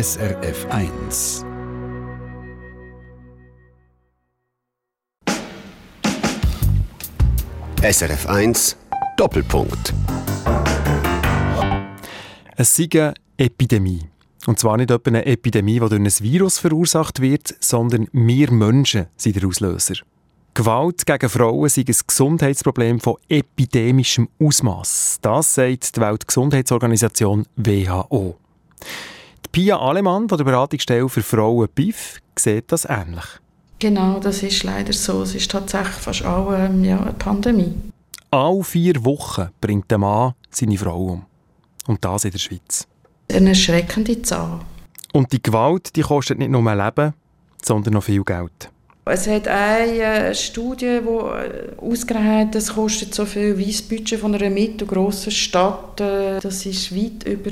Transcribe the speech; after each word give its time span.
SRF 0.00 0.66
1. 0.70 1.44
SRF 7.82 8.26
1 8.28 8.76
Doppelpunkt. 9.16 9.92
Es 12.54 12.76
sei 12.76 12.86
eine 12.92 13.14
Epidemie. 13.36 14.02
Und 14.46 14.60
zwar 14.60 14.76
nicht 14.76 14.92
etwa 14.92 15.08
eine 15.08 15.26
Epidemie, 15.26 15.80
die 15.80 15.88
durch 15.88 15.92
ein 15.94 16.06
Virus 16.06 16.60
verursacht 16.60 17.20
wird, 17.20 17.56
sondern 17.58 18.06
wir 18.12 18.52
Menschen 18.52 19.06
sind 19.16 19.34
der 19.34 19.48
Auslöser. 19.48 19.96
Gewalt 20.54 21.06
gegen 21.06 21.28
Frauen 21.28 21.68
sei 21.68 21.82
ein 21.88 21.96
Gesundheitsproblem 22.06 23.00
von 23.00 23.16
epidemischem 23.28 24.28
Ausmaß. 24.40 25.18
Das 25.22 25.54
sagt 25.56 25.96
die 25.96 26.00
Weltgesundheitsorganisation 26.00 27.46
WHO. 27.56 28.36
Die 29.54 29.62
Pia 29.62 29.78
Alemann 29.78 30.28
von 30.28 30.36
der 30.36 30.44
Beratungsstelle 30.44 31.08
für 31.08 31.22
Frauen 31.22 31.68
BIF 31.74 32.20
sieht 32.38 32.70
das 32.70 32.84
ähnlich. 32.84 33.24
Genau, 33.78 34.20
das 34.20 34.42
ist 34.42 34.62
leider 34.62 34.92
so. 34.92 35.22
Es 35.22 35.34
ist 35.34 35.50
tatsächlich 35.50 35.94
fast 35.94 36.24
auch 36.24 36.52
ähm, 36.52 36.84
ja, 36.84 37.00
eine 37.00 37.12
Pandemie. 37.14 37.74
Alle 38.30 38.62
vier 38.62 39.02
Wochen 39.04 39.48
bringt 39.60 39.90
der 39.90 39.98
Mann 39.98 40.34
seine 40.50 40.76
Frau 40.76 41.02
um. 41.02 41.24
Und 41.86 42.04
das 42.04 42.24
in 42.24 42.32
der 42.32 42.38
Schweiz. 42.38 42.86
Eine 43.32 43.50
erschreckende 43.50 44.20
Zahl. 44.20 44.60
Und 45.12 45.32
die 45.32 45.42
Gewalt 45.42 45.96
die 45.96 46.02
kostet 46.02 46.38
nicht 46.38 46.50
nur 46.50 46.62
Leben, 46.74 47.14
sondern 47.62 47.94
noch 47.94 48.04
viel 48.04 48.24
Geld. 48.24 48.70
Es 49.06 49.26
hat 49.26 49.48
eine 49.48 50.34
Studie, 50.34 51.00
die 51.02 51.80
ausgerechnet 51.80 52.48
hat, 52.48 52.54
das 52.54 52.74
kostet 52.74 53.14
so 53.14 53.24
viel 53.24 53.56
wie 53.56 53.72
das 53.72 53.80
Budget 53.80 54.20
von 54.20 54.34
einer 54.34 54.50
mittelgroßen 54.50 55.32
Stadt. 55.32 56.00
Äh, 56.00 56.40
das 56.40 56.66
ist 56.66 56.94
weit 56.94 57.24
über 57.24 57.50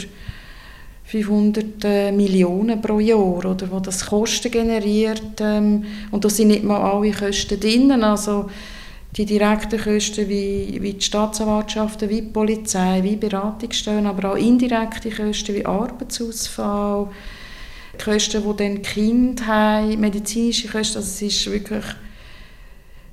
500 1.06 1.84
äh, 1.84 2.12
Millionen 2.12 2.80
pro 2.80 2.98
Jahr, 2.98 3.18
oder, 3.18 3.70
wo 3.70 3.78
das 3.78 4.06
Kosten 4.06 4.50
generiert. 4.50 5.40
Ähm, 5.40 5.84
und 6.10 6.24
da 6.24 6.28
sind 6.28 6.48
nicht 6.48 6.64
mal 6.64 6.80
alle 6.80 7.12
Kosten 7.12 7.60
drin. 7.60 7.92
Also 8.02 8.46
die 9.16 9.24
direkten 9.24 9.80
Kosten 9.80 10.28
wie, 10.28 10.78
wie 10.80 10.94
die 10.94 11.00
Staatsanwaltschaften, 11.00 12.08
wie 12.08 12.22
die 12.22 12.28
Polizei, 12.28 13.02
wie 13.02 13.16
Beratungsstellen, 13.16 14.06
aber 14.06 14.32
auch 14.32 14.36
indirekte 14.36 15.10
Kosten 15.10 15.54
wie 15.54 15.64
Arbeitsausfall, 15.64 17.08
Kosten, 18.02 18.42
die 18.42 18.56
dann 18.56 18.82
Kinder 18.82 19.46
haben, 19.46 20.00
medizinische 20.00 20.68
Kosten, 20.68 20.98
also 20.98 21.08
es 21.08 21.22
ist 21.22 21.50
wirklich 21.50 21.84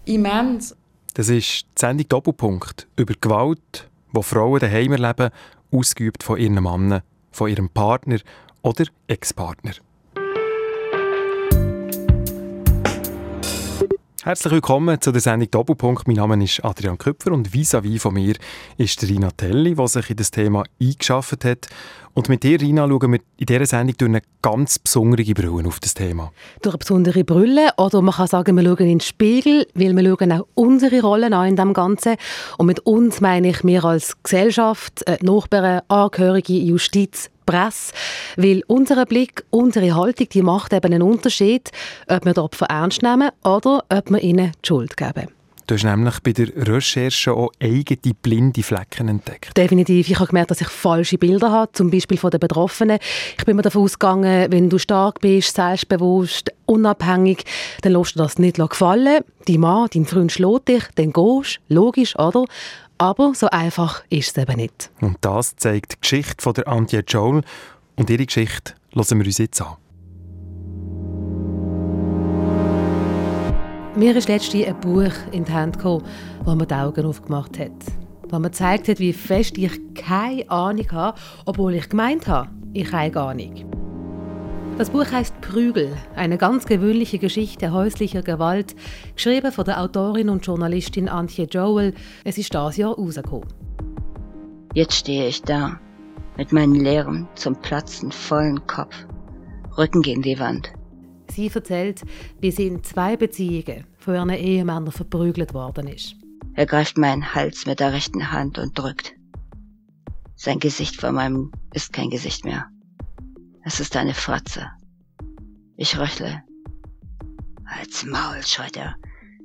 immens. 0.06 0.76
Das 1.14 1.30
ist 1.30 1.62
die 1.62 1.80
Sendung 1.80 2.10
Doppelpunkt 2.10 2.88
über 2.98 3.14
Gewalt, 3.22 3.88
die 4.16 4.24
Frauen 4.24 4.60
daheim 4.60 4.92
erleben, 4.94 5.30
ausgeübt 5.72 6.24
von 6.24 6.38
ihren 6.38 6.56
Männern, 6.56 7.02
von 7.34 7.50
ihrem 7.50 7.70
Partner 7.70 8.20
oder 8.62 8.86
Ex-Partner. 9.08 9.74
Herzlich 14.24 14.54
willkommen 14.54 15.02
zu 15.02 15.12
der 15.12 15.20
Sendung 15.20 15.52
Doppelpunkt. 15.52 16.08
Mein 16.08 16.16
Name 16.16 16.42
ist 16.42 16.64
Adrian 16.64 16.98
Köpfer 16.98 17.34
und 17.34 17.50
vis-à-vis 17.50 18.00
von 18.00 18.14
mir 18.14 18.36
ist 18.78 19.04
Rina 19.04 19.32
Telli, 19.32 19.76
die 19.76 19.88
sich 19.90 20.12
in 20.12 20.16
das 20.16 20.32
Thema 20.32 20.64
eingeschafft 20.82 21.44
hat. 21.44 21.68
Und 22.16 22.30
mit 22.30 22.44
dir, 22.44 22.62
Rina, 22.62 22.88
schauen 22.88 23.14
wir 23.14 23.20
in 23.38 23.46
dieser 23.48 23.66
Sendung 23.66 23.98
durch 23.98 24.10
eine 24.10 24.22
ganz 24.44 24.78
besondere 24.78 25.24
Brille 25.34 25.68
auf 25.68 25.80
das 25.80 25.96
Thema. 25.96 26.32
Durch 26.62 26.76
eine 26.76 26.80
besondere 26.80 27.24
Brille 27.24 27.70
oder 27.78 28.04
man 28.04 28.14
kann 28.14 28.28
sagen, 28.28 28.56
wir 28.56 28.64
schauen 28.64 28.78
in 28.78 28.88
den 28.88 29.00
Spiegel, 29.00 29.66
weil 29.74 29.96
wir 29.96 30.04
schauen 30.04 30.32
auch 30.32 30.48
unsere 30.54 31.02
Rollen 31.02 31.34
an 31.34 31.48
in 31.48 31.56
dem 31.56 31.74
Ganzen. 31.74 32.16
Und 32.60 32.68
mit 32.68 32.82
uns 32.82 33.20
meine 33.20 33.50
ich 33.50 33.64
wir 33.64 33.84
als 33.84 34.22
Gesellschaft, 34.22 35.08
äh, 35.08 35.18
Nachbarn, 35.22 35.82
Angehörige, 35.88 36.54
Justiz, 36.54 37.32
Presse, 37.48 37.94
weil 38.38 38.62
unser 38.68 39.06
Blick, 39.08 39.44
unsere 39.50 39.96
Haltung, 39.96 40.30
die 40.30 40.44
macht 40.44 40.72
eben 40.72 40.94
einen 40.94 41.02
Unterschied, 41.02 41.72
ob 42.08 42.26
wir 42.26 42.34
die 42.34 42.40
Opfer 42.40 42.68
ernst 42.68 43.02
nehmen 43.02 43.32
oder 43.44 43.84
ob 43.90 44.10
wir 44.12 44.22
ihnen 44.22 44.52
die 44.64 44.68
Schuld 44.68 44.96
geben. 44.98 45.30
Du 45.66 45.76
hast 45.76 45.84
nämlich 45.84 46.20
bei 46.20 46.34
der 46.34 46.50
Recherche 46.68 47.34
auch 47.34 47.52
eigene 47.62 48.14
blinde 48.22 48.64
Flecken 48.64 49.08
entdeckt. 49.08 49.56
Definitiv. 49.56 50.10
Ich 50.10 50.20
habe 50.20 50.28
gemerkt, 50.28 50.52
dass 50.52 50.60
ich 50.60 50.68
falsche 50.68 51.18
Bilder 51.18 51.52
habe, 51.52 51.72
zum 51.72 51.90
Beispiel 51.90 52.18
von 52.18 52.32
den 52.32 52.42
Betroffenen. 52.42 53.00
Ich 53.38 53.46
bin 53.46 53.56
mir 53.56 53.62
davon 53.62 53.84
ausgegangen, 53.84 54.52
wenn 54.52 54.70
du 54.70 54.78
stark 54.78 55.22
bist, 55.22 55.56
selbstbewusst, 55.56 56.52
unabhängig, 56.66 57.46
dann 57.82 57.94
lässt 57.94 58.16
du 58.16 58.20
das 58.20 58.40
nicht 58.40 58.58
gefallen. 58.58 59.24
Dein 59.46 59.60
Mann, 59.60 59.88
dein 59.94 60.06
Freund 60.06 60.32
schlägt 60.32 60.68
dich, 60.68 60.84
dann 60.96 61.14
gehst 61.14 61.60
du, 61.70 61.76
logisch, 61.76 62.18
oder? 62.20 62.44
Aber 62.98 63.34
so 63.34 63.48
einfach 63.50 64.04
ist 64.10 64.38
es 64.38 64.44
eben 64.44 64.58
nicht. 64.58 64.92
Und 65.00 65.18
das 65.22 65.56
zeigt 65.56 65.94
die 65.94 66.02
Geschichte 66.02 66.42
von 66.42 66.54
der 66.54 66.68
Antje 66.68 67.04
Joel. 67.08 67.42
Und 67.96 68.10
ihre 68.10 68.26
Geschichte 68.26 68.74
hören 68.94 69.20
wir 69.20 69.26
uns 69.26 69.38
jetzt 69.38 69.62
an. 69.62 69.76
Mir 73.96 74.16
ist 74.16 74.28
letztens 74.28 74.66
ein 74.66 74.80
Buch 74.80 75.14
in 75.32 75.46
die 75.46 75.52
Hand 75.52 75.78
gekommen, 75.78 76.04
das 76.44 76.56
mir 76.56 76.66
die 76.66 76.74
Augen 76.74 77.06
aufgemacht 77.06 77.60
hat. 77.60 77.70
Das 78.28 78.40
mir 78.40 78.50
gezeigt 78.50 78.88
hat, 78.88 78.98
wie 78.98 79.14
fest 79.14 79.56
ich 79.60 79.80
keine 79.94 80.50
Ahnung 80.50 80.92
habe, 80.92 81.20
obwohl 81.46 81.76
ich 81.76 81.90
gemeint 81.90 82.28
habe, 82.28 82.50
ich 82.74 82.92
habe 82.92 83.04
eine 83.04 83.22
Ahnung. 83.22 83.72
Das 84.80 84.90
Buch 84.90 85.12
heißt 85.12 85.40
Prügel, 85.42 85.96
eine 86.16 86.40
ganz 86.40 86.66
gewöhnliche 86.66 87.20
Geschichte 87.20 87.72
häuslicher 87.72 88.24
Gewalt, 88.24 88.76
geschrieben 89.14 89.52
von 89.52 89.66
der 89.66 89.80
Autorin 89.80 90.30
und 90.30 90.44
Journalistin 90.44 91.08
Antje 91.08 91.46
Joel. 91.46 91.94
Es 92.24 92.40
ist 92.40 92.56
das 92.56 92.78
Jahr 92.78 92.96
rausgekommen. 92.96 93.48
Jetzt 94.74 94.96
stehe 94.96 95.28
ich 95.28 95.44
da, 95.44 95.80
mit 96.38 96.52
meinem 96.52 96.74
leeren, 96.74 97.28
zum 97.36 97.56
Platzen 97.62 98.12
vollen 98.12 98.66
Kopf, 98.66 99.06
Rücken 99.78 100.02
gegen 100.02 100.24
die 100.24 100.40
Wand. 100.40 100.74
Sie 101.34 101.52
erzählt, 101.54 102.02
wie 102.40 102.52
sie 102.52 102.68
in 102.68 102.84
zwei 102.84 103.18
Beziehungen 103.18 103.86
von 103.98 104.14
ihren 104.14 104.30
Ehemännern 104.30 104.92
verprügelt 104.92 105.54
worden 105.54 105.88
ist. 105.88 106.16
Er 106.54 106.68
greift 106.68 106.98
meinen 106.98 107.34
Hals 107.34 107.66
mit 107.66 107.80
der 107.80 107.94
rechten 107.94 108.32
Hand 108.32 108.60
und 108.60 108.78
drückt. 108.78 109.14
Sein 110.36 110.60
Gesicht 110.60 111.00
vor 111.00 111.12
meinem 111.12 111.52
ist 111.74 111.94
kein 111.94 112.10
Gesicht 112.10 112.46
mehr. 112.46 112.68
Es 113.64 113.80
ist 113.80 113.96
eine 113.96 114.14
Fratze. 114.14 114.68
Ich 115.76 115.98
röchle. 115.98 116.44
Als 117.66 118.06
Maul, 118.06 118.44
schreit 118.44 118.78
er. 118.78 118.96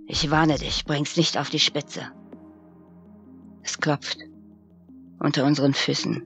Ich 0.06 0.30
warne 0.30 0.56
dich, 0.56 0.84
bring's 0.84 1.16
nicht 1.16 1.38
auf 1.38 1.48
die 1.48 1.60
Spitze. 1.60 2.02
Es 3.62 3.78
klopft. 3.78 4.18
Unter 5.20 5.46
unseren 5.46 5.72
Füßen. 5.72 6.22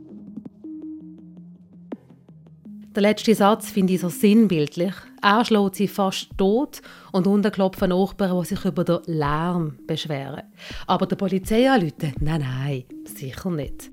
Der 2.94 3.02
letzte 3.02 3.34
Satz 3.34 3.70
finde 3.70 3.94
ich 3.94 4.00
so 4.00 4.08
sinnbildlich. 4.08 4.94
Er 5.22 5.44
schlägt 5.44 5.76
sie 5.76 5.86
fast 5.86 6.36
tot 6.36 6.82
und 7.12 7.28
unten 7.28 7.52
klopfen 7.52 7.90
Nachbarn, 7.90 8.40
die 8.40 8.46
sich 8.46 8.64
über 8.64 8.82
den 8.82 8.98
Lärm 9.06 9.78
beschweren. 9.86 10.42
Aber 10.88 11.06
der 11.06 11.14
Polizei 11.14 11.70
anrufen? 11.70 12.12
Nein, 12.18 12.40
nein, 12.40 12.84
sicher 13.04 13.50
nicht. 13.50 13.92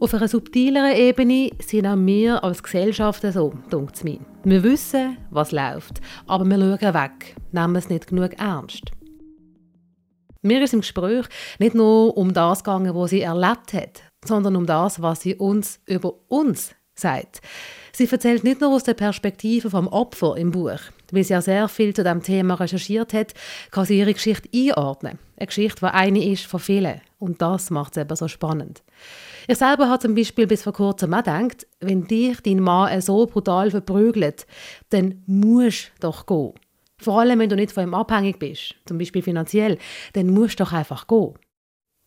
Auf 0.00 0.14
einer 0.14 0.28
subtileren 0.28 0.96
Ebene 0.96 1.50
sind 1.64 1.86
auch 1.86 1.96
wir 1.96 2.42
als 2.42 2.62
Gesellschaft 2.62 3.24
so, 3.32 3.52
denkt 3.70 4.02
mir. 4.02 4.18
Wir 4.44 4.62
wissen, 4.62 5.16
was 5.30 5.52
läuft, 5.52 6.00
aber 6.26 6.44
wir 6.44 6.56
schauen 6.56 6.94
weg, 6.94 7.36
nehmen 7.52 7.76
es 7.76 7.88
nicht 7.88 8.08
genug 8.08 8.38
ernst. 8.38 8.90
Mir 10.42 10.62
ist 10.62 10.72
im 10.72 10.80
Gespräch 10.80 11.26
nicht 11.58 11.74
nur 11.74 12.16
um 12.16 12.32
das 12.32 12.62
gegangen, 12.62 12.94
was 12.94 13.10
sie 13.10 13.22
erlebt 13.22 13.72
hat, 13.72 14.02
sondern 14.24 14.56
um 14.56 14.66
das, 14.66 15.02
was 15.02 15.20
sie 15.20 15.34
uns 15.34 15.80
über 15.86 16.14
uns 16.28 16.74
sagt. 16.94 17.40
Sie 17.98 18.08
erzählt 18.08 18.44
nicht 18.44 18.60
nur 18.60 18.72
aus 18.72 18.84
der 18.84 18.94
Perspektive 18.94 19.70
vom 19.70 19.88
Opfer 19.88 20.36
im 20.36 20.52
Buch. 20.52 20.78
Weil 21.10 21.24
sie 21.24 21.32
ja 21.32 21.42
sehr 21.42 21.66
viel 21.66 21.92
zu 21.92 22.04
dem 22.04 22.22
Thema 22.22 22.54
recherchiert 22.54 23.12
hat, 23.12 23.34
kann 23.72 23.86
sie 23.86 23.98
ihre 23.98 24.14
Geschichte 24.14 24.48
einordnen. 24.54 25.18
Eine 25.36 25.46
Geschichte, 25.48 25.80
die 25.80 25.86
eine 25.86 26.24
ist 26.24 26.46
von 26.46 26.60
vielen. 26.60 27.00
Und 27.18 27.42
das 27.42 27.70
macht 27.70 27.96
es 27.96 28.00
eben 28.00 28.14
so 28.14 28.28
spannend. 28.28 28.84
Ich 29.48 29.58
selber 29.58 29.88
habe 29.88 29.98
zum 29.98 30.14
Beispiel 30.14 30.46
bis 30.46 30.62
vor 30.62 30.74
kurzem 30.74 31.12
auch 31.12 31.24
gedacht, 31.24 31.66
wenn 31.80 32.06
dich 32.06 32.40
dein 32.40 32.60
Mann 32.60 33.00
so 33.00 33.26
brutal 33.26 33.72
verprügelt, 33.72 34.46
dann 34.90 35.24
musst 35.26 35.90
du 35.98 36.06
doch 36.06 36.24
gehen. 36.24 36.52
Vor 36.98 37.18
allem, 37.18 37.40
wenn 37.40 37.50
du 37.50 37.56
nicht 37.56 37.72
von 37.72 37.82
ihm 37.82 37.94
abhängig 37.94 38.38
bist, 38.38 38.76
zum 38.86 38.98
Beispiel 38.98 39.22
finanziell, 39.22 39.76
dann 40.12 40.28
musst 40.28 40.60
du 40.60 40.62
doch 40.62 40.72
einfach 40.72 41.08
gehen. 41.08 41.34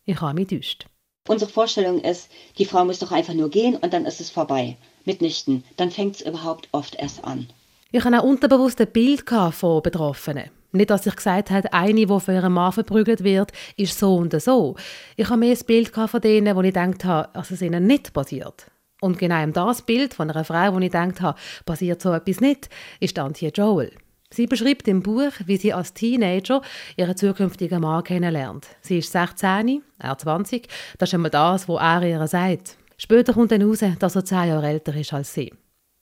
Ich 0.06 0.22
habe 0.22 0.36
mich 0.36 0.48
getäuscht. 0.48 0.86
Unsere 1.28 1.52
Vorstellung 1.52 2.02
ist, 2.02 2.30
die 2.58 2.66
Frau 2.66 2.84
muss 2.84 3.00
doch 3.00 3.12
einfach 3.12 3.34
nur 3.34 3.50
gehen 3.50 3.76
und 3.76 3.94
dann 3.94 4.06
ist 4.06 4.20
es 4.20 4.32
vorbei. 4.32 4.78
Mitnichten. 5.06 5.64
Dann 5.78 5.92
fängt 5.92 6.16
es 6.16 6.22
überhaupt 6.22 6.68
oft 6.72 6.96
erst 6.96 7.24
an. 7.24 7.48
Ich 7.92 8.04
hatte 8.04 8.16
ein 8.16 8.22
unterbewusstes 8.22 8.88
Bild 8.88 9.24
von 9.52 9.82
Betroffenen. 9.84 10.50
Nicht, 10.72 10.90
dass 10.90 11.06
ich 11.06 11.16
gesagt 11.16 11.52
habe, 11.52 11.72
eine, 11.74 12.06
die 12.06 12.08
von 12.08 12.34
ihrem 12.34 12.54
Mann 12.54 12.72
verprügelt 12.72 13.24
wird, 13.24 13.52
ist 13.76 14.00
so 14.00 14.16
und 14.16 14.40
so. 14.42 14.76
Ich 15.18 15.28
habe 15.28 15.40
mehr 15.40 15.56
ein 15.56 15.66
Bild 15.66 15.90
von 15.90 16.22
denen, 16.22 16.56
wo 16.56 16.62
ich 16.62 16.74
gedacht 16.74 17.04
habe, 17.04 17.30
dass 17.34 17.52
es 17.52 17.62
ihnen 17.62 17.86
nicht 17.86 18.14
passiert. 18.14 18.68
Und 19.02 19.20
genau 19.20 19.46
das 19.48 19.82
Bild 19.82 20.14
von 20.14 20.30
einer 20.30 20.46
Frau, 20.46 20.74
wo 20.74 20.80
ich 20.80 20.92
gedacht 20.92 21.22
habe, 21.22 21.38
passiert 21.66 22.02
so 22.02 22.14
etwas 22.14 22.40
nicht, 22.40 22.70
ist 23.00 23.20
Antje 23.20 23.50
Joel. 23.50 23.92
Sie 24.34 24.48
beschreibt 24.48 24.88
im 24.88 25.04
Buch, 25.04 25.32
wie 25.46 25.58
sie 25.58 25.74
als 25.74 25.94
Teenager 25.94 26.62
ihren 26.96 27.18
zukünftigen 27.18 27.82
Mann 27.82 28.04
kennenlernt. 28.04 28.68
Sie 28.82 29.00
ist 29.00 29.12
16, 29.12 29.84
er 30.00 30.18
20. 30.18 30.70
Das 30.98 31.10
ist 31.10 31.14
einmal 31.14 31.32
das, 31.32 31.68
was 31.68 31.82
er 31.82 32.04
ihr 32.04 32.28
sagt. 32.28 32.78
Später 32.98 33.34
kommt 33.34 33.52
dann 33.52 33.62
heraus, 33.62 33.80
dass 34.00 34.16
er 34.16 34.24
zehn 34.24 34.48
Jahre 34.48 34.68
älter 34.68 34.96
ist 34.96 35.12
als 35.12 35.34
sie. 35.34 35.52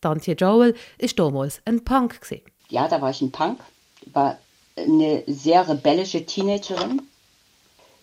Tantje 0.01 0.35
Joel 0.35 0.73
war 0.73 1.09
damals 1.15 1.61
ein 1.65 1.83
Punk. 1.83 2.19
Ja, 2.69 2.87
da 2.87 3.01
war 3.01 3.09
ich 3.09 3.21
ein 3.21 3.31
Punk, 3.31 3.59
war 4.13 4.37
eine 4.77 5.23
sehr 5.25 5.67
rebellische 5.67 6.25
Teenagerin. 6.25 7.01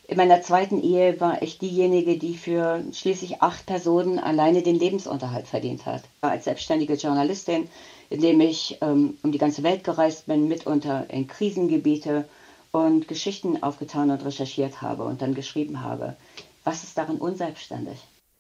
In 0.09 0.17
meiner 0.17 0.43
zweiten 0.43 0.83
Ehe 0.83 1.21
war 1.21 1.43
ich 1.43 1.59
diejenige, 1.59 2.19
die 2.19 2.37
für 2.37 2.83
schließlich 2.93 3.43
acht 3.43 3.67
Personen 3.67 4.19
alleine 4.19 4.63
den 4.63 4.79
Lebensunterhalt 4.79 5.47
verdient 5.47 5.87
hat. 5.87 6.03
Als 6.21 6.45
selbstständige 6.45 6.95
Journalistin, 6.95 7.69
indem 8.11 8.41
ich 8.41 8.79
ähm, 8.81 9.19
um 9.23 9.33
die 9.33 9.39
ganze 9.39 9.63
Welt 9.63 9.85
gereist 9.85 10.27
bin, 10.27 10.49
mitunter 10.49 11.09
in 11.11 11.27
Krisengebiete 11.27 12.29
und 12.73 13.09
Geschichten 13.09 13.63
aufgetan 13.63 14.11
und 14.11 14.25
recherchiert 14.25 14.83
habe 14.83 15.05
und 15.05 15.23
dann 15.23 15.35
geschrieben 15.35 15.83
habe. 15.83 16.17
Was 16.65 16.85
ist 16.85 16.99
daran 16.99 17.17
unselbstständig? 17.17 17.99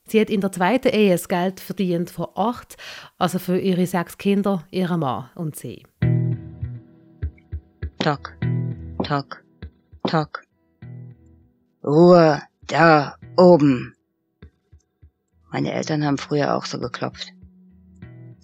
Sie 0.09 0.21
hat 0.21 0.31
in 0.31 0.41
der 0.41 0.53
zweiten 0.53 0.89
Ehe 0.89 1.13
das 1.13 1.29
Geld 1.29 1.59
verdient 1.59 2.11
von 2.11 2.29
acht, 2.37 2.77
also 3.19 3.39
für 3.39 3.59
ihre 3.59 3.87
sechs 3.87 4.19
Kinder, 4.19 4.65
ihren 4.71 5.01
Mann 5.01 5.31
und 5.35 5.57
sie. 5.57 5.83
Tock, 7.99 8.37
tock, 9.03 9.43
tock. 10.07 10.43
Ruhe, 11.83 12.41
da 12.69 13.17
oben. 13.37 13.95
Meine 15.51 15.73
Eltern 15.73 16.05
haben 16.05 16.19
früher 16.19 16.55
auch 16.55 16.67
so 16.67 16.79
geklopft. 16.79 17.33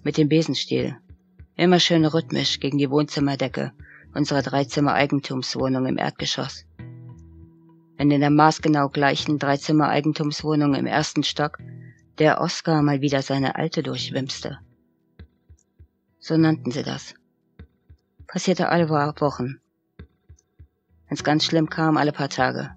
Mit 0.03 0.17
dem 0.17 0.27
Besenstiel. 0.27 0.97
Immer 1.55 1.79
schön 1.79 2.03
rhythmisch 2.03 2.59
gegen 2.59 2.79
die 2.79 2.89
Wohnzimmerdecke 2.89 3.73
unserer 4.15 4.41
Dreizimmer-Eigentumswohnung 4.41 5.85
im 5.85 5.97
Erdgeschoss. 5.97 6.65
Wenn 7.97 8.09
in 8.09 8.21
der 8.21 8.31
maßgenau 8.31 8.89
gleichen 8.89 9.37
Dreizimmer-Eigentumswohnung 9.37 10.73
im 10.73 10.87
ersten 10.87 11.23
Stock 11.23 11.59
der 12.17 12.41
Oscar 12.41 12.81
mal 12.81 13.01
wieder 13.01 13.21
seine 13.21 13.55
alte 13.55 13.83
durchwimste. 13.83 14.59
So 16.19 16.37
nannten 16.37 16.71
sie 16.71 16.83
das. 16.83 17.13
Passierte 18.25 18.69
alle 18.69 18.89
Wochen. 18.89 19.59
Wenn's 21.07 21.23
ganz 21.23 21.45
schlimm 21.45 21.69
kam, 21.69 21.97
alle 21.97 22.11
paar 22.11 22.29
Tage. 22.29 22.71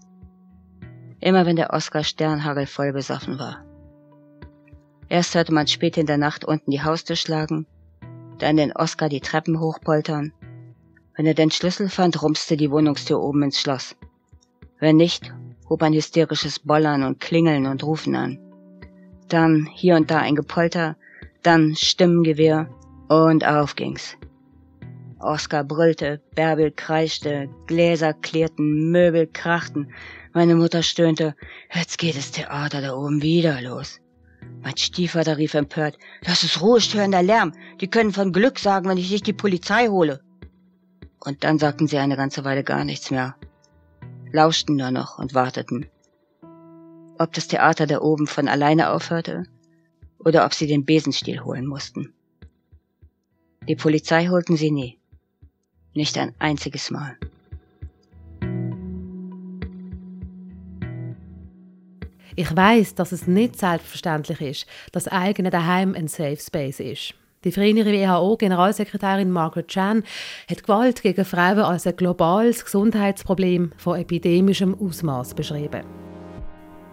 Immer 1.21 1.47
wenn 1.47 1.57
der 1.57 1.73
Oscar 1.73 2.05
Sternhagel 2.05 2.67
voll 2.67 2.93
besoffen 2.93 3.39
war. 3.39 3.65
Erst 5.09 5.35
hörte 5.35 5.55
man 5.55 5.67
spät 5.67 5.97
in 5.97 6.07
der 6.07 6.19
Nacht 6.19 6.45
unten 6.45 6.71
die 6.71 6.83
Haustür 6.83 7.17
schlagen, 7.17 7.67
dann 8.39 8.57
den 8.57 8.73
Oscar 8.73 9.09
die 9.09 9.21
Treppen 9.21 9.61
hochpoltern. 9.61 10.33
Wenn 11.17 11.27
er 11.27 11.35
den 11.35 11.51
Schlüssel 11.51 11.89
fand, 11.89 12.23
rumste 12.23 12.57
die 12.57 12.71
Wohnungstür 12.71 13.21
oben 13.21 13.43
ins 13.43 13.61
Schloss. 13.61 13.97
Wenn 14.79 14.97
nicht, 14.97 15.33
hob 15.69 15.83
ein 15.83 15.95
hysterisches 15.95 16.59
Bollern 16.59 17.03
und 17.03 17.21
Klingeln 17.21 17.67
und 17.67 17.83
Rufen 17.83 18.15
an. 18.15 18.39
Dann 19.29 19.67
hier 19.73 19.97
und 19.97 20.11
da 20.11 20.19
ein 20.19 20.37
Gepolter, 20.37 20.97
dann 21.43 21.75
Stimmengewehr 21.75 22.69
und 23.09 23.47
auf 23.47 23.75
ging's. 23.75 24.17
Oskar 25.19 25.65
brüllte, 25.65 26.21
Bärbel 26.35 26.71
kreischte, 26.71 27.49
Gläser 27.67 28.13
klirrten, 28.13 28.91
Möbel 28.91 29.27
krachten. 29.27 29.93
Meine 30.35 30.55
Mutter 30.55 30.83
stöhnte, 30.83 31.35
jetzt 31.73 31.99
geht 31.99 32.17
das 32.17 32.31
Theater 32.31 32.83
da 32.83 32.95
oben 32.95 33.23
wieder 33.23 33.61
los. 33.63 34.01
Mein 34.67 34.77
Stiefvater 34.77 35.37
rief 35.37 35.55
empört, 35.55 35.97
das 36.25 36.43
ist 36.43 36.61
ruhestörender 36.61 37.23
Lärm. 37.23 37.53
Die 37.81 37.87
können 37.87 38.13
von 38.13 38.33
Glück 38.33 38.59
sagen, 38.59 38.89
wenn 38.89 38.99
ich 38.99 39.13
nicht 39.13 39.29
die 39.29 39.33
Polizei 39.33 39.87
hole. 39.87 40.21
Und 41.21 41.45
dann 41.45 41.61
sagten 41.61 41.87
sie 41.87 41.99
eine 41.99 42.17
ganze 42.17 42.45
Weile 42.45 42.65
gar 42.65 42.85
nichts 42.85 43.13
mehr. 43.13 43.37
Lauschten 44.33 44.75
nur 44.75 44.91
noch 44.91 45.21
und 45.21 45.35
warteten. 45.35 45.87
Ob 47.17 47.33
das 47.33 47.47
Theater 47.47 47.87
da 47.87 48.01
oben 48.01 48.27
von 48.27 48.49
alleine 48.49 48.91
aufhörte 48.91 49.45
oder 50.19 50.45
ob 50.45 50.53
sie 50.53 50.67
den 50.67 50.85
Besenstiel 50.85 51.45
holen 51.45 51.69
mussten. 51.69 52.13
Die 53.69 53.77
Polizei 53.77 54.27
holten 54.27 54.57
sie 54.57 54.73
nie. 54.73 54.99
Nicht 55.95 56.19
ein 56.19 56.35
einziges 56.41 56.91
Mal. 56.91 57.17
Ich 62.37 62.55
weiß, 62.55 62.95
dass 62.95 63.13
es 63.13 63.27
nicht 63.27 63.59
selbstverständlich 63.59 64.41
ist, 64.41 64.67
dass 64.93 65.09
eigene 65.09 65.51
daheim 65.51 65.95
ein 65.95 66.07
Safe 66.07 66.37
Space 66.37 66.81
ist. 66.81 67.15
Die 67.45 67.53
frühere 67.53 67.93
WHO-Generalsekretärin 67.93 69.31
Margaret 69.31 69.69
Chan 69.69 70.03
hat 70.51 70.63
Gewalt 70.63 71.03
gegen 71.03 71.25
Frauen 71.25 71.61
als 71.61 71.87
ein 71.87 71.97
globales 71.97 72.65
Gesundheitsproblem 72.65 73.73
von 73.77 73.99
epidemischem 73.99 74.77
Ausmaß 74.79 75.35
beschrieben. 75.35 75.83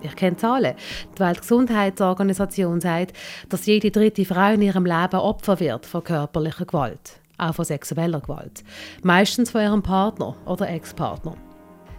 Ich 0.01 0.15
kenne 0.15 0.37
Zahlen. 0.37 0.75
Die 1.15 1.19
Weltgesundheitsorganisation 1.19 2.81
sagt, 2.81 3.13
dass 3.49 3.65
jede 3.65 3.91
dritte 3.91 4.25
Frau 4.25 4.53
in 4.53 4.61
ihrem 4.61 4.85
Leben 4.85 5.19
Opfer 5.19 5.59
wird 5.59 5.85
von 5.85 6.03
körperlicher 6.03 6.65
Gewalt 6.65 7.19
auch 7.37 7.55
von 7.55 7.65
sexueller 7.65 8.21
Gewalt. 8.21 8.63
Meistens 9.01 9.51
von 9.51 9.61
ihrem 9.61 9.81
Partner 9.81 10.35
oder 10.45 10.69
Ex-Partner. 10.69 11.35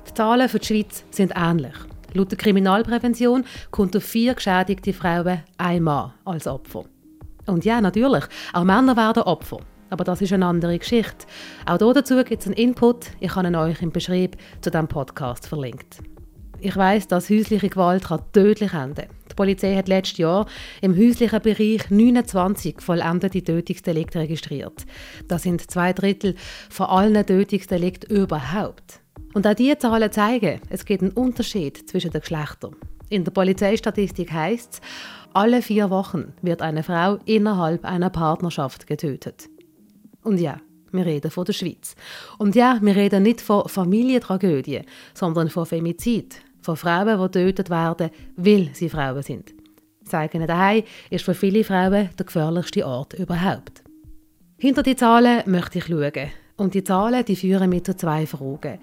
Die 0.08 0.14
Zahlen 0.14 0.48
für 0.48 0.58
die 0.58 0.66
Schweiz 0.66 1.04
sind 1.10 1.32
ähnlich. 1.34 1.74
Laut 2.16 2.30
der 2.30 2.38
Kriminalprävention 2.38 3.44
kommt 3.72 3.96
auf 3.96 4.04
vier 4.04 4.34
geschädigte 4.34 4.92
Frauen 4.92 5.42
ein 5.58 5.82
Mann 5.82 6.12
als 6.24 6.46
Opfer. 6.46 6.84
Und 7.46 7.64
ja, 7.64 7.80
natürlich, 7.80 8.24
auch 8.52 8.62
Männer 8.62 8.96
werden 8.96 9.24
Opfer. 9.24 9.58
Aber 9.90 10.04
das 10.04 10.22
ist 10.22 10.32
eine 10.32 10.46
andere 10.46 10.78
Geschichte. 10.78 11.26
Auch 11.66 11.78
dazu 11.78 12.16
gibt 12.22 12.40
es 12.40 12.46
einen 12.46 12.56
Input. 12.56 13.10
Ich 13.18 13.34
habe 13.34 13.48
ihn 13.48 13.56
euch 13.56 13.82
im 13.82 13.90
Beschrieb 13.90 14.36
zu 14.60 14.70
diesem 14.70 14.86
Podcast 14.86 15.48
verlinkt. 15.48 15.98
Ich 16.60 16.76
weiß, 16.76 17.08
dass 17.08 17.28
häusliche 17.28 17.68
Gewalt 17.68 18.04
kann 18.04 18.22
tödlich 18.32 18.72
enden 18.72 19.08
kann. 19.08 19.16
Die 19.30 19.34
Polizei 19.34 19.74
hat 19.74 19.88
letztes 19.88 20.18
Jahr 20.18 20.46
im 20.82 20.96
häuslichen 20.96 21.42
Bereich 21.42 21.90
29 21.90 22.80
vollendete 22.80 23.42
Tötungsdelikte 23.42 24.20
registriert. 24.20 24.86
Das 25.26 25.42
sind 25.42 25.68
zwei 25.68 25.92
Drittel 25.92 26.36
von 26.70 26.86
allen 26.86 27.26
Tötungsdelikten 27.26 28.16
überhaupt. 28.16 29.03
Und 29.34 29.46
auch 29.46 29.54
diese 29.54 29.78
Zahlen 29.78 30.12
zeigen, 30.12 30.60
es 30.70 30.84
gibt 30.84 31.02
einen 31.02 31.10
Unterschied 31.10 31.88
zwischen 31.90 32.12
den 32.12 32.20
Geschlechtern. 32.20 32.76
In 33.10 33.24
der 33.24 33.32
Polizeistatistik 33.32 34.32
heißt 34.32 34.74
es, 34.74 34.80
alle 35.34 35.60
vier 35.60 35.90
Wochen 35.90 36.32
wird 36.42 36.62
eine 36.62 36.84
Frau 36.84 37.18
innerhalb 37.24 37.84
einer 37.84 38.10
Partnerschaft 38.10 38.86
getötet. 38.86 39.48
Und 40.22 40.38
ja, 40.38 40.58
wir 40.92 41.04
reden 41.04 41.32
von 41.32 41.44
der 41.44 41.52
Schweiz. 41.52 41.96
Und 42.38 42.54
ja, 42.54 42.78
wir 42.80 42.94
reden 42.94 43.24
nicht 43.24 43.40
von 43.40 43.68
Familientragödien, 43.68 44.84
sondern 45.12 45.50
von 45.50 45.66
Femizid, 45.66 46.36
von 46.62 46.76
Frauen, 46.76 47.18
die 47.18 47.22
getötet 47.24 47.68
werden, 47.68 48.10
weil 48.36 48.70
sie 48.72 48.88
Frauen 48.88 49.22
sind. 49.22 49.52
Das 50.04 50.14
eigene 50.14 50.46
Daheim 50.46 50.84
ist 51.10 51.24
für 51.24 51.34
viele 51.34 51.64
Frauen 51.64 52.10
der 52.16 52.26
gefährlichste 52.26 52.86
Ort 52.86 53.14
überhaupt. 53.14 53.82
Hinter 54.58 54.84
die 54.84 54.96
Zahlen 54.96 55.42
möchte 55.46 55.78
ich 55.78 55.86
schauen. 55.86 56.30
Und 56.56 56.74
die 56.74 56.84
Zahlen 56.84 57.24
die 57.24 57.36
führen 57.36 57.70
mich 57.70 57.84
zu 57.84 57.96
zwei 57.96 58.26
Fragen. 58.26 58.78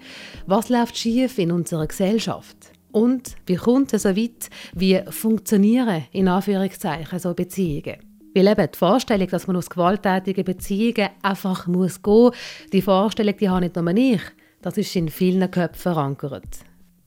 Was 0.46 0.68
läuft 0.68 0.96
schief 0.96 1.38
in 1.38 1.52
unserer 1.52 1.86
Gesellschaft? 1.86 2.72
Und 2.92 3.36
wie 3.46 3.56
kommt 3.56 3.94
es 3.94 4.02
so 4.02 4.14
weit, 4.14 4.50
wie 4.74 5.00
funktionieren 5.08 6.04
in 6.12 6.28
Anführungszeichen 6.28 7.18
so 7.18 7.32
Beziehungen? 7.32 7.96
Weil 8.34 8.48
eben 8.48 8.68
die 8.72 8.78
Vorstellung, 8.78 9.28
dass 9.28 9.46
man 9.46 9.56
aus 9.56 9.70
gewalttätigen 9.70 10.44
Beziehungen 10.44 11.08
einfach 11.22 11.66
muss 11.66 12.02
gehen 12.02 12.24
muss, 12.24 12.36
die 12.72 12.82
Vorstellung, 12.82 13.36
die 13.36 13.48
habe 13.48 13.62
nicht 13.62 13.76
nur 13.76 13.96
ich. 13.96 14.22
Das 14.60 14.76
ist 14.76 14.94
in 14.94 15.08
vielen 15.08 15.50
Köpfen 15.50 15.80
verankert. 15.80 16.58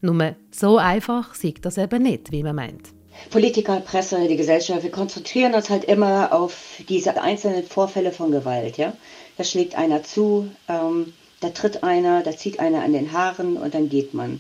Nur 0.01 0.35
so 0.51 0.77
einfach 0.77 1.33
sieht 1.35 1.63
das 1.65 1.77
eben 1.77 2.03
nicht, 2.03 2.31
wie 2.31 2.43
man 2.43 2.55
meint. 2.55 2.94
Politiker, 3.29 3.79
Presse, 3.79 4.27
die 4.27 4.37
Gesellschaft, 4.37 4.83
wir 4.83 4.91
konzentrieren 4.91 5.53
uns 5.53 5.69
halt 5.69 5.83
immer 5.85 6.33
auf 6.33 6.81
diese 6.87 7.21
einzelnen 7.21 7.63
Vorfälle 7.63 8.11
von 8.11 8.31
Gewalt. 8.31 8.77
Ja? 8.77 8.93
Da 9.37 9.43
schlägt 9.43 9.75
einer 9.75 10.03
zu, 10.03 10.49
ähm, 10.67 11.13
da 11.39 11.49
tritt 11.49 11.83
einer, 11.83 12.23
da 12.23 12.31
zieht 12.31 12.59
einer 12.59 12.83
an 12.83 12.93
den 12.93 13.11
Haaren 13.11 13.57
und 13.57 13.73
dann 13.73 13.89
geht 13.89 14.13
man. 14.13 14.39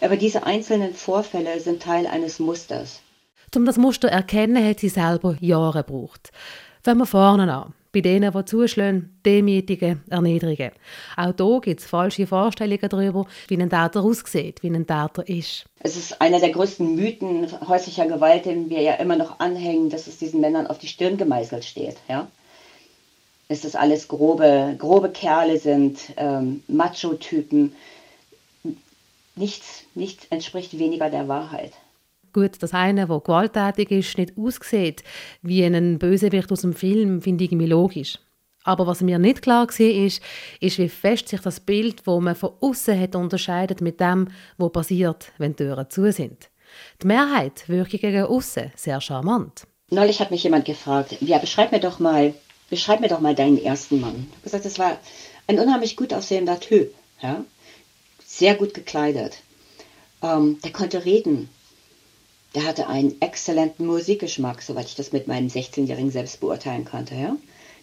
Aber 0.00 0.16
diese 0.16 0.44
einzelnen 0.44 0.94
Vorfälle 0.94 1.60
sind 1.60 1.82
Teil 1.82 2.06
eines 2.06 2.38
Musters. 2.38 3.00
Um 3.54 3.64
das 3.64 3.78
Muster 3.78 4.08
erkennen, 4.08 4.66
hat 4.66 4.80
sie 4.80 4.88
selber 4.88 5.36
Jahre 5.40 5.84
gebraucht. 5.84 6.32
Wenn 6.82 6.98
wir 6.98 7.06
vorne 7.06 7.52
an 7.52 7.72
bei 7.94 8.00
denen, 8.00 8.32
die 8.32 8.44
zuschlagen, 8.44 9.18
demütigen, 9.24 10.02
erniedrigen. 10.10 10.72
Auch 11.16 11.32
hier 11.38 11.60
gibt 11.62 11.80
es 11.80 11.86
falsche 11.86 12.26
Vorstellungen 12.26 12.88
darüber, 12.90 13.26
wie 13.48 13.56
ein 13.56 13.70
Täter 13.70 14.02
aussieht, 14.02 14.62
wie 14.62 14.68
ein 14.68 14.86
Täter 14.86 15.26
ist. 15.28 15.64
Es 15.78 15.96
ist 15.96 16.20
einer 16.20 16.40
der 16.40 16.50
größten 16.50 16.96
Mythen 16.96 17.46
häuslicher 17.66 18.06
Gewalt, 18.06 18.46
den 18.46 18.68
wir 18.68 18.82
ja 18.82 18.94
immer 18.94 19.16
noch 19.16 19.38
anhängen, 19.38 19.90
dass 19.90 20.08
es 20.08 20.18
diesen 20.18 20.40
Männern 20.40 20.66
auf 20.66 20.78
die 20.78 20.88
Stirn 20.88 21.16
gemeißelt 21.16 21.64
steht. 21.64 21.96
Ja? 22.08 22.28
Dass 23.48 23.60
das 23.60 23.76
alles 23.76 24.08
grobe, 24.08 24.74
grobe 24.78 25.10
Kerle 25.10 25.58
sind, 25.58 25.98
ähm, 26.16 26.64
Macho-Typen. 26.66 27.76
Nichts, 29.36 29.84
nichts 29.94 30.26
entspricht 30.30 30.78
weniger 30.78 31.10
der 31.10 31.28
Wahrheit. 31.28 31.72
Gut, 32.34 32.62
dass 32.62 32.74
einer, 32.74 33.06
der 33.06 33.20
gewalttätig 33.20 33.90
ist, 33.90 34.18
nicht 34.18 34.36
aussieht 34.36 35.02
wie 35.40 35.64
ein 35.64 35.98
Bösewicht 35.98 36.52
aus 36.52 36.60
dem 36.62 36.74
Film, 36.74 37.22
finde 37.22 37.44
ich 37.44 37.52
irgendwie 37.52 37.68
logisch. 37.68 38.18
Aber 38.64 38.86
was 38.86 39.02
mir 39.02 39.18
nicht 39.18 39.40
klar 39.40 39.66
war, 39.66 39.80
ist, 39.80 40.20
ist, 40.60 40.78
wie 40.78 40.88
fest 40.88 41.28
sich 41.28 41.40
das 41.40 41.60
Bild, 41.60 42.06
das 42.06 42.20
man 42.20 42.34
von 42.34 42.52
außen 42.60 43.00
hat, 43.00 43.14
unterscheidet 43.14 43.80
mit 43.80 44.00
dem, 44.00 44.28
was 44.58 44.72
passiert, 44.72 45.32
wenn 45.38 45.52
die 45.52 45.64
Türen 45.64 45.88
zu 45.88 46.10
sind. 46.12 46.50
Die 47.02 47.06
Mehrheit 47.06 47.68
wirkt 47.68 47.92
gegen 47.92 48.24
außen 48.24 48.72
sehr 48.74 49.00
charmant. 49.00 49.66
Neulich 49.90 50.20
hat 50.20 50.30
mich 50.30 50.42
jemand 50.42 50.64
gefragt, 50.64 51.16
ja, 51.20 51.38
beschreib 51.38 51.72
mir 51.72 51.80
doch 51.80 51.98
mal 51.98 52.34
beschreib 52.70 53.00
mir 53.00 53.08
doch 53.08 53.20
mal 53.20 53.34
deinen 53.34 53.58
ersten 53.58 54.00
Mann. 54.00 54.26
Ich 54.28 54.32
habe 54.32 54.42
gesagt, 54.42 54.64
das 54.64 54.78
war 54.80 54.98
ein 55.46 55.60
unheimlich 55.60 55.96
gut 55.96 56.12
aussehender 56.12 56.58
Typ, 56.58 56.92
ja? 57.22 57.44
sehr 58.24 58.56
gut 58.56 58.74
gekleidet. 58.74 59.38
Ähm, 60.22 60.58
der 60.64 60.72
konnte 60.72 61.04
reden. 61.04 61.48
Der 62.54 62.64
hatte 62.64 62.86
einen 62.86 63.20
exzellenten 63.20 63.86
Musikgeschmack, 63.86 64.62
soweit 64.62 64.86
ich 64.86 64.94
das 64.94 65.12
mit 65.12 65.26
meinem 65.26 65.48
16-Jährigen 65.48 66.10
selbst 66.10 66.40
beurteilen 66.40 66.84
konnte. 66.84 67.14
Ja? 67.14 67.36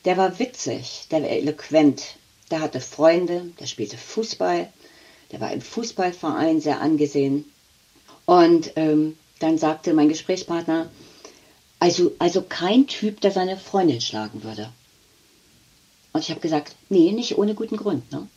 Der 0.05 0.17
war 0.17 0.39
witzig, 0.39 1.07
der 1.11 1.23
war 1.23 1.29
eloquent, 1.29 2.15
der 2.49 2.61
hatte 2.61 2.79
Freunde, 2.79 3.51
der 3.59 3.65
spielte 3.65 3.97
Fußball, 3.97 4.71
der 5.31 5.41
war 5.41 5.51
im 5.51 5.61
Fußballverein 5.61 6.61
sehr 6.61 6.81
angesehen. 6.81 7.45
Und 8.25 8.71
ähm, 8.75 9.17
dann 9.39 9.57
sagte 9.57 9.93
mein 9.93 10.09
Gesprächspartner, 10.09 10.89
also, 11.79 12.11
also 12.19 12.43
kein 12.43 12.87
Typ, 12.87 13.21
der 13.21 13.31
seine 13.31 13.57
Freundin 13.57 14.01
schlagen 14.01 14.43
würde. 14.43 14.71
Und 16.13 16.21
ich 16.21 16.29
habe 16.29 16.41
gesagt, 16.41 16.75
nee, 16.89 17.11
nicht 17.11 17.37
ohne 17.37 17.55
guten 17.55 17.77
Grund. 17.77 18.11
Ne? 18.11 18.27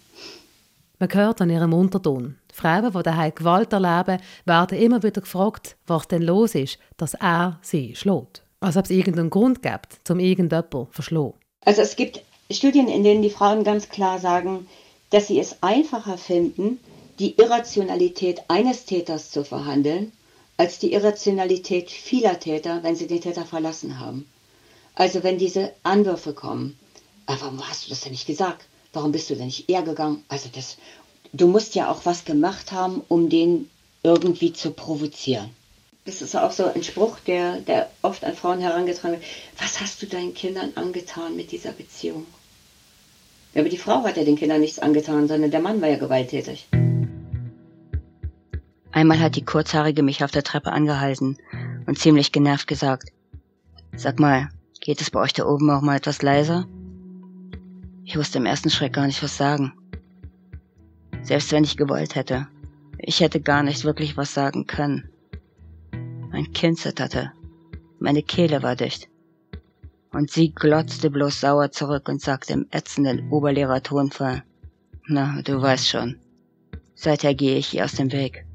Man 0.98 1.12
hört 1.12 1.40
an 1.40 1.50
ihrem 1.50 1.72
Unterton. 1.72 2.36
Frauen, 2.52 2.92
die 2.92 3.02
daheim 3.02 3.34
Gewalt 3.34 3.72
erleben, 3.72 4.20
werden 4.44 4.78
immer 4.78 5.02
wieder 5.02 5.20
gefragt, 5.20 5.76
was 5.86 6.06
denn 6.06 6.22
los 6.22 6.54
ist, 6.54 6.78
dass 6.96 7.14
er 7.14 7.58
sie 7.62 7.96
schlägt. 7.96 8.44
Als 8.60 8.76
ob 8.76 8.84
es 8.84 8.90
irgendeinen 8.90 9.30
Grund 9.30 9.60
gibt, 9.60 10.08
um 10.08 10.20
irgendjemanden 10.20 10.86
verschlagen. 10.90 11.34
Also 11.64 11.82
es 11.82 11.96
gibt 11.96 12.22
Studien, 12.50 12.88
in 12.88 13.02
denen 13.02 13.22
die 13.22 13.30
Frauen 13.30 13.64
ganz 13.64 13.88
klar 13.88 14.20
sagen, 14.20 14.68
dass 15.10 15.26
sie 15.26 15.40
es 15.40 15.62
einfacher 15.62 16.16
finden, 16.16 16.78
die 17.18 17.36
Irrationalität 17.38 18.42
eines 18.48 18.84
Täters 18.84 19.30
zu 19.30 19.44
verhandeln, 19.44 20.12
als 20.56 20.78
die 20.78 20.92
Irrationalität 20.92 21.90
vieler 21.90 22.38
Täter, 22.38 22.82
wenn 22.82 22.96
sie 22.96 23.06
den 23.06 23.20
Täter 23.20 23.44
verlassen 23.44 23.98
haben. 23.98 24.26
Also 24.94 25.22
wenn 25.24 25.38
diese 25.38 25.72
Anwürfe 25.82 26.34
kommen, 26.34 26.78
aber 27.26 27.40
warum 27.40 27.68
hast 27.68 27.86
du 27.86 27.90
das 27.90 28.02
denn 28.02 28.12
nicht 28.12 28.26
gesagt? 28.26 28.66
Warum 28.94 29.12
bist 29.12 29.28
du 29.28 29.34
denn 29.34 29.46
nicht 29.46 29.68
eher 29.68 29.82
gegangen? 29.82 30.24
Also 30.28 30.48
das, 30.54 30.78
du 31.32 31.46
musst 31.48 31.74
ja 31.74 31.90
auch 31.90 32.06
was 32.06 32.24
gemacht 32.24 32.72
haben, 32.72 33.02
um 33.08 33.28
den 33.28 33.68
irgendwie 34.02 34.52
zu 34.52 34.70
provozieren. 34.70 35.50
Das 36.04 36.22
ist 36.22 36.36
auch 36.36 36.52
so 36.52 36.66
ein 36.66 36.82
Spruch, 36.82 37.18
der, 37.20 37.60
der 37.60 37.90
oft 38.02 38.24
an 38.24 38.34
Frauen 38.34 38.60
herangetragen 38.60 39.18
wird. 39.18 39.30
Was 39.58 39.80
hast 39.80 40.02
du 40.02 40.06
deinen 40.06 40.34
Kindern 40.34 40.72
angetan 40.74 41.34
mit 41.36 41.50
dieser 41.50 41.72
Beziehung? 41.72 42.26
Ja, 43.54 43.60
aber 43.60 43.70
die 43.70 43.78
Frau 43.78 44.02
hat 44.04 44.16
ja 44.16 44.24
den 44.24 44.36
Kindern 44.36 44.60
nichts 44.60 44.78
angetan, 44.78 45.28
sondern 45.28 45.50
der 45.50 45.60
Mann 45.60 45.80
war 45.80 45.88
ja 45.88 45.96
gewalttätig. 45.96 46.68
Einmal 48.92 49.18
hat 49.18 49.36
die 49.36 49.44
Kurzhaarige 49.44 50.02
mich 50.02 50.22
auf 50.22 50.30
der 50.30 50.44
Treppe 50.44 50.72
angehalten 50.72 51.36
und 51.86 51.98
ziemlich 51.98 52.32
genervt 52.32 52.66
gesagt, 52.66 53.10
Sag 53.96 54.18
mal, 54.18 54.48
geht 54.80 55.00
es 55.00 55.10
bei 55.10 55.20
euch 55.20 55.32
da 55.32 55.46
oben 55.46 55.70
auch 55.70 55.80
mal 55.80 55.96
etwas 55.96 56.20
leiser? 56.20 56.66
Ich 58.04 58.16
wusste 58.18 58.38
im 58.38 58.46
ersten 58.46 58.70
Schreck 58.70 58.92
gar 58.92 59.06
nicht, 59.06 59.22
was 59.22 59.36
sagen. 59.36 59.72
Selbst 61.22 61.52
wenn 61.52 61.64
ich 61.64 61.76
gewollt 61.76 62.14
hätte, 62.14 62.46
ich 62.98 63.20
hätte 63.20 63.40
gar 63.40 63.62
nicht 63.62 63.84
wirklich 63.84 64.16
was 64.16 64.34
sagen 64.34 64.66
können. 64.66 65.08
Mein 66.30 66.52
Kind 66.52 66.78
zitterte, 66.78 67.32
meine 67.98 68.22
Kehle 68.22 68.62
war 68.62 68.76
dicht. 68.76 69.08
Und 70.12 70.30
sie 70.30 70.52
glotzte 70.52 71.10
bloß 71.10 71.40
sauer 71.40 71.72
zurück 71.72 72.08
und 72.08 72.20
sagte 72.20 72.52
im 72.52 72.66
ätzenden 72.70 73.30
Oberlehrertonfall, 73.30 74.44
na, 75.06 75.40
du 75.42 75.60
weißt 75.60 75.88
schon. 75.88 76.16
Seither 76.94 77.34
gehe 77.34 77.56
ich 77.56 77.74
ihr 77.74 77.84
aus 77.84 77.92
dem 77.92 78.12
Weg. 78.12 78.46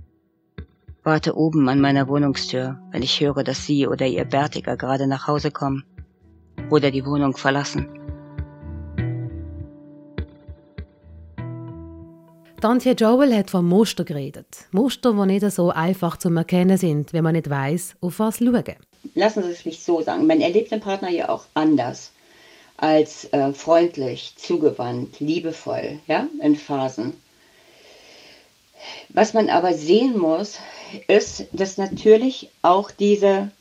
Warte 1.04 1.36
oben 1.36 1.68
an 1.70 1.82
meiner 1.82 2.08
Wohnungstür, 2.08 2.80
wenn 2.92 3.02
ich 3.02 3.20
höre, 3.20 3.44
dass 3.44 3.66
sie 3.66 3.88
oder 3.88 4.06
ihr 4.06 4.26
Bärtiger 4.26 4.78
gerade 4.78 5.08
nach 5.08 5.28
Hause 5.28 5.52
kommen 5.52 5.84
oder 6.70 6.92
die 6.92 7.06
Wohnung 7.06 7.36
verlassen. 7.36 7.99
Tantje 12.62 12.92
Joel 12.92 13.34
hat 13.36 13.50
von 13.50 13.66
Muster 13.66 14.04
geredet. 14.04 14.66
Muster, 14.72 15.14
die 15.14 15.26
nicht 15.26 15.50
so 15.52 15.70
einfach 15.70 16.18
zu 16.18 16.30
erkennen 16.30 16.78
sind, 16.78 17.14
wenn 17.14 17.24
man 17.24 17.34
nicht 17.34 17.50
weiß, 17.50 17.96
auf 18.02 18.20
was 18.20 18.40
schauen. 18.40 18.76
Lassen 19.16 19.44
Sie 19.44 19.52
es 19.52 19.64
mich 19.64 19.82
so 19.82 20.02
sagen. 20.02 20.28
Man 20.28 20.42
erlebt 20.42 20.72
den 20.72 20.82
Partner 20.82 21.10
ja 21.10 21.30
auch 21.30 21.46
anders 21.54 22.12
als 22.76 23.26
äh, 23.32 23.54
freundlich, 23.54 24.34
zugewandt, 24.38 25.20
liebevoll, 25.20 26.00
ja, 26.08 26.28
in 26.42 26.56
Phasen. 26.56 27.14
Was 29.10 29.34
man 29.34 29.50
aber 29.50 29.74
sehen 29.74 30.18
muss, 30.18 30.60
ist, 31.08 31.46
dass 31.52 31.78
natürlich 31.78 32.50
auch 32.62 32.92
diese, 32.92 33.52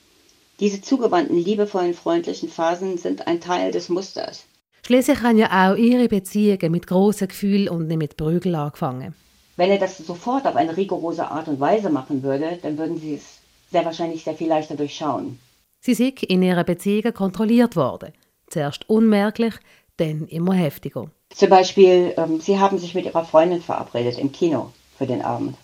diese 0.60 0.80
zugewandten, 0.80 1.36
liebevollen, 1.36 1.94
freundlichen 1.94 2.48
Phasen 2.48 2.98
sind 2.98 3.26
ein 3.26 3.40
Teil 3.40 3.72
des 3.72 3.88
Musters. 3.88 4.44
Schließlich 4.88 5.20
haben 5.20 5.36
ja 5.36 5.48
auch 5.70 5.76
ihre 5.76 6.08
Beziehungen 6.08 6.72
mit 6.72 6.86
grossen 6.86 7.28
Gefühlen 7.28 7.68
und 7.68 7.88
nicht 7.88 7.98
mit 7.98 8.16
Prügel 8.16 8.54
angefangen. 8.54 9.14
Wenn 9.56 9.70
er 9.70 9.76
das 9.76 9.98
sofort 9.98 10.46
auf 10.46 10.56
eine 10.56 10.74
rigorose 10.74 11.30
Art 11.30 11.46
und 11.46 11.60
Weise 11.60 11.90
machen 11.90 12.22
würde, 12.22 12.58
dann 12.62 12.78
würden 12.78 12.96
sie 12.96 13.16
es 13.16 13.40
sehr 13.70 13.84
wahrscheinlich 13.84 14.24
sehr 14.24 14.32
viel 14.32 14.48
leichter 14.48 14.76
durchschauen. 14.76 15.38
Sie 15.80 15.92
sind 15.92 16.22
in 16.22 16.42
ihrer 16.42 16.64
Beziehung 16.64 17.12
kontrolliert 17.12 17.76
worden. 17.76 18.14
Zuerst 18.46 18.88
unmerklich, 18.88 19.52
dann 19.98 20.26
immer 20.28 20.54
heftiger. 20.54 21.10
Zum 21.34 21.50
Beispiel, 21.50 22.14
ähm, 22.16 22.40
sie 22.40 22.58
haben 22.58 22.78
sich 22.78 22.94
mit 22.94 23.04
ihrer 23.04 23.26
Freundin 23.26 23.60
verabredet 23.60 24.18
im 24.18 24.32
Kino 24.32 24.72
für 24.96 25.06
den 25.06 25.20
Abend. 25.20 25.54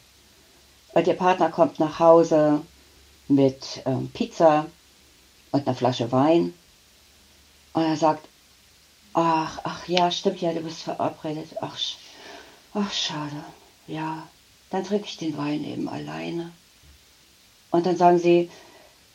Und 0.92 1.06
ihr 1.06 1.14
Partner 1.14 1.48
kommt 1.48 1.80
nach 1.80 1.98
Hause 1.98 2.60
mit 3.28 3.80
ähm, 3.86 4.10
Pizza 4.12 4.66
und 5.50 5.66
einer 5.66 5.74
Flasche 5.74 6.12
Wein. 6.12 6.52
Und 7.72 7.84
er 7.84 7.96
sagt, 7.96 8.28
Ach, 9.14 9.60
ach 9.62 9.88
ja, 9.88 10.10
stimmt 10.10 10.40
ja, 10.40 10.52
du 10.52 10.60
bist 10.60 10.82
verabredet. 10.82 11.48
Ach, 11.60 11.78
ach 12.74 12.92
schade. 12.92 13.44
Ja, 13.86 14.24
dann 14.70 14.84
trinke 14.84 15.06
ich 15.06 15.16
den 15.16 15.38
Wein 15.38 15.64
eben 15.64 15.88
alleine. 15.88 16.50
Und 17.70 17.86
dann 17.86 17.96
sagen 17.96 18.18
sie, 18.18 18.50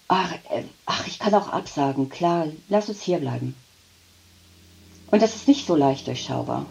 ach, 0.07 0.33
äh, 0.49 0.63
ach, 0.85 1.05
ich 1.05 1.19
kann 1.19 1.33
auch 1.33 1.49
absagen, 1.49 2.09
klar, 2.09 2.47
lass 2.69 2.89
uns 2.89 3.01
hier 3.01 3.19
bleiben. 3.19 3.55
Und 5.11 5.21
das 5.21 5.35
ist 5.35 5.47
nicht 5.47 5.65
so 5.65 5.75
leicht 5.75 6.07
durchschaubar. 6.07 6.65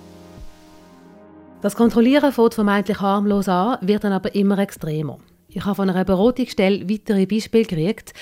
Das 1.61 1.75
Kontrollieren 1.75 2.33
fängt 2.33 2.55
vermeintlich 2.55 3.01
harmlos 3.01 3.49
an, 3.49 3.79
wird 3.81 4.05
dann 4.05 4.13
aber 4.13 4.35
immer 4.35 4.59
extremer. 4.59 5.19
Ich 5.49 5.65
habe 5.65 5.75
von 5.75 5.91
einer 5.91 6.05
Beratungsstelle 6.05 6.89
weitere 6.89 7.27
Beispiele 7.27 7.65
gekriegt. 7.65 8.13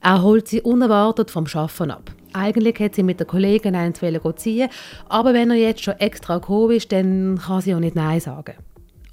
Er 0.00 0.22
holt 0.22 0.48
sie 0.48 0.62
unerwartet 0.62 1.30
vom 1.30 1.46
Schaffen 1.46 1.90
ab. 1.90 2.10
Eigentlich 2.32 2.78
hätte 2.78 2.96
sie 2.96 3.02
mit 3.02 3.20
der 3.20 3.26
Kollegin 3.26 3.74
eins 3.74 4.00
ziehen 4.36 4.68
aber 5.08 5.34
wenn 5.34 5.50
er 5.50 5.56
jetzt 5.56 5.82
schon 5.82 5.94
extra 5.94 6.38
gekommen 6.38 6.72
ist, 6.72 6.92
dann 6.92 7.38
kann 7.38 7.60
sie 7.60 7.74
auch 7.74 7.80
nicht 7.80 7.96
Nein 7.96 8.20
sagen. 8.20 8.54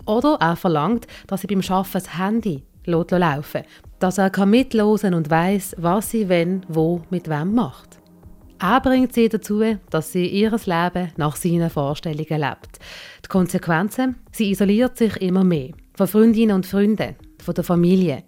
Oder 0.05 0.38
er 0.39 0.55
verlangt, 0.55 1.08
dass 1.27 1.41
sie 1.41 1.48
beim 1.48 1.62
Arbeiten 1.62 1.93
das 1.93 2.17
Handy 2.17 2.63
laufen 2.86 3.63
dass 4.03 4.17
er 4.17 4.29
kann 4.29 4.50
mitlosen 4.50 5.13
und 5.13 5.29
weiß, 5.29 5.77
was 5.77 6.12
sie 6.12 6.27
wenn, 6.27 6.65
wo, 6.67 7.03
mit 7.10 7.29
wem 7.29 7.55
macht. 7.55 8.01
Er 8.60 8.82
bringt 8.82 9.13
sie 9.13 9.29
dazu, 9.29 9.63
dass 9.89 10.12
sie 10.12 10.27
ihr 10.27 10.51
Leben 10.51 11.13
nach 11.15 11.38
seinen 11.38 11.70
Vorstellungen 11.70 12.41
lebt. 12.41 12.79
Die 13.24 13.29
Konsequenzen? 13.29 14.17
Sie 14.34 14.51
isoliert 14.51 14.98
sich 14.98 15.15
immer 15.22 15.46
mehr. 15.46 15.72
Von 15.96 16.08
Freundinnen 16.08 16.53
und 16.53 16.65
Freunden, 16.65 17.15
von 17.41 17.55
der 17.55 17.63
Familie. 17.63 18.24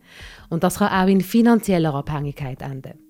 Und 0.50 0.63
das 0.63 0.80
kann 0.80 0.94
auch 0.94 1.12
in 1.12 1.20
finanzieller 1.20 1.94
Abhängigkeit 1.94 2.62
enden. 2.62 3.04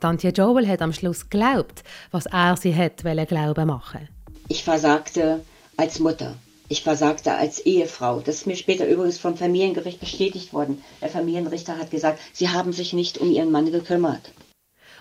Tantje 0.00 0.30
Joel 0.30 0.68
hat 0.68 0.82
am 0.82 0.92
Schluss 0.92 1.28
geglaubt, 1.30 1.82
was 2.10 2.26
er 2.26 2.56
sie 2.56 2.74
hat 2.74 3.02
glauben 3.28 3.66
machen. 3.66 4.08
Ich 4.48 4.62
versagte 4.62 5.40
als 5.76 5.98
Mutter. 5.98 6.34
Ich 6.68 6.82
versagte 6.82 7.32
als 7.32 7.60
Ehefrau. 7.60 8.20
Das 8.20 8.36
ist 8.36 8.46
mir 8.46 8.56
später 8.56 8.86
übrigens 8.86 9.18
vom 9.18 9.36
Familiengericht 9.36 10.00
bestätigt 10.00 10.52
worden. 10.52 10.82
Der 11.00 11.08
Familienrichter 11.08 11.78
hat 11.78 11.90
gesagt, 11.90 12.18
sie 12.32 12.48
haben 12.48 12.72
sich 12.72 12.92
nicht 12.92 13.18
um 13.18 13.30
ihren 13.30 13.52
Mann 13.52 13.70
gekümmert. 13.70 14.32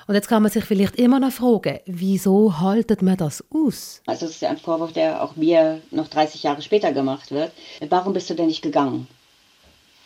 Und 0.08 0.14
jetzt 0.14 0.28
kann 0.28 0.44
man 0.44 0.52
sich 0.52 0.64
vielleicht 0.64 0.98
immer 0.98 1.20
noch 1.20 1.32
fragen, 1.32 1.80
wieso 1.88 2.60
haltet 2.60 3.02
man 3.02 3.18
das 3.18 3.44
aus? 3.50 4.04
Also 4.06 4.28
das 4.28 4.36
ist 4.36 4.42
ja 4.44 4.50
ein 4.50 4.58
Vorwurf, 4.58 4.94
der 4.94 5.24
auch 5.24 5.36
mir 5.36 5.82
noch 5.90 6.08
30 6.08 6.44
Jahre 6.44 6.62
später 6.62 6.94
gemacht 6.94 7.32
wird. 7.32 7.52
Warum 7.90 8.14
bist 8.14 8.30
du 8.30 8.36
denn 8.36 8.46
nicht 8.46 8.62
gegangen? 8.62 9.08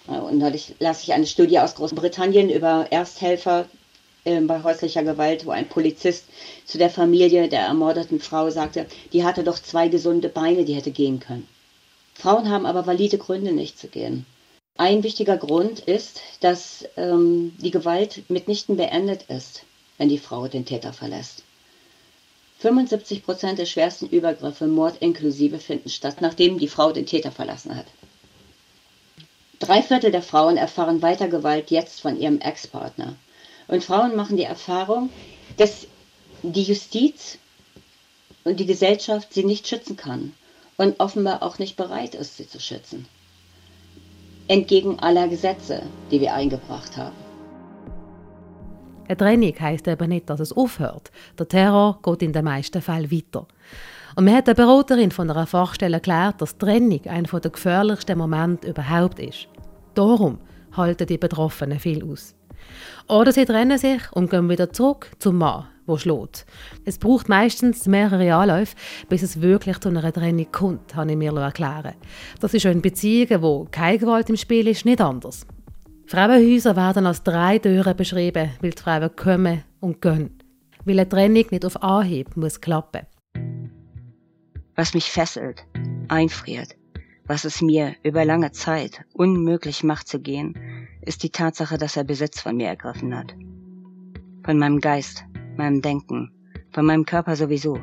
Und 0.07 0.39
da 0.39 0.51
lasse 0.79 1.03
ich 1.03 1.13
eine 1.13 1.27
Studie 1.27 1.59
aus 1.59 1.75
Großbritannien 1.75 2.49
über 2.49 2.87
Ersthelfer 2.89 3.65
äh, 4.29 4.41
bei 4.41 4.63
häuslicher 4.63 5.03
Gewalt, 5.03 5.45
wo 5.45 5.51
ein 5.51 5.67
Polizist 5.67 6.25
zu 6.65 6.77
der 6.77 6.89
Familie 6.89 7.49
der 7.49 7.61
ermordeten 7.61 8.19
Frau 8.19 8.49
sagte, 8.49 8.85
die 9.13 9.23
hatte 9.23 9.43
doch 9.43 9.59
zwei 9.59 9.87
gesunde 9.87 10.29
Beine, 10.29 10.65
die 10.65 10.75
hätte 10.75 10.91
gehen 10.91 11.19
können. 11.19 11.47
Frauen 12.13 12.49
haben 12.49 12.65
aber 12.65 12.85
valide 12.85 13.17
Gründe, 13.17 13.53
nicht 13.53 13.79
zu 13.79 13.87
gehen. 13.87 14.25
Ein 14.77 15.03
wichtiger 15.03 15.37
Grund 15.37 15.79
ist, 15.79 16.21
dass 16.39 16.85
ähm, 16.95 17.53
die 17.57 17.71
Gewalt 17.71 18.29
mitnichten 18.29 18.77
beendet 18.77 19.23
ist, 19.23 19.63
wenn 19.97 20.09
die 20.09 20.17
Frau 20.17 20.47
den 20.47 20.65
Täter 20.65 20.93
verlässt. 20.93 21.43
75 22.59 23.23
Prozent 23.23 23.57
der 23.57 23.65
schwersten 23.65 24.07
Übergriffe, 24.07 24.67
Mord 24.67 25.01
inklusive, 25.01 25.59
finden 25.59 25.89
statt, 25.89 26.17
nachdem 26.19 26.59
die 26.59 26.67
Frau 26.67 26.91
den 26.91 27.05
Täter 27.05 27.31
verlassen 27.31 27.75
hat. 27.75 27.85
Drei 29.59 29.81
Viertel 29.81 30.11
der 30.11 30.21
Frauen 30.21 30.57
erfahren 30.57 31.01
weiter 31.01 31.27
Gewalt 31.27 31.71
jetzt 31.71 32.01
von 32.01 32.19
ihrem 32.19 32.39
Ex-Partner. 32.39 33.15
Und 33.69 33.83
Frauen 33.83 34.15
machen 34.15 34.35
die 34.35 34.43
Erfahrung, 34.43 35.09
dass 35.57 35.87
die 36.41 36.63
Justiz 36.63 37.37
und 38.43 38.59
die 38.59 38.65
Gesellschaft 38.65 39.31
sie 39.31 39.45
nicht 39.45 39.67
schützen 39.67 39.95
kann 39.95 40.33
und 40.77 40.99
offenbar 40.99 41.43
auch 41.43 41.59
nicht 41.59 41.77
bereit 41.77 42.15
ist, 42.15 42.37
sie 42.37 42.47
zu 42.47 42.59
schützen. 42.59 43.05
Entgegen 44.47 44.99
aller 44.99 45.27
Gesetze, 45.27 45.83
die 46.09 46.19
wir 46.19 46.33
eingebracht 46.33 46.97
haben. 46.97 47.15
Eine 49.07 49.17
Trennung 49.17 49.53
heisst 49.59 49.87
eben 49.87 50.09
nicht, 50.09 50.29
dass 50.29 50.39
es 50.39 50.53
aufhört. 50.53 51.11
Der 51.37 51.47
Terror 51.47 51.99
geht 52.01 52.23
in 52.23 52.33
den 52.33 52.45
meisten 52.45 52.81
Fällen 52.81 53.11
weiter. 53.11 53.47
Und 54.15 54.25
mir 54.25 54.35
hat 54.35 54.47
eine 54.47 54.55
Beraterin 54.55 55.11
von 55.11 55.29
einer 55.29 55.45
Fachstelle 55.45 55.97
erklärt, 55.97 56.41
dass 56.41 56.57
Trennung 56.57 57.05
einer 57.05 57.39
der 57.39 57.51
gefährlichsten 57.51 58.17
Momente 58.17 58.67
überhaupt 58.69 59.19
ist. 59.19 59.47
Darum 59.93 60.39
halten 60.75 61.05
die 61.05 61.17
Betroffenen 61.17 61.79
viel 61.79 62.03
aus. 62.03 62.35
Oder 63.07 63.31
sie 63.31 63.45
trennen 63.45 63.77
sich 63.77 64.01
und 64.11 64.29
gehen 64.29 64.49
wieder 64.49 64.71
zurück 64.71 65.11
zum 65.19 65.37
Mann, 65.37 65.67
wo 65.85 65.97
schlägt. 65.97 66.45
Es 66.85 66.97
braucht 66.97 67.27
meistens 67.29 67.87
mehrere 67.87 68.33
Anläufe, 68.35 68.75
bis 69.09 69.23
es 69.23 69.41
wirklich 69.41 69.79
zu 69.79 69.89
einer 69.89 70.13
Trennung 70.13 70.51
kommt, 70.51 70.95
habe 70.95 71.11
ich 71.11 71.17
mir 71.17 71.35
erklären 71.35 71.95
Das 72.39 72.53
ist 72.53 72.65
in 72.65 72.81
Beziehungen, 72.81 73.41
wo 73.41 73.67
keine 73.71 73.97
Gewalt 73.97 74.29
im 74.29 74.37
Spiel 74.37 74.67
ist, 74.67 74.85
nicht 74.85 75.01
anders. 75.01 75.47
Frauenhäuser 76.05 76.75
werden 76.75 77.05
als 77.05 77.23
drei 77.23 77.59
Türen 77.59 77.95
beschrieben, 77.95 78.49
weil 78.61 78.71
die 78.71 78.81
Frauen 78.81 79.15
kommen 79.15 79.63
und 79.79 80.01
gehen. 80.01 80.39
Weil 80.85 80.99
eine 80.99 81.09
Trennung 81.09 81.45
nicht 81.51 81.65
auf 81.65 81.81
Anhieb 81.83 82.35
muss 82.35 82.61
klappen. 82.61 83.01
Was 84.75 84.93
mich 84.93 85.11
fesselt, 85.11 85.65
einfriert, 86.07 86.75
was 87.25 87.43
es 87.43 87.61
mir 87.61 87.95
über 88.01 88.25
lange 88.25 88.51
Zeit 88.51 89.05
unmöglich 89.13 89.83
macht 89.83 90.07
zu 90.07 90.19
gehen, 90.19 90.55
ist 91.01 91.23
die 91.23 91.29
Tatsache, 91.29 91.77
dass 91.77 91.97
er 91.97 92.03
Besitz 92.03 92.41
von 92.41 92.57
mir 92.57 92.67
ergriffen 92.67 93.15
hat. 93.15 93.35
Von 94.43 94.57
meinem 94.57 94.79
Geist, 94.79 95.25
meinem 95.57 95.81
Denken, 95.81 96.31
von 96.71 96.85
meinem 96.85 97.05
Körper 97.05 97.35
sowieso. 97.35 97.79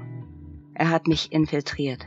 Er 0.75 0.91
hat 0.91 1.07
mich 1.07 1.33
infiltriert. 1.33 2.05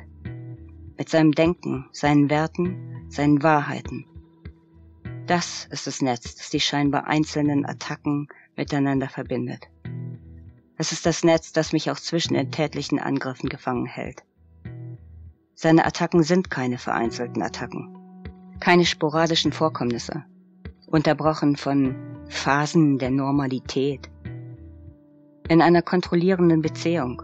Mit 0.97 1.09
seinem 1.09 1.31
Denken, 1.31 1.87
seinen 1.91 2.29
Werten, 2.29 3.05
seinen 3.09 3.41
Wahrheiten. 3.41 4.05
Das 5.25 5.67
ist 5.71 5.87
das 5.87 6.01
Netz, 6.01 6.35
das 6.35 6.49
die 6.49 6.59
scheinbar 6.59 7.07
einzelnen 7.07 7.65
Attacken 7.65 8.27
miteinander 8.55 9.09
verbindet. 9.09 9.67
Es 10.77 10.91
ist 10.91 11.05
das 11.05 11.23
Netz, 11.23 11.51
das 11.51 11.73
mich 11.73 11.91
auch 11.91 11.99
zwischen 11.99 12.35
den 12.35 12.51
tätlichen 12.51 12.99
Angriffen 12.99 13.49
gefangen 13.49 13.85
hält. 13.85 14.23
Seine 15.53 15.85
Attacken 15.85 16.23
sind 16.23 16.49
keine 16.49 16.77
vereinzelten 16.77 17.41
Attacken, 17.41 17.95
keine 18.59 18.85
sporadischen 18.85 19.51
Vorkommnisse, 19.51 20.23
unterbrochen 20.91 21.55
von 21.55 21.95
Phasen 22.27 22.97
der 22.97 23.11
Normalität. 23.11 24.09
In 25.47 25.61
einer 25.61 25.81
kontrollierenden 25.81 26.61
Beziehung, 26.61 27.21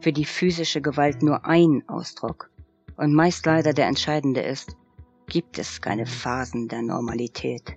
für 0.00 0.12
die 0.12 0.24
physische 0.24 0.80
Gewalt 0.80 1.22
nur 1.22 1.44
ein 1.44 1.82
Ausdruck 1.88 2.50
und 2.96 3.14
meist 3.14 3.46
leider 3.46 3.72
der 3.72 3.86
entscheidende 3.86 4.40
ist, 4.40 4.76
gibt 5.26 5.58
es 5.58 5.80
keine 5.80 6.06
Phasen 6.06 6.68
der 6.68 6.82
Normalität, 6.82 7.76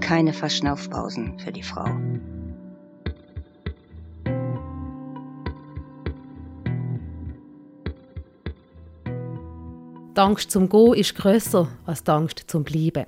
keine 0.00 0.32
Verschnaufpausen 0.32 1.38
für 1.38 1.52
die 1.52 1.62
Frau. 1.62 1.88
Die 10.16 10.20
Angst 10.20 10.50
zum 10.50 10.68
Gehen 10.68 10.94
ist 10.94 11.14
grösser 11.14 11.68
als 11.86 12.02
die 12.02 12.10
Angst 12.10 12.44
zum 12.46 12.64
Bleiben. 12.64 13.04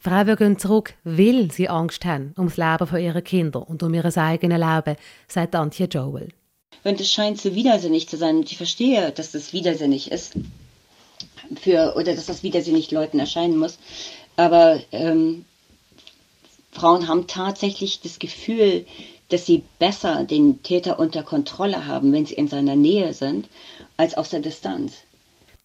Frauen 0.00 0.36
gehen 0.36 0.58
zurück, 0.58 0.94
weil 1.04 1.52
sie 1.52 1.68
Angst 1.68 2.06
haben 2.06 2.32
ums 2.38 2.56
Leben 2.56 2.86
von 2.86 3.00
ihren 3.00 3.22
Kindern 3.22 3.64
und 3.64 3.82
um 3.82 3.92
ihr 3.92 4.04
eigenes 4.16 4.58
Leben, 4.58 4.96
sagt 5.28 5.54
Antje 5.54 5.86
Joel. 5.86 6.28
Und 6.84 7.00
es 7.00 7.12
scheint 7.12 7.38
so 7.38 7.54
widersinnig 7.54 8.08
zu 8.08 8.16
sein. 8.16 8.38
Und 8.38 8.50
ich 8.50 8.56
verstehe, 8.56 9.10
dass 9.12 9.32
das 9.32 9.52
widersinnig 9.52 10.10
ist. 10.10 10.32
Für, 11.60 11.94
oder 11.96 12.14
dass 12.14 12.26
das 12.26 12.42
widersinnig 12.42 12.90
Leuten 12.90 13.18
erscheinen 13.18 13.58
muss. 13.58 13.78
Aber 14.36 14.80
ähm, 14.92 15.44
Frauen 16.72 17.08
haben 17.08 17.26
tatsächlich 17.26 18.00
das 18.00 18.18
Gefühl, 18.18 18.86
dass 19.28 19.46
sie 19.46 19.64
besser 19.78 20.24
den 20.24 20.62
Täter 20.62 20.98
unter 20.98 21.22
Kontrolle 21.22 21.86
haben, 21.86 22.12
wenn 22.12 22.24
sie 22.24 22.34
in 22.34 22.48
seiner 22.48 22.76
Nähe 22.76 23.12
sind, 23.12 23.48
als 23.96 24.16
aus 24.16 24.30
der 24.30 24.40
Distanz. 24.40 24.94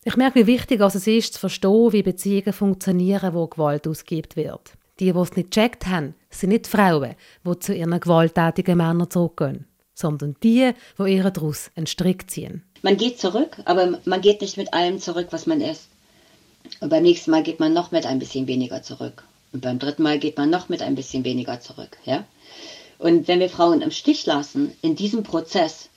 Ich 0.07 0.17
merke, 0.17 0.41
wie 0.41 0.45
wichtig 0.45 0.79
es 0.81 1.07
ist, 1.07 1.33
zu 1.33 1.39
verstehen, 1.39 1.91
wie 1.91 2.03
Beziehungen 2.03 2.53
funktionieren, 2.53 3.33
wo 3.33 3.47
Gewalt 3.47 3.87
ausgeübt 3.87 4.35
wird. 4.35 4.73
Die, 4.99 5.11
die 5.11 5.17
es 5.17 5.35
nicht 5.35 5.49
gecheckt 5.49 5.87
haben, 5.87 6.13
sind 6.29 6.49
nicht 6.49 6.67
Frauen, 6.67 7.15
die 7.43 7.59
zu 7.59 7.73
ihren 7.73 7.99
gewalttätigen 7.99 8.77
Männern 8.77 9.09
zurückgehen, 9.09 9.65
sondern 9.95 10.35
die, 10.43 10.73
die 10.99 11.11
ihre 11.11 11.31
daraus 11.31 11.71
einen 11.75 11.87
Strick 11.87 12.29
ziehen. 12.29 12.61
Man 12.83 12.97
geht 12.97 13.19
zurück, 13.19 13.57
aber 13.65 13.97
man 14.05 14.21
geht 14.21 14.41
nicht 14.41 14.57
mit 14.57 14.75
allem 14.75 14.99
zurück, 14.99 15.29
was 15.31 15.47
man 15.47 15.59
ist. 15.59 15.87
Und 16.81 16.89
beim 16.89 17.01
nächsten 17.01 17.31
Mal 17.31 17.41
geht 17.41 17.59
man 17.59 17.73
noch 17.73 17.89
mit 17.89 18.05
ein 18.05 18.19
bisschen 18.19 18.45
weniger 18.45 18.83
zurück. 18.83 19.23
Und 19.53 19.61
beim 19.61 19.79
dritten 19.79 20.03
Mal 20.03 20.19
geht 20.19 20.37
man 20.37 20.51
noch 20.51 20.69
mit 20.69 20.83
ein 20.83 20.93
bisschen 20.93 21.25
weniger 21.25 21.61
zurück. 21.61 21.97
Ja? 22.05 22.25
Und 22.99 23.27
wenn 23.27 23.39
wir 23.39 23.49
Frauen 23.49 23.81
im 23.81 23.89
Stich 23.89 24.27
lassen, 24.27 24.71
in 24.83 24.95
diesem 24.95 25.23
Prozess, 25.23 25.89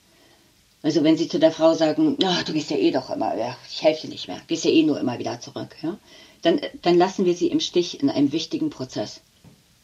also 0.82 1.02
wenn 1.02 1.16
sie 1.16 1.28
zu 1.28 1.38
der 1.38 1.52
Frau 1.52 1.74
sagen, 1.74 2.16
oh, 2.22 2.44
du 2.44 2.52
gehst 2.52 2.70
ja 2.70 2.76
eh 2.76 2.90
doch 2.90 3.10
immer, 3.10 3.36
ja, 3.36 3.56
ich 3.68 3.82
helfe 3.82 4.06
dir 4.06 4.12
nicht 4.12 4.28
mehr, 4.28 4.40
gehst 4.46 4.64
ja 4.64 4.70
eh 4.70 4.82
nur 4.84 5.00
immer 5.00 5.18
wieder 5.18 5.40
zurück, 5.40 5.74
ja, 5.82 5.98
dann, 6.42 6.60
dann 6.82 6.96
lassen 6.96 7.24
wir 7.24 7.34
sie 7.34 7.48
im 7.48 7.60
Stich 7.60 8.00
in 8.02 8.10
einem 8.10 8.32
wichtigen 8.32 8.70
Prozess. 8.70 9.20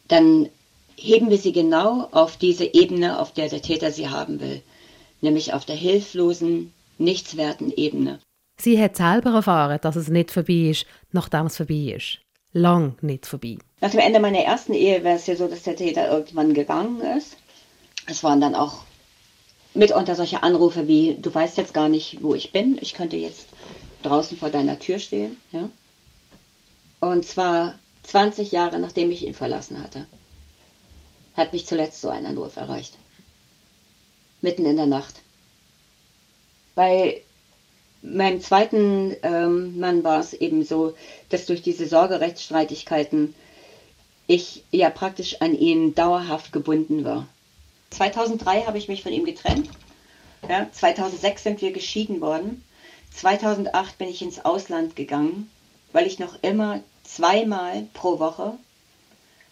Dann 0.07 0.49
heben 0.95 1.29
wir 1.29 1.37
sie 1.37 1.51
genau 1.51 2.07
auf 2.11 2.37
diese 2.37 2.65
Ebene, 2.73 3.19
auf 3.19 3.33
der 3.33 3.49
der 3.49 3.61
Täter 3.61 3.91
sie 3.91 4.09
haben 4.09 4.39
will, 4.39 4.61
nämlich 5.21 5.53
auf 5.53 5.65
der 5.65 5.75
hilflosen, 5.75 6.73
nichtswerten 6.97 7.73
Ebene. 7.75 8.19
Sie 8.57 8.81
hat 8.81 8.95
selber 8.95 9.31
erfahren, 9.31 9.79
dass 9.81 9.97
es 9.97 10.07
nicht 10.07 10.31
vorbei 10.31 10.69
ist, 10.69 10.85
nachdem 11.11 11.47
es 11.47 11.57
vorbei 11.57 11.93
ist. 11.97 12.19
Lang 12.53 12.95
nicht 13.01 13.25
vorbei. 13.25 13.57
Nach 13.81 13.91
dem 13.91 13.99
Ende 13.99 14.21
meiner 14.21 14.39
ersten 14.39 14.73
Ehe 14.73 15.03
war 15.03 15.15
es 15.15 15.27
ja 15.27 15.35
so, 15.35 15.47
dass 15.49 15.63
der 15.63 15.75
Täter 15.75 16.09
irgendwann 16.09 16.53
gegangen 16.53 17.01
ist. 17.17 17.35
Es 18.07 18.23
waren 18.23 18.39
dann 18.39 18.55
auch 18.55 18.85
mitunter 19.75 20.15
solche 20.15 20.43
Anrufe 20.43 20.87
wie, 20.87 21.15
du 21.15 21.33
weißt 21.33 21.57
jetzt 21.57 21.73
gar 21.73 21.89
nicht, 21.89 22.23
wo 22.23 22.33
ich 22.35 22.51
bin, 22.51 22.77
ich 22.81 22.93
könnte 22.93 23.17
jetzt 23.17 23.47
draußen 24.03 24.37
vor 24.37 24.49
deiner 24.49 24.79
Tür 24.79 24.99
stehen. 24.99 25.37
Ja? 25.51 25.69
Und 26.99 27.25
zwar 27.25 27.77
20 28.03 28.51
Jahre 28.51 28.79
nachdem 28.79 29.11
ich 29.11 29.25
ihn 29.25 29.33
verlassen 29.33 29.81
hatte, 29.81 30.05
hat 31.35 31.53
mich 31.53 31.65
zuletzt 31.65 32.01
so 32.01 32.09
ein 32.09 32.25
Anruf 32.25 32.55
erreicht. 32.55 32.93
Mitten 34.41 34.65
in 34.65 34.77
der 34.77 34.85
Nacht. 34.85 35.15
Bei 36.75 37.21
meinem 38.01 38.41
zweiten 38.41 39.15
ähm, 39.23 39.79
Mann 39.79 40.03
war 40.03 40.19
es 40.19 40.33
eben 40.33 40.63
so, 40.63 40.93
dass 41.29 41.45
durch 41.45 41.61
diese 41.61 41.87
Sorgerechtsstreitigkeiten 41.87 43.33
ich 44.27 44.63
ja 44.71 44.89
praktisch 44.89 45.41
an 45.41 45.57
ihn 45.57 45.95
dauerhaft 45.95 46.51
gebunden 46.51 47.03
war. 47.03 47.27
2003 47.91 48.63
habe 48.63 48.77
ich 48.77 48.87
mich 48.87 49.03
von 49.03 49.11
ihm 49.11 49.25
getrennt. 49.25 49.69
Ja, 50.47 50.67
2006 50.71 51.43
sind 51.43 51.61
wir 51.61 51.71
geschieden 51.71 52.21
worden. 52.21 52.63
2008 53.13 53.97
bin 53.97 54.09
ich 54.09 54.21
ins 54.21 54.43
Ausland 54.43 54.95
gegangen, 54.95 55.49
weil 55.93 56.05
ich 56.05 56.19
noch 56.19 56.37
immer 56.43 56.81
zweimal 57.03 57.87
pro 57.93 58.19
Woche 58.19 58.57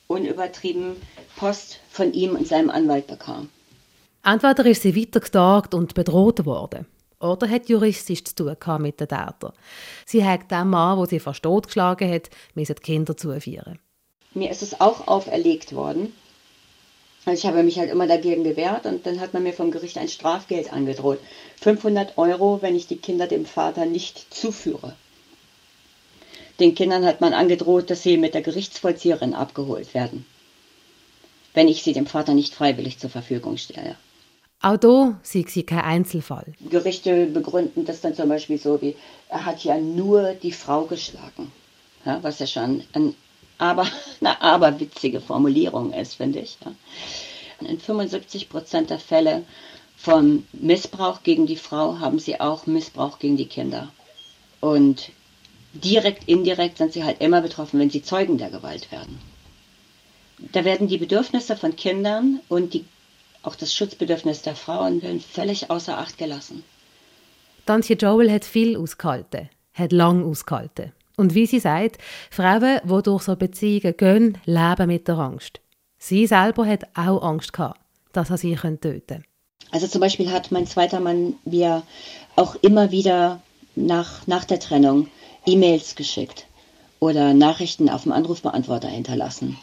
unübertrieben 0.07 0.97
Post 1.35 1.79
von 1.89 2.13
ihm 2.13 2.35
und 2.35 2.47
seinem 2.47 2.69
Anwalt 2.69 3.07
bekam. 3.07 3.49
Entweder 4.23 4.65
ist 4.65 4.81
sie 4.81 4.95
weiter 4.95 5.19
getagt 5.19 5.73
und 5.73 5.93
bedroht 5.93 6.45
worden, 6.45 6.85
oder 7.19 7.49
hat 7.49 7.69
juristisch 7.69 8.23
zu 8.23 8.35
tun 8.35 8.81
mit 8.81 8.99
den 8.99 9.07
Tätern. 9.07 9.53
Sie 10.05 10.23
hat 10.23 10.51
dem 10.51 10.69
Mann, 10.69 10.97
wo 10.97 11.05
sie 11.05 11.19
fast 11.19 11.43
totgeschlagen 11.43 12.11
hat, 12.11 12.29
die 12.55 12.65
Kinder 12.65 13.17
zuführen. 13.17 13.79
Mir 14.33 14.49
ist 14.49 14.61
es 14.61 14.79
auch 14.79 15.07
auferlegt 15.07 15.73
worden, 15.73 16.13
also 17.25 17.39
ich 17.39 17.45
habe 17.45 17.63
mich 17.63 17.79
halt 17.79 17.89
immer 17.89 18.07
dagegen 18.07 18.43
gewehrt 18.43 18.85
und 18.85 19.05
dann 19.05 19.19
hat 19.19 19.33
man 19.33 19.43
mir 19.43 19.53
vom 19.53 19.71
Gericht 19.71 19.97
ein 19.97 20.09
Strafgeld 20.09 20.73
angedroht. 20.73 21.19
500 21.61 22.17
Euro, 22.17 22.61
wenn 22.61 22.75
ich 22.75 22.87
die 22.87 22.97
Kinder 22.97 23.27
dem 23.27 23.45
Vater 23.45 23.85
nicht 23.85 24.33
zuführe. 24.33 24.95
Den 26.59 26.75
Kindern 26.75 27.05
hat 27.05 27.21
man 27.21 27.33
angedroht, 27.33 27.89
dass 27.89 28.03
sie 28.03 28.17
mit 28.17 28.33
der 28.33 28.41
Gerichtsvollzieherin 28.41 29.33
abgeholt 29.33 29.93
werden, 29.93 30.25
wenn 31.53 31.67
ich 31.67 31.81
sie 31.83 31.93
dem 31.93 32.05
Vater 32.05 32.33
nicht 32.33 32.53
freiwillig 32.53 32.99
zur 32.99 33.09
Verfügung 33.09 33.57
stelle. 33.57 33.95
Auch 34.61 34.77
da 34.77 35.19
sieht 35.23 35.49
sie 35.49 35.63
kein 35.63 35.79
Einzelfall. 35.79 36.53
Gerichte 36.69 37.25
begründen 37.25 37.85
das 37.85 38.01
dann 38.01 38.15
zum 38.15 38.29
Beispiel 38.29 38.57
so 38.57 38.81
wie, 38.81 38.95
er 39.29 39.45
hat 39.45 39.63
ja 39.63 39.77
nur 39.77 40.33
die 40.35 40.53
Frau 40.53 40.83
geschlagen. 40.83 41.51
Ja, 42.05 42.19
was 42.21 42.39
ja 42.39 42.47
schon 42.47 42.83
ein 42.93 43.15
aber 43.57 43.87
eine 44.19 44.41
aberwitzige 44.41 45.21
Formulierung 45.21 45.93
ist, 45.93 46.15
finde 46.15 46.39
ich. 46.39 46.57
Ja. 46.63 46.73
In 47.67 47.79
75 47.79 48.49
Prozent 48.49 48.89
der 48.89 48.99
Fälle 48.99 49.43
von 49.95 50.45
Missbrauch 50.51 51.23
gegen 51.23 51.45
die 51.45 51.55
Frau 51.55 51.99
haben 51.99 52.19
sie 52.19 52.39
auch 52.41 52.65
Missbrauch 52.65 53.19
gegen 53.19 53.37
die 53.37 53.47
Kinder. 53.47 53.89
Und 54.59 55.11
direkt, 55.73 56.27
indirekt 56.27 56.77
sind 56.77 56.93
sie 56.93 57.03
halt 57.03 57.21
immer 57.21 57.41
betroffen, 57.41 57.79
wenn 57.79 57.89
sie 57.89 58.03
Zeugen 58.03 58.37
der 58.37 58.49
Gewalt 58.49 58.91
werden. 58.91 59.19
Da 60.51 60.65
werden 60.65 60.87
die 60.87 60.97
Bedürfnisse 60.97 61.55
von 61.55 61.75
Kindern 61.75 62.41
und 62.49 62.73
die, 62.73 62.85
auch 63.43 63.55
das 63.55 63.73
Schutzbedürfnis 63.73 64.41
der 64.41 64.55
Frauen 64.55 65.01
völlig 65.21 65.69
außer 65.69 65.97
Acht 65.97 66.17
gelassen. 66.17 66.63
Tantje 67.65 67.95
Joel 67.95 68.29
hat 68.29 68.43
viel 68.43 68.75
ausgehalten, 68.75 69.49
hat 69.73 69.93
lang 69.93 70.25
ausgehalten. 70.25 70.91
Und 71.15 71.35
wie 71.35 71.45
sie 71.45 71.59
sagt, 71.59 71.97
Frauen, 72.31 72.79
die 72.83 73.01
durch 73.03 73.23
so 73.23 73.35
Beziehungen 73.35 73.95
gehen, 73.97 74.37
leben 74.45 74.87
mit 74.87 75.07
der 75.07 75.17
Angst. 75.17 75.59
Sie 75.97 76.25
selber 76.27 76.65
hat 76.65 76.85
auch 76.95 77.21
Angst 77.21 77.53
gehabt, 77.53 77.79
dass 78.11 78.29
er 78.29 78.37
sie 78.37 78.55
töten 78.55 78.79
könnte. 78.79 79.23
Also 79.71 79.87
zum 79.87 80.01
Beispiel 80.01 80.31
hat 80.31 80.51
mein 80.51 80.67
zweiter 80.67 80.99
Mann 80.99 81.35
mir 81.45 81.83
auch 82.35 82.55
immer 82.55 82.91
wieder 82.91 83.41
nach, 83.75 84.27
nach 84.27 84.45
der 84.45 84.59
Trennung 84.59 85.07
E-Mails 85.45 85.95
geschickt 85.95 86.45
oder 86.99 87.33
Nachrichten 87.33 87.89
auf 87.89 88.03
dem 88.03 88.11
Anrufbeantworter 88.11 88.87
hinterlassen. 88.87 89.57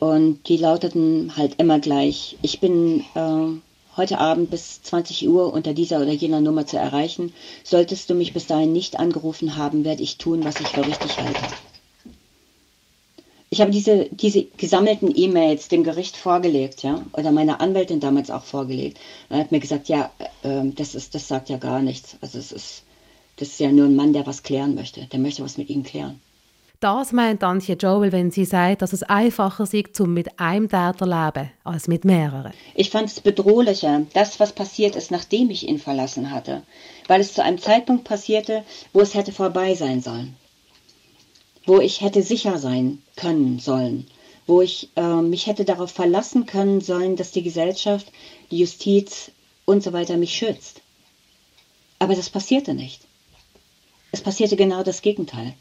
Und 0.00 0.48
die 0.48 0.56
lauteten 0.56 1.36
halt 1.36 1.54
immer 1.60 1.78
gleich, 1.78 2.36
ich 2.42 2.60
bin 2.60 3.04
äh, 3.14 3.60
heute 3.96 4.18
Abend 4.18 4.50
bis 4.50 4.82
20 4.82 5.28
Uhr 5.28 5.52
unter 5.52 5.74
dieser 5.74 6.00
oder 6.00 6.12
jener 6.12 6.40
Nummer 6.40 6.66
zu 6.66 6.76
erreichen. 6.76 7.32
Solltest 7.62 8.10
du 8.10 8.14
mich 8.14 8.32
bis 8.32 8.46
dahin 8.46 8.72
nicht 8.72 8.98
angerufen 8.98 9.56
haben, 9.56 9.84
werde 9.84 10.02
ich 10.02 10.18
tun, 10.18 10.44
was 10.44 10.60
ich 10.60 10.68
für 10.68 10.86
richtig 10.86 11.16
halte. 11.18 11.40
Ich 13.50 13.60
habe 13.60 13.70
diese, 13.70 14.08
diese 14.10 14.44
gesammelten 14.56 15.12
E-Mails 15.14 15.68
dem 15.68 15.84
Gericht 15.84 16.16
vorgelegt, 16.16 16.82
ja, 16.82 17.04
oder 17.12 17.30
meiner 17.30 17.60
Anwältin 17.60 18.00
damals 18.00 18.30
auch 18.30 18.42
vorgelegt. 18.42 18.98
Er 19.28 19.38
hat 19.38 19.52
mir 19.52 19.60
gesagt, 19.60 19.88
ja, 19.88 20.10
äh, 20.42 20.62
das 20.74 20.96
ist, 20.96 21.14
das 21.14 21.28
sagt 21.28 21.48
ja 21.50 21.56
gar 21.56 21.80
nichts. 21.80 22.16
Also 22.20 22.38
es 22.38 22.50
ist, 22.50 22.82
das 23.36 23.48
ist 23.48 23.60
ja 23.60 23.70
nur 23.70 23.86
ein 23.86 23.94
Mann, 23.94 24.12
der 24.12 24.26
was 24.26 24.42
klären 24.42 24.74
möchte. 24.74 25.06
Der 25.06 25.20
möchte 25.20 25.44
was 25.44 25.56
mit 25.56 25.70
ihm 25.70 25.84
klären. 25.84 26.20
Das 26.84 27.12
meint 27.12 27.42
Antje 27.42 27.76
Joel, 27.76 28.12
wenn 28.12 28.30
sie 28.30 28.44
sagt, 28.44 28.82
dass 28.82 28.92
es 28.92 29.02
einfacher 29.02 29.64
ist, 29.64 29.96
zum 29.96 30.12
mit 30.12 30.38
einem 30.38 30.68
Täter 30.68 31.06
leben, 31.06 31.50
als 31.64 31.88
mit 31.88 32.04
mehreren. 32.04 32.52
Ich 32.74 32.90
fand 32.90 33.08
es 33.08 33.22
bedrohlicher, 33.22 34.02
das, 34.12 34.38
was 34.38 34.52
passiert 34.52 34.94
ist, 34.94 35.10
nachdem 35.10 35.48
ich 35.48 35.66
ihn 35.66 35.78
verlassen 35.78 36.30
hatte, 36.30 36.62
weil 37.08 37.22
es 37.22 37.32
zu 37.32 37.42
einem 37.42 37.56
Zeitpunkt 37.56 38.04
passierte, 38.04 38.64
wo 38.92 39.00
es 39.00 39.14
hätte 39.14 39.32
vorbei 39.32 39.74
sein 39.74 40.02
sollen, 40.02 40.36
wo 41.64 41.80
ich 41.80 42.02
hätte 42.02 42.22
sicher 42.22 42.58
sein 42.58 43.02
können 43.16 43.60
sollen, 43.60 44.06
wo 44.46 44.60
ich 44.60 44.90
äh, 44.96 45.22
mich 45.22 45.46
hätte 45.46 45.64
darauf 45.64 45.90
verlassen 45.90 46.44
können 46.44 46.82
sollen, 46.82 47.16
dass 47.16 47.30
die 47.30 47.42
Gesellschaft, 47.42 48.12
die 48.50 48.58
Justiz 48.58 49.30
und 49.64 49.82
so 49.82 49.94
weiter 49.94 50.18
mich 50.18 50.34
schützt. 50.34 50.82
Aber 51.98 52.14
das 52.14 52.28
passierte 52.28 52.74
nicht. 52.74 53.00
Es 54.12 54.20
passierte 54.20 54.56
genau 54.56 54.82
das 54.82 55.00
Gegenteil 55.00 55.54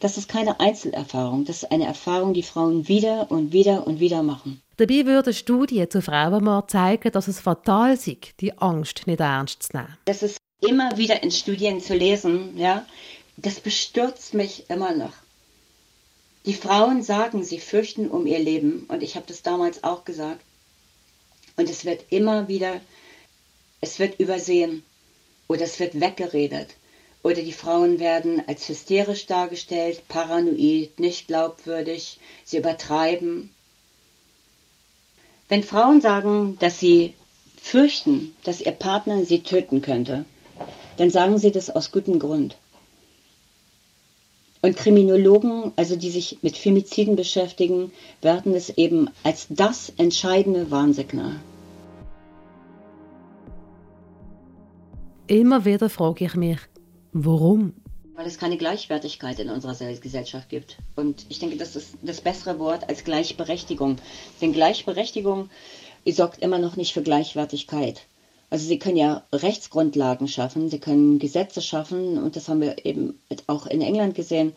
das 0.00 0.18
ist 0.18 0.28
keine 0.28 0.60
Einzelerfahrung, 0.60 1.44
das 1.44 1.62
ist 1.62 1.72
eine 1.72 1.86
Erfahrung, 1.86 2.34
die 2.34 2.42
Frauen 2.42 2.86
wieder 2.88 3.30
und 3.30 3.52
wieder 3.52 3.86
und 3.86 3.98
wieder 3.98 4.22
machen. 4.22 4.60
Dabei 4.76 5.06
würde 5.06 5.32
Studie 5.32 5.88
zu 5.88 6.02
Frauenmord 6.02 6.70
zeigen, 6.70 7.10
dass 7.12 7.28
es 7.28 7.40
fatal 7.40 7.94
ist, 7.94 8.06
die 8.40 8.58
Angst 8.58 9.06
nicht 9.06 9.20
ernst 9.20 9.62
zu 9.62 9.76
nehmen. 9.76 9.96
Das 10.04 10.22
ist 10.22 10.36
immer 10.60 10.98
wieder 10.98 11.22
in 11.22 11.30
Studien 11.30 11.80
zu 11.80 11.94
lesen, 11.94 12.58
ja, 12.58 12.84
das 13.38 13.60
bestürzt 13.60 14.34
mich 14.34 14.68
immer 14.68 14.94
noch. 14.94 15.12
Die 16.44 16.54
Frauen 16.54 17.02
sagen, 17.02 17.42
sie 17.42 17.58
fürchten 17.58 18.08
um 18.08 18.26
ihr 18.26 18.38
Leben 18.38 18.84
und 18.88 19.02
ich 19.02 19.16
habe 19.16 19.26
das 19.26 19.42
damals 19.42 19.82
auch 19.82 20.04
gesagt. 20.04 20.42
Und 21.56 21.70
es 21.70 21.84
wird 21.84 22.04
immer 22.10 22.48
wieder, 22.48 22.80
es 23.80 23.98
wird 23.98 24.20
übersehen 24.20 24.84
oder 25.48 25.62
es 25.62 25.80
wird 25.80 26.00
weggeredet 26.00 26.68
oder 27.26 27.42
die 27.42 27.52
Frauen 27.52 27.98
werden 27.98 28.40
als 28.46 28.68
hysterisch 28.68 29.26
dargestellt, 29.26 30.06
paranoid, 30.06 31.00
nicht 31.00 31.26
glaubwürdig, 31.26 32.20
sie 32.44 32.58
übertreiben. 32.58 33.50
Wenn 35.48 35.64
Frauen 35.64 36.00
sagen, 36.00 36.56
dass 36.60 36.78
sie 36.78 37.14
fürchten, 37.60 38.32
dass 38.44 38.60
ihr 38.60 38.70
Partner 38.70 39.24
sie 39.24 39.40
töten 39.40 39.82
könnte, 39.82 40.24
dann 40.98 41.10
sagen 41.10 41.38
sie 41.38 41.50
das 41.50 41.68
aus 41.68 41.90
gutem 41.90 42.20
Grund. 42.20 42.56
Und 44.62 44.76
Kriminologen, 44.76 45.72
also 45.74 45.96
die 45.96 46.10
sich 46.10 46.38
mit 46.42 46.56
Femiziden 46.56 47.16
beschäftigen, 47.16 47.90
werten 48.22 48.54
es 48.54 48.70
eben 48.70 49.10
als 49.24 49.48
das 49.50 49.92
entscheidende 49.96 50.70
Warnsignal. 50.70 51.40
Immer 55.26 55.64
wieder 55.64 55.90
frage 55.90 56.26
ich 56.26 56.36
mich, 56.36 56.58
Warum? 57.18 57.72
Weil 58.14 58.26
es 58.26 58.36
keine 58.36 58.58
Gleichwertigkeit 58.58 59.38
in 59.38 59.48
unserer 59.48 59.74
Gesellschaft 59.74 60.50
gibt. 60.50 60.76
Und 60.96 61.24
ich 61.30 61.38
denke, 61.38 61.56
das 61.56 61.74
ist 61.74 61.94
das 62.02 62.20
bessere 62.20 62.58
Wort 62.58 62.88
als 62.90 63.04
Gleichberechtigung. 63.04 63.96
Denn 64.42 64.52
Gleichberechtigung 64.52 65.48
sorgt 66.06 66.42
immer 66.42 66.58
noch 66.58 66.76
nicht 66.76 66.92
für 66.92 67.02
Gleichwertigkeit. 67.02 68.02
Also 68.50 68.66
sie 68.66 68.78
können 68.78 68.98
ja 68.98 69.24
Rechtsgrundlagen 69.32 70.28
schaffen, 70.28 70.68
sie 70.68 70.78
können 70.78 71.18
Gesetze 71.18 71.62
schaffen 71.62 72.22
und 72.22 72.36
das 72.36 72.48
haben 72.48 72.60
wir 72.60 72.84
eben 72.84 73.18
auch 73.46 73.66
in 73.66 73.80
England 73.80 74.14
gesehen. 74.14 74.52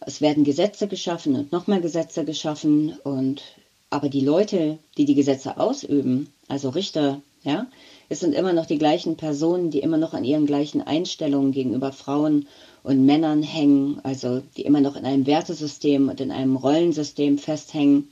Es 0.00 0.20
werden 0.20 0.44
Gesetze 0.44 0.86
geschaffen 0.86 1.34
und 1.34 1.52
nochmal 1.52 1.80
Gesetze 1.80 2.24
geschaffen 2.24 2.96
und 3.02 3.42
aber 3.90 4.08
die 4.08 4.24
Leute, 4.24 4.78
die 4.96 5.04
die 5.04 5.16
Gesetze 5.16 5.58
ausüben, 5.58 6.32
also 6.46 6.68
Richter, 6.70 7.20
ja, 7.42 7.66
es 8.10 8.18
sind 8.18 8.34
immer 8.34 8.52
noch 8.52 8.66
die 8.66 8.76
gleichen 8.76 9.16
Personen, 9.16 9.70
die 9.70 9.78
immer 9.78 9.96
noch 9.96 10.14
an 10.14 10.24
ihren 10.24 10.44
gleichen 10.44 10.82
Einstellungen 10.82 11.52
gegenüber 11.52 11.92
Frauen 11.92 12.48
und 12.82 13.06
Männern 13.06 13.44
hängen, 13.44 14.00
also 14.02 14.42
die 14.56 14.62
immer 14.62 14.80
noch 14.80 14.96
in 14.96 15.06
einem 15.06 15.26
Wertesystem 15.26 16.08
und 16.08 16.20
in 16.20 16.32
einem 16.32 16.56
Rollensystem 16.56 17.38
festhängen, 17.38 18.08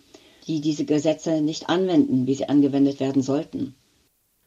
die 0.46 0.60
diese 0.60 0.84
Gesetze 0.84 1.40
nicht 1.40 1.68
anwenden, 1.68 2.28
wie 2.28 2.34
sie 2.34 2.48
angewendet 2.48 3.00
werden 3.00 3.22
sollten. 3.22 3.74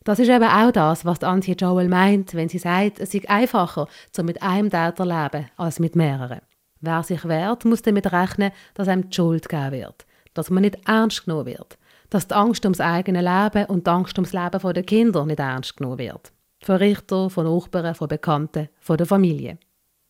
Das 0.06 0.20
ist 0.20 0.30
eben 0.30 0.46
auch 0.46 0.72
das, 0.72 1.04
was 1.04 1.22
Antje 1.22 1.56
Joel 1.56 1.90
meint, 1.90 2.34
wenn 2.34 2.48
sie 2.48 2.58
sagt, 2.58 3.02
es 3.02 3.12
sei 3.12 3.28
einfacher, 3.28 3.90
so 4.16 4.24
mit 4.24 4.42
einem 4.42 4.70
Täter 4.70 5.06
leben, 5.06 5.48
als 5.58 5.80
mit 5.80 5.98
mehreren. 5.98 6.40
Wer 6.80 7.04
sich 7.04 7.26
wehrt, 7.26 7.66
muss 7.66 7.82
damit 7.82 8.12
rechnen, 8.14 8.52
dass 8.74 8.88
einem 8.88 9.10
die 9.10 9.16
Schuld 9.16 9.50
gegeben 9.50 9.74
wird, 9.74 10.06
dass 10.34 10.50
man 10.50 10.62
nicht 10.62 10.78
ernst 10.88 11.26
genommen 11.26 11.48
wird 11.48 11.78
dass 12.12 12.28
die 12.28 12.36
Angst 12.36 12.65
ums 12.65 12.80
eigene 12.80 13.21
Leben 13.21 13.65
und 13.65 13.88
die 13.88 13.89
Angst 13.89 14.17
ums 14.19 14.34
Leben 14.34 14.74
der 14.74 14.84
Kinder 14.84 15.26
nicht 15.26 15.39
ernst 15.39 15.78
genommen 15.78 15.97
wird. 15.97 16.32
Von 16.62 16.76
Richtern, 16.76 17.32
von 17.32 17.45
Nachbarn, 17.45 17.95
von 17.95 18.08
Bekannten, 18.08 18.69
von 18.80 18.97
der 18.97 19.08
Familie. 19.08 19.58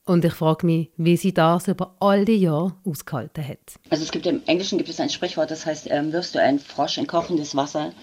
Und 0.03 0.25
ich 0.25 0.33
frage 0.33 0.65
mich, 0.65 0.89
wie 0.97 1.15
sie 1.15 1.33
das 1.33 1.67
über 1.67 1.95
all 1.99 2.25
die 2.25 2.37
Jahre 2.37 2.73
ausgehalten 2.83 3.47
hat. 3.47 3.79
Also 3.91 4.03
es 4.03 4.11
gibt 4.11 4.25
im 4.25 4.41
Englischen 4.47 4.79
gibt 4.79 4.89
es 4.89 4.99
ein 4.99 5.11
Sprichwort, 5.11 5.51
das 5.51 5.65
heißt, 5.65 5.87
ähm, 5.91 6.11
wirfst 6.11 6.33
du 6.33 6.41
einen 6.41 6.59
Frosch 6.59 6.97
in 6.97 7.05
kochendes 7.05 7.55
Wasser, 7.55 7.93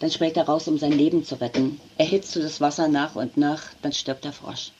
dann 0.00 0.10
springt 0.10 0.36
er 0.36 0.46
raus, 0.46 0.66
um 0.66 0.76
sein 0.76 0.92
Leben 0.92 1.24
zu 1.24 1.40
retten. 1.40 1.80
Erhitzt 1.96 2.34
du 2.34 2.40
das 2.40 2.60
Wasser 2.60 2.88
nach 2.88 3.14
und 3.14 3.36
nach, 3.36 3.62
dann 3.82 3.92
stirbt 3.92 4.24
der 4.24 4.32
Frosch. 4.32 4.72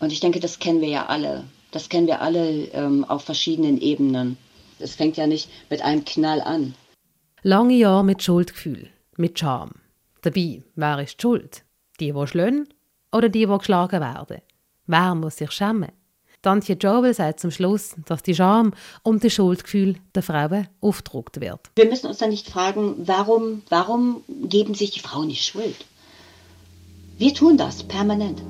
Und 0.00 0.12
ich 0.12 0.18
denke, 0.18 0.40
das 0.40 0.58
kennen 0.58 0.80
wir 0.80 0.88
ja 0.88 1.06
alle. 1.06 1.44
Das 1.70 1.88
kennen 1.88 2.08
wir 2.08 2.20
alle 2.20 2.64
ähm, 2.72 3.04
auf 3.04 3.22
verschiedenen 3.22 3.80
Ebenen. 3.80 4.36
Es 4.80 4.96
fängt 4.96 5.16
ja 5.16 5.28
nicht 5.28 5.48
mit 5.70 5.82
einem 5.82 6.04
Knall 6.04 6.40
an. 6.40 6.74
Lange 7.42 7.74
Jahre 7.74 8.04
mit 8.04 8.22
Schuldgefühl, 8.22 8.90
mit 9.16 9.38
Scham. 9.38 9.70
Dabei, 10.20 10.62
wer 10.74 10.98
ist 11.00 11.16
die 11.16 11.22
Schuld? 11.22 11.64
Die, 11.98 12.12
die 12.12 12.26
schlönen 12.26 12.68
oder 13.12 13.30
die, 13.30 13.46
die 13.46 13.58
geschlagen 13.58 14.02
werden? 14.02 14.42
Wer 14.86 15.14
muss 15.14 15.38
sich 15.38 15.50
schämen? 15.50 15.90
Tantje 16.42 16.76
Joel 16.76 17.14
sagt 17.14 17.40
zum 17.40 17.50
Schluss, 17.50 17.96
dass 18.04 18.22
die 18.22 18.34
Scham 18.34 18.74
und 19.02 19.24
das 19.24 19.32
Schuldgefühl 19.32 19.96
der 20.14 20.22
Frauen 20.22 20.68
aufgedruckt 20.82 21.40
wird. 21.40 21.70
Wir 21.76 21.86
müssen 21.86 22.08
uns 22.08 22.18
dann 22.18 22.28
nicht 22.28 22.50
fragen, 22.50 22.96
warum, 23.06 23.62
warum 23.70 24.22
geben 24.28 24.74
sich 24.74 24.90
die 24.90 25.00
Frauen 25.00 25.28
nicht 25.28 25.46
Schuld? 25.46 25.86
Wir 27.16 27.32
tun 27.32 27.56
das 27.56 27.82
permanent. 27.84 28.42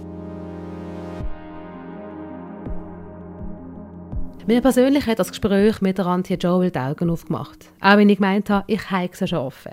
Mir 4.46 4.62
persönlich 4.62 5.06
hat 5.06 5.18
das 5.18 5.28
Gespräch 5.28 5.80
mit 5.80 5.98
der 5.98 6.06
Antje 6.06 6.36
Joel 6.36 6.70
die 6.70 6.78
Augen 6.78 7.10
aufgemacht. 7.10 7.66
Auch 7.80 7.96
wenn 7.96 8.08
ich 8.08 8.16
gemeint 8.16 8.48
habe, 8.48 8.64
ich 8.68 8.90
habe 8.90 9.10
sie 9.12 9.28
schon 9.28 9.38
offen. 9.38 9.72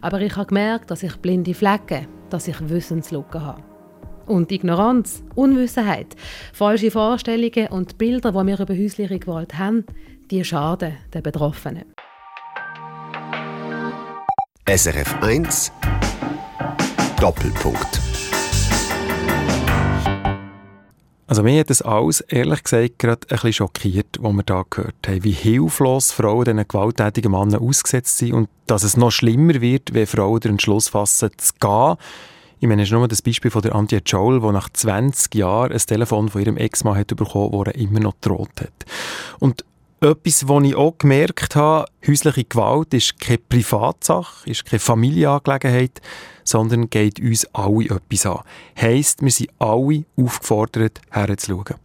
Aber 0.00 0.20
ich 0.20 0.36
habe 0.36 0.46
gemerkt, 0.46 0.90
dass 0.90 1.02
ich 1.02 1.16
blinde 1.16 1.54
Flecken, 1.54 2.06
dass 2.30 2.46
ich 2.46 2.56
Wissenslücken 2.68 3.44
habe. 3.44 3.62
Und 4.26 4.50
Ignoranz, 4.52 5.22
Unwissenheit, 5.34 6.14
falsche 6.52 6.90
Vorstellungen 6.90 7.68
und 7.68 7.98
Bilder, 7.98 8.32
die 8.32 8.46
wir 8.46 8.60
über 8.60 8.74
häusliche 8.74 9.18
Gewalt 9.18 9.58
haben, 9.58 9.84
die 10.30 10.44
schaden 10.44 10.96
den 11.12 11.22
Betroffenen. 11.22 11.84
SRF 14.68 15.22
1 15.22 15.72
Doppelpunkt 17.20 18.15
Also 21.28 21.42
mir 21.42 21.58
hat 21.60 21.70
das 21.70 21.82
alles, 21.82 22.20
ehrlich 22.20 22.62
gesagt, 22.62 23.00
gerade 23.00 23.26
ein 23.28 23.34
bisschen 23.34 23.52
schockiert, 23.52 24.18
was 24.20 24.32
wir 24.32 24.42
da 24.44 24.64
gehört 24.68 25.08
haben. 25.08 25.24
Wie 25.24 25.32
hilflos 25.32 26.12
Frauen 26.12 26.44
diesen 26.44 26.68
gewalttätigen 26.68 27.32
Männern 27.32 27.60
ausgesetzt 27.60 28.18
sind 28.18 28.32
und 28.32 28.48
dass 28.66 28.84
es 28.84 28.96
noch 28.96 29.10
schlimmer 29.10 29.60
wird, 29.60 29.92
wenn 29.92 30.06
Frauen 30.06 30.40
den 30.40 30.52
Entschluss 30.52 30.88
fassen, 30.88 31.30
zu 31.36 31.52
gehen. 31.58 31.96
Ich 32.60 32.68
meine, 32.68 32.82
es 32.82 32.88
ist 32.88 32.92
nur 32.92 33.08
das 33.08 33.22
Beispiel 33.22 33.50
von 33.50 33.62
der 33.62 33.74
Antje 33.74 34.00
Joel, 34.06 34.40
die 34.40 34.52
nach 34.52 34.68
20 34.68 35.34
Jahren 35.34 35.72
ein 35.72 35.78
Telefon 35.78 36.28
von 36.28 36.40
ihrem 36.40 36.56
Ex-Mann 36.56 36.96
hat 36.96 37.08
bekommen, 37.08 37.52
wo 37.52 37.62
er 37.64 37.74
immer 37.74 38.00
noch 38.00 38.14
droht 38.20 38.60
hat. 38.60 38.86
Und 39.40 39.64
Etwas, 40.00 40.46
was 40.46 40.64
ich 40.64 40.74
auch 40.74 40.98
gemerkt 40.98 41.56
habe, 41.56 41.86
häusliche 42.06 42.44
Gewalt 42.44 42.92
ist 42.92 43.18
keine 43.18 43.38
Privatsache, 43.38 44.50
ist 44.50 44.66
keine 44.66 44.78
Familienangelegenheit, 44.78 46.02
sondern 46.44 46.90
geht 46.90 47.18
uns 47.18 47.46
alle 47.54 47.86
etwas 47.86 48.26
an. 48.26 48.40
Heisst, 48.78 49.22
wir 49.22 49.30
sind 49.30 49.50
alle 49.58 50.04
aufgefordert, 50.16 51.00
herzuschauen. 51.10 51.76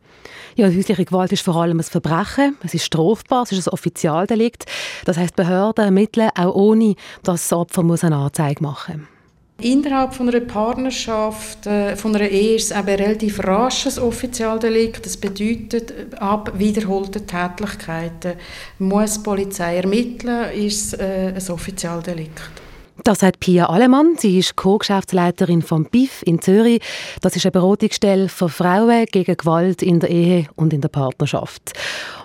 Ja, 0.56 0.68
häusliche 0.68 1.06
Gewalt 1.06 1.32
ist 1.32 1.44
vor 1.44 1.56
allem 1.56 1.80
ein 1.80 1.84
Verbrechen. 1.84 2.58
Es 2.62 2.74
ist 2.74 2.84
strafbar, 2.84 3.44
es 3.44 3.54
ist 3.54 3.70
ein 3.70 3.74
Offizialdelikt. 3.74 4.66
Das 5.06 5.16
heißt, 5.16 5.38
Behörden 5.38 5.86
ermitteln 5.86 6.32
auch 6.36 6.54
ohne, 6.54 6.96
dass 7.24 7.48
das 7.48 7.54
Opfer 7.58 7.82
eine 7.82 8.16
Anzeige 8.16 8.62
machen 8.62 9.00
muss. 9.00 9.21
Innerhalb 9.62 10.14
von 10.14 10.30
einer 10.30 10.40
Partnerschaft, 10.40 11.66
äh, 11.68 11.96
von 11.96 12.16
einer 12.16 12.28
Ehe 12.28 12.56
ist 12.56 12.72
es 12.72 12.78
eben 12.78 12.88
relativ 12.88 13.44
rasches 13.44 14.00
Offizialdelikt. 14.00 15.06
Das 15.06 15.18
bedeutet, 15.18 15.94
ab 16.20 16.54
wiederholten 16.58 17.26
Tätlichkeiten 17.28 18.34
muss 18.80 19.16
die 19.16 19.24
Polizei 19.24 19.78
ermitteln, 19.78 20.52
ist 20.54 20.94
es 20.94 21.00
äh, 21.00 21.34
ein 21.36 21.54
Offizialdelikt. 21.54 22.71
Das 23.04 23.22
sagt 23.22 23.40
Pia 23.40 23.66
Alemann. 23.66 24.16
Sie 24.18 24.38
ist 24.38 24.56
Co-Geschäftsleiterin 24.56 25.64
vom 25.64 25.86
BIF 25.86 26.22
in 26.24 26.40
Zürich. 26.40 26.82
Das 27.22 27.36
ist 27.36 27.46
eine 27.46 27.52
Beratungsstelle 27.52 28.30
für 28.30 28.48
Frauen 28.48 29.06
gegen 29.12 29.36
Gewalt 29.36 29.82
in 29.82 30.00
der 30.00 30.12
Ehe 30.12 30.48
und 30.56 30.72
in 30.72 30.82
der 30.82 30.90
Partnerschaft. 30.90 31.74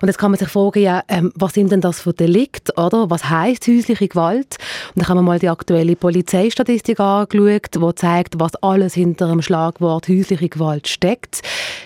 Und 0.03 0.09
jetzt 0.09 0.19
kann 0.19 0.33
man 0.33 0.39
sich 0.39 0.49
fragen, 0.49 0.83
ja, 0.83 1.03
ähm, 1.09 1.33
was 1.35 1.55
sind 1.55 1.73
denn 1.73 1.81
das 1.81 2.01
für 2.01 2.13
Delikte, 2.13 2.75
oder? 2.75 3.09
Was 3.09 3.31
heißt 3.31 3.67
häusliche 3.67 4.07
Gewalt? 4.07 4.59
Und 4.95 5.03
dann 5.03 5.09
haben 5.09 5.17
wir 5.17 5.23
mal 5.23 5.39
die 5.39 5.49
aktuelle 5.49 5.97
Polizeistatistik 5.97 7.01
angeschaut, 7.01 7.75
die 7.75 7.95
zeigt, 7.95 8.39
was 8.39 8.55
alles 8.57 8.93
hinter 8.93 9.29
dem 9.29 9.41
Schlagwort 9.41 10.09
häusliche 10.09 10.51
Gewalt 10.51 10.89
steckt. 10.89 11.41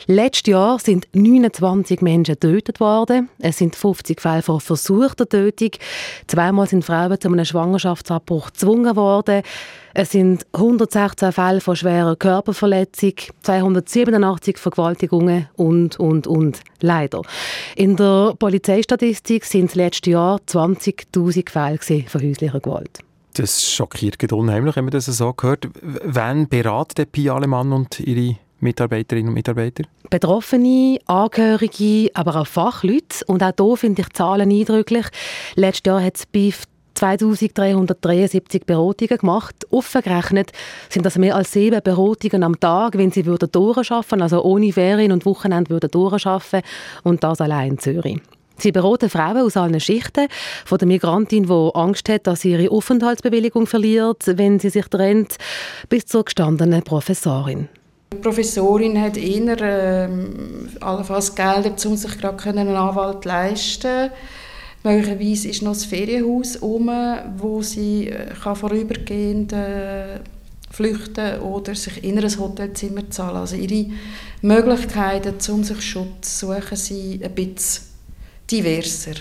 Letztes 0.07 0.50
Jahr 0.50 0.81
sind 0.81 1.07
29 1.12 2.00
Menschen 2.00 2.35
getötet 2.35 2.81
worden. 2.81 3.29
Es 3.38 3.59
sind 3.59 3.76
50 3.76 4.20
Fälle 4.20 4.42
von 4.42 4.59
versuchter 4.59 5.29
Tötung. 5.29 5.70
Zweimal 6.26 6.66
sind 6.66 6.85
Frauen 6.85 7.20
zu 7.20 7.29
einem 7.29 7.44
Schwangerschaftsabbruch 7.44 8.48
gezwungen 8.48 8.80
gezwungen 8.83 8.97
worden. 8.97 9.43
Es 9.93 10.12
sind 10.12 10.47
116 10.53 11.33
Fälle 11.33 11.61
von 11.61 11.75
schwerer 11.75 12.14
Körperverletzung, 12.14 13.14
287 13.43 14.57
Vergewaltigungen 14.57 15.49
und, 15.57 15.99
und, 15.99 16.27
und. 16.27 16.61
Leider. 16.81 17.23
In 17.75 17.97
der 17.97 18.35
Polizeistatistik 18.38 19.45
sind 19.45 19.71
es 19.71 19.75
letztes 19.75 20.12
Jahr 20.12 20.38
20.000 20.47 21.51
Fälle 21.51 22.05
von 22.09 22.23
häuslicher 22.23 22.61
Gewalt. 22.61 23.01
Das 23.35 23.69
schockiert 23.69 24.33
unheimlich, 24.33 24.77
wenn 24.77 24.85
man 24.85 24.93
das 24.93 25.07
so 25.07 25.35
hört. 25.40 25.69
Wann 25.83 26.49
beraten 26.49 27.07
Pia 27.07 27.35
Alemann 27.35 27.73
und 27.73 27.99
ihre 28.01 28.37
Mitarbeiterinnen 28.61 29.29
und 29.29 29.35
Mitarbeiter? 29.35 29.85
Betroffene, 30.11 30.99
Angehörige, 31.07 32.11
aber 32.14 32.37
auch 32.37 32.47
Fachleute. 32.47 33.25
Und 33.27 33.43
auch 33.43 33.53
hier 33.59 33.77
finde 33.77 34.03
ich 34.03 34.11
Zahlen 34.11 34.51
eindrücklich. 34.51 35.07
Letztes 35.55 35.87
Jahr 35.87 36.03
hat 36.03 36.16
es 36.16 36.27
BIF 36.27 36.64
2373 37.00 38.66
Beratungen 38.66 39.18
gemacht. 39.18 39.54
Offengerechnet 39.70 40.52
sind 40.90 41.06
das 41.06 41.16
mehr 41.16 41.34
als 41.34 41.52
sieben 41.52 41.80
Beratungen 41.82 42.42
am 42.42 42.60
Tag, 42.60 42.98
wenn 42.98 43.10
sie 43.10 43.24
würden 43.24 43.50
durcharbeiten, 43.50 44.20
also 44.20 44.42
ohne 44.42 44.72
Ferien 44.72 45.12
und 45.12 45.24
Wochenende 45.24 45.70
würden 45.70 45.90
durcharbeiten 45.90 46.62
und 47.02 47.24
das 47.24 47.40
allein 47.40 47.72
in 47.72 47.78
Zürich. 47.78 48.20
Sie 48.58 48.72
beraten 48.72 49.08
Frauen 49.08 49.38
aus 49.38 49.56
allen 49.56 49.80
Schichten, 49.80 50.28
von 50.66 50.76
der 50.76 50.86
Migrantin, 50.86 51.44
die 51.44 51.70
Angst 51.74 52.10
hat, 52.10 52.26
dass 52.26 52.42
sie 52.42 52.52
ihre 52.52 52.70
Aufenthaltsbewilligung 52.70 53.66
verliert, 53.66 54.22
wenn 54.26 54.58
sie 54.58 54.68
sich 54.68 54.86
trennt, 54.88 55.36
bis 55.88 56.04
zur 56.04 56.24
gestandenen 56.26 56.82
Professorin. 56.82 57.70
Die 58.12 58.18
Professorin 58.18 59.00
hat 59.00 59.16
eher 59.16 59.58
äh, 59.62 60.08
allenfalls 60.80 61.34
Gelder, 61.34 61.72
um 61.86 61.96
sich 61.96 62.18
gerade 62.18 62.50
einen 62.50 62.76
Anwalt 62.76 63.24
leisten 63.24 64.10
Möglicherweise 64.83 65.49
ist 65.49 65.62
noch 65.62 65.73
das 65.73 65.85
Ferienhaus 65.85 66.55
herum, 66.55 66.90
wo 67.37 67.61
sie 67.62 68.09
äh, 68.09 68.33
kann 68.43 68.57
vorübergehend 68.57 69.53
äh, 69.53 70.21
flüchten 70.71 71.40
oder 71.40 71.75
sich 71.75 72.03
in 72.03 72.19
ein 72.19 72.38
Hotelzimmer 72.38 73.11
zahlen. 73.11 73.37
Also 73.37 73.57
ihre 73.57 73.90
Möglichkeiten, 74.40 75.35
um 75.53 75.64
sich 75.64 75.83
Schutz 75.83 76.38
zu 76.38 76.47
suchen, 76.47 76.77
sind 76.77 77.25
ein 77.25 77.35
bisschen 77.35 77.85
diverser. 78.51 79.21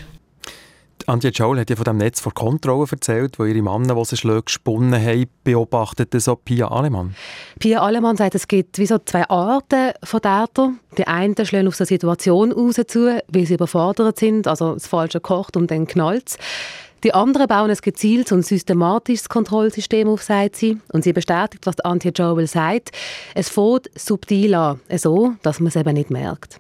Antje 1.09 1.31
Joel 1.31 1.59
hat 1.59 1.69
ja 1.71 1.75
von 1.75 1.85
dem 1.85 1.97
Netz 1.97 2.19
vor 2.19 2.33
Kontrolle 2.33 2.85
erzählt, 2.91 3.39
wo 3.39 3.45
ihre 3.45 3.63
Männer, 3.63 3.95
die 3.95 4.05
sie 4.05 4.15
Schläge 4.15 4.43
gesponnen 4.43 4.93
haben, 4.93 5.25
beobachteten 5.43 6.19
so 6.19 6.35
Pia 6.35 6.67
Alemann. 6.67 7.15
Pia 7.57 7.81
Alemann 7.81 8.15
sagt, 8.15 8.35
es 8.35 8.47
gibt 8.47 8.77
wie 8.77 8.85
so 8.85 8.99
zwei 8.99 9.27
Arten 9.27 9.93
von 10.03 10.21
Tätern. 10.21 10.79
Die 10.99 11.07
einen 11.07 11.35
schlagen 11.45 11.67
auf 11.67 11.77
die 11.77 11.85
Situation 11.85 12.51
raus 12.51 12.75
zu, 12.87 13.19
weil 13.27 13.45
sie 13.47 13.55
überfordert 13.55 14.19
sind, 14.19 14.47
also 14.47 14.75
das 14.75 14.85
Falsche 14.85 15.19
kocht 15.19 15.57
und 15.57 15.71
dann 15.71 15.87
knallt 15.87 16.37
die 17.05 17.13
anderen 17.13 17.47
bauen 17.47 17.71
ein 17.71 17.77
gezieltes 17.81 18.33
und 18.33 18.45
systematisches 18.45 19.29
Kontrollsystem 19.29 20.09
auf, 20.09 20.21
sagt 20.21 20.57
sie. 20.57 20.79
Und 20.91 21.05
sie 21.05 21.13
bestätigt, 21.13 21.65
was 21.65 21.79
Antje 21.79 22.11
Joel 22.11 22.45
sagt. 22.45 22.91
Es 23.33 23.47
fängt 23.47 23.89
subtil 23.95 24.53
an, 24.53 24.81
so, 24.97 25.31
dass 25.41 25.61
man 25.61 25.67
es 25.67 25.77
eben 25.77 25.93
nicht 25.93 26.11
merkt 26.11 26.59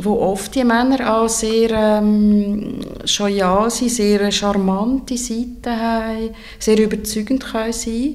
wo 0.00 0.18
oft 0.20 0.54
die 0.54 0.64
Männer 0.64 1.18
auch 1.18 1.28
sehr 1.28 1.70
ähm, 1.70 2.80
joyal 3.04 3.70
sind, 3.70 3.90
sehr 3.90 4.30
charmante 4.30 5.16
Seiten 5.16 5.66
haben, 5.66 6.30
sehr 6.58 6.78
überzeugend 6.78 7.44
können 7.44 7.72
sein 7.72 8.14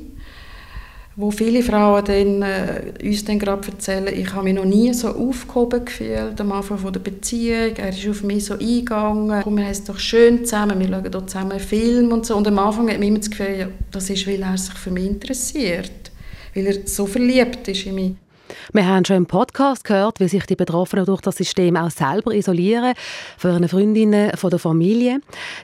wo 1.15 1.29
viele 1.29 1.61
Frauen 1.61 2.03
dann, 2.05 2.41
äh, 2.41 2.93
uns 3.03 3.23
dann 3.23 3.37
gerade 3.37 3.67
erzählen, 3.67 4.07
ich 4.15 4.33
habe 4.33 4.45
mich 4.45 4.55
noch 4.55 4.65
nie 4.65 4.91
so 4.93 5.09
aufgehoben 5.09 5.85
gefühlt 5.85 6.39
am 6.41 6.51
Anfang 6.51 6.79
von 6.79 6.91
der 6.91 7.01
Beziehung, 7.01 7.75
er 7.75 7.89
ist 7.89 8.07
auf 8.07 8.23
mich 8.23 8.45
so 8.45 8.55
eingegangen, 8.55 9.27
wir 9.29 9.43
haben 9.43 9.57
es 9.59 9.83
doch 9.83 9.99
schön 9.99 10.43
zusammen, 10.43 10.79
wir 10.79 10.87
schauen 10.87 11.11
hier 11.11 11.27
zusammen 11.27 11.59
Film 11.59 12.11
und 12.11 12.25
so 12.25 12.35
und 12.35 12.47
am 12.47 12.57
Anfang 12.57 12.89
hat 12.89 12.97
man 12.97 13.07
immer 13.07 13.19
das 13.19 13.29
Gefühl, 13.29 13.55
ja, 13.59 13.67
das 13.91 14.09
ist, 14.09 14.25
weil 14.25 14.41
er 14.41 14.57
sich 14.57 14.73
für 14.73 14.91
mich 14.91 15.05
interessiert, 15.05 16.11
weil 16.55 16.65
er 16.65 16.87
so 16.87 17.05
verliebt 17.05 17.67
ist 17.67 17.85
in 17.85 17.95
mich. 17.95 18.11
Wir 18.73 18.87
haben 18.87 19.05
schon 19.05 19.17
im 19.17 19.25
Podcast 19.25 19.83
gehört, 19.83 20.19
wie 20.19 20.27
sich 20.27 20.45
die 20.45 20.55
Betroffenen 20.55 21.05
durch 21.05 21.21
das 21.21 21.37
System 21.37 21.77
auch 21.77 21.91
selber 21.91 22.33
isolieren, 22.33 22.93
für 23.37 23.53
eine 23.53 23.67
Freundinnen 23.67 24.35
von 24.37 24.49
der 24.49 24.59
Familie. 24.59 25.19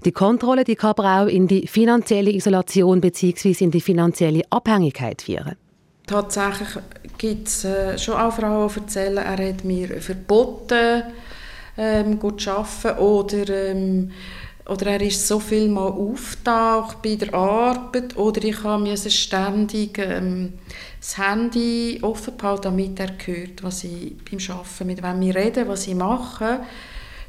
Die 0.06 0.12
Kontrolle 0.12 0.64
die 0.64 0.76
kann 0.76 0.92
aber 0.92 1.22
auch 1.22 1.28
in 1.28 1.48
die 1.48 1.68
finanzielle 1.68 2.32
Isolation 2.32 3.02
bzw. 3.02 3.64
in 3.64 3.72
die 3.72 3.82
finanzielle 3.82 4.44
Abhängigkeit 4.50 5.22
führen. 5.22 5.56
Tatsächlich 6.06 6.70
gibt 7.18 7.48
es 7.48 7.66
äh, 7.66 7.98
schon 7.98 8.16
auch 8.16 8.34
Frauen, 8.34 8.70
die 8.74 8.80
erzählen, 8.80 9.18
er 9.18 9.50
hat 9.50 9.64
mir 9.64 10.02
verboten, 10.02 11.04
ähm, 11.78 12.20
gut 12.20 12.42
zu 12.42 12.52
arbeiten 12.52 13.00
oder 13.00 13.48
ähm, 13.48 14.12
oder 14.70 14.88
er 14.88 15.02
ist 15.02 15.28
so 15.28 15.40
viel 15.40 15.68
mal 15.68 15.88
auftaucht 15.88 17.02
bei 17.02 17.16
der 17.16 17.34
Arbeit 17.34 18.16
oder 18.18 18.44
ich 18.44 18.64
habe 18.64 18.96
ständig 18.98 19.98
ähm, 19.98 20.54
das 21.00 21.18
Handy 21.18 22.00
offen 22.02 22.38
behalten, 22.38 22.64
damit 22.64 23.00
er 23.00 23.12
hört, 23.26 23.64
was 23.64 23.84
ich 23.84 24.16
beim 24.30 24.40
Arbeiten, 24.56 24.88
mit 24.88 25.04
wem 25.04 25.22
ich 25.22 25.36
rede, 25.36 25.68
was 25.68 25.88
ich 25.88 25.96
mache. 25.96 26.62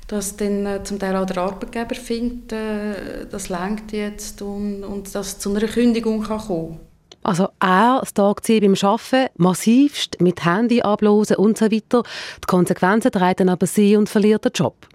Dass 0.07 0.37
dann 0.37 0.67
äh, 0.67 0.83
zum 0.83 0.99
Teil 0.99 1.17
auch 1.17 1.27
der 1.27 1.39
Arbeitgeber 1.39 1.95
findet, 1.95 2.53
äh, 2.53 3.27
das 3.31 3.49
längt 3.49 3.93
jetzt 3.93 4.43
und, 4.43 4.83
und 4.83 5.15
dass 5.15 5.39
zu 5.39 5.51
einer 5.51 5.69
Kündigung 5.69 6.23
kann 6.23 6.39
kommen 6.39 6.81
also 7.23 7.49
er 7.61 8.03
stalkt 8.07 8.47
sie 8.47 8.61
beim 8.61 8.75
Arbeiten 8.81 9.31
massivst 9.37 10.21
mit 10.21 10.45
Handy 10.45 10.81
ablosen 10.83 11.37
und 11.37 11.59
so 11.59 11.67
weiter. 11.67 12.03
Die 12.03 12.47
Konsequenzen 12.47 13.13
treten 13.13 13.49
aber 13.49 13.67
sie 13.67 13.97
und 13.97 14.09
verliert 14.09 14.45
den 14.45 14.53
Job. 14.55 14.87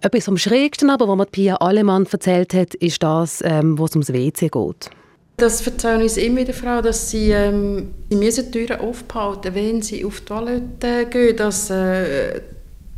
Etwas 0.00 0.28
am 0.28 0.36
schrägsten 0.36 0.90
aber, 0.90 1.08
was 1.08 1.16
mir 1.16 1.26
Pia 1.26 1.56
Allemann 1.56 2.06
erzählt 2.10 2.54
hat, 2.54 2.74
ist 2.74 3.02
das, 3.02 3.42
ähm, 3.44 3.78
wo 3.78 3.86
es 3.86 3.92
ums 3.92 4.12
WC 4.12 4.48
geht. 4.48 4.90
Das 5.38 5.64
erzählen 5.66 6.02
uns 6.02 6.16
immer 6.16 6.38
wieder 6.38 6.52
Frauen, 6.52 6.84
dass 6.84 7.10
sie, 7.10 7.30
ähm, 7.30 7.94
sie 8.08 8.16
müssen 8.16 8.50
die 8.50 8.66
Türen 8.66 8.80
aufhalten 8.80 9.54
wenn 9.54 9.82
sie 9.82 10.04
auf 10.04 10.20
die 10.20 10.26
Toilette 10.26 11.06
gehen, 11.10 11.36
dass 11.36 11.70
äh, 11.70 12.40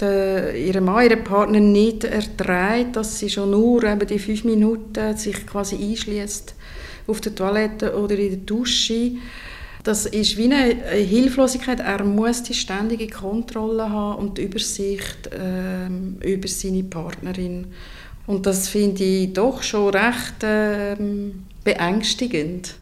ihre 0.02 0.80
Mann, 0.80 1.08
ihr 1.08 1.16
Partner 1.16 1.60
nicht 1.60 2.04
erträgt, 2.04 2.96
dass 2.96 3.18
sie 3.18 3.28
schon 3.28 3.50
nur 3.50 3.84
eben 3.84 4.06
die 4.06 4.18
fünf 4.18 4.44
Minuten 4.44 5.16
sich 5.16 5.46
quasi 5.46 5.76
einschließt 5.76 6.54
auf 7.06 7.20
der 7.20 7.34
Toilette 7.34 7.94
oder 7.94 8.16
in 8.16 8.30
der 8.30 8.38
Dusche. 8.38 9.12
Das 9.82 10.06
ist 10.06 10.36
wie 10.36 10.44
eine 10.44 10.74
Hilflosigkeit. 10.94 11.80
Er 11.80 12.04
muss 12.04 12.42
die 12.42 12.54
ständige 12.54 13.08
Kontrolle 13.08 13.88
haben 13.88 14.18
und 14.18 14.38
die 14.38 14.42
Übersicht 14.42 15.30
ähm, 15.32 16.18
über 16.22 16.48
seine 16.48 16.84
Partnerin. 16.84 17.68
Und 18.26 18.46
das 18.46 18.68
finde 18.68 19.02
ich 19.02 19.32
doch 19.32 19.62
schon 19.62 19.94
recht 19.94 20.34
ähm, 20.42 21.44
beängstigend. 21.64 22.74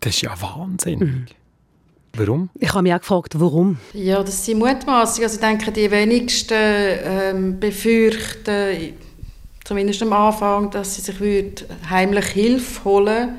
Das 0.00 0.14
ist 0.14 0.22
ja 0.22 0.34
Wahnsinn. 0.40 0.98
Mhm. 0.98 1.26
Warum? 2.16 2.50
Ich 2.60 2.68
habe 2.72 2.82
mich 2.82 2.94
auch 2.94 3.00
gefragt, 3.00 3.32
warum. 3.40 3.78
Ja, 3.92 4.22
das 4.22 4.44
sind 4.44 4.58
Mutmaßungen. 4.58 5.24
Also 5.28 5.34
ich 5.34 5.40
denke, 5.40 5.72
die 5.72 5.90
wenigsten 5.90 6.54
ähm, 6.54 7.58
befürchten, 7.58 8.94
zumindest 9.64 10.02
am 10.02 10.12
Anfang, 10.12 10.70
dass 10.70 10.94
sie 10.94 11.00
sich 11.00 11.16
heimlich 11.90 12.26
Hilfe 12.26 12.84
holen 12.84 13.06
würden. 13.06 13.34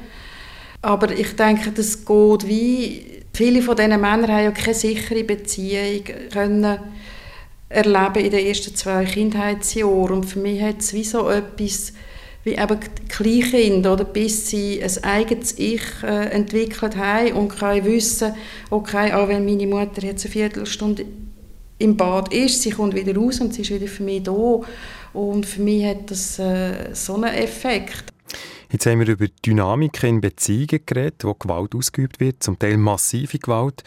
Aber 0.86 1.12
ich 1.12 1.36
denke, 1.36 1.72
das 1.72 2.06
geht 2.06 2.48
wie... 2.48 3.06
Viele 3.34 3.64
von 3.64 3.76
diesen 3.76 3.90
Männern 4.00 4.32
haben 4.32 4.44
ja 4.46 4.52
keine 4.52 4.76
sichere 4.76 5.24
Beziehung, 5.24 6.04
können 6.32 6.78
erleben 7.68 8.24
in 8.24 8.32
den 8.32 8.46
ersten 8.46 8.76
zwei 8.76 9.04
Kindheitsjahren. 9.04 10.18
Und 10.18 10.26
für 10.26 10.40
mich 10.40 10.62
hat 10.62 10.80
es 10.80 10.94
wie 10.94 11.04
so 11.04 11.28
etwas, 11.28 11.92
wie 12.44 12.54
eben 12.54 12.80
Kleinkinder, 13.10 13.94
oder, 13.94 14.06
bis 14.06 14.48
sie 14.50 14.82
ein 14.82 15.04
eigenes 15.04 15.58
Ich 15.58 15.82
äh, 16.04 16.30
entwickelt 16.30 16.96
haben 16.96 17.34
und 17.34 17.50
können 17.50 17.84
wissen, 17.84 18.34
okay, 18.70 19.12
auch 19.12 19.28
wenn 19.28 19.44
meine 19.44 19.68
Mutter 19.68 20.04
jetzt 20.04 20.24
eine 20.24 20.32
Viertelstunde 20.32 21.06
im 21.80 21.98
Bad 21.98 22.32
ist, 22.32 22.62
sie 22.62 22.70
kommt 22.70 22.94
wieder 22.94 23.20
raus 23.20 23.42
und 23.42 23.54
sie 23.54 23.64
ist 23.64 23.72
wieder 23.72 23.88
für 23.88 24.04
mich 24.04 24.22
da. 24.22 24.62
Und 25.14 25.46
für 25.48 25.62
mich 25.62 25.84
hat 25.84 26.12
das 26.12 26.38
äh, 26.38 26.94
so 26.94 27.16
einen 27.16 27.34
Effekt. 27.34 28.15
Jetzt 28.76 28.88
haben 28.88 29.00
wir 29.00 29.08
über 29.08 29.28
Dynamiken 29.46 30.10
in 30.10 30.20
Beziehungen 30.20 30.86
geredet, 30.86 31.24
wo 31.24 31.34
Gewalt 31.34 31.74
ausgeübt 31.74 32.20
wird, 32.20 32.44
zum 32.44 32.60
Teil 32.60 32.76
massive 32.76 33.40
Gewalt. 33.40 33.84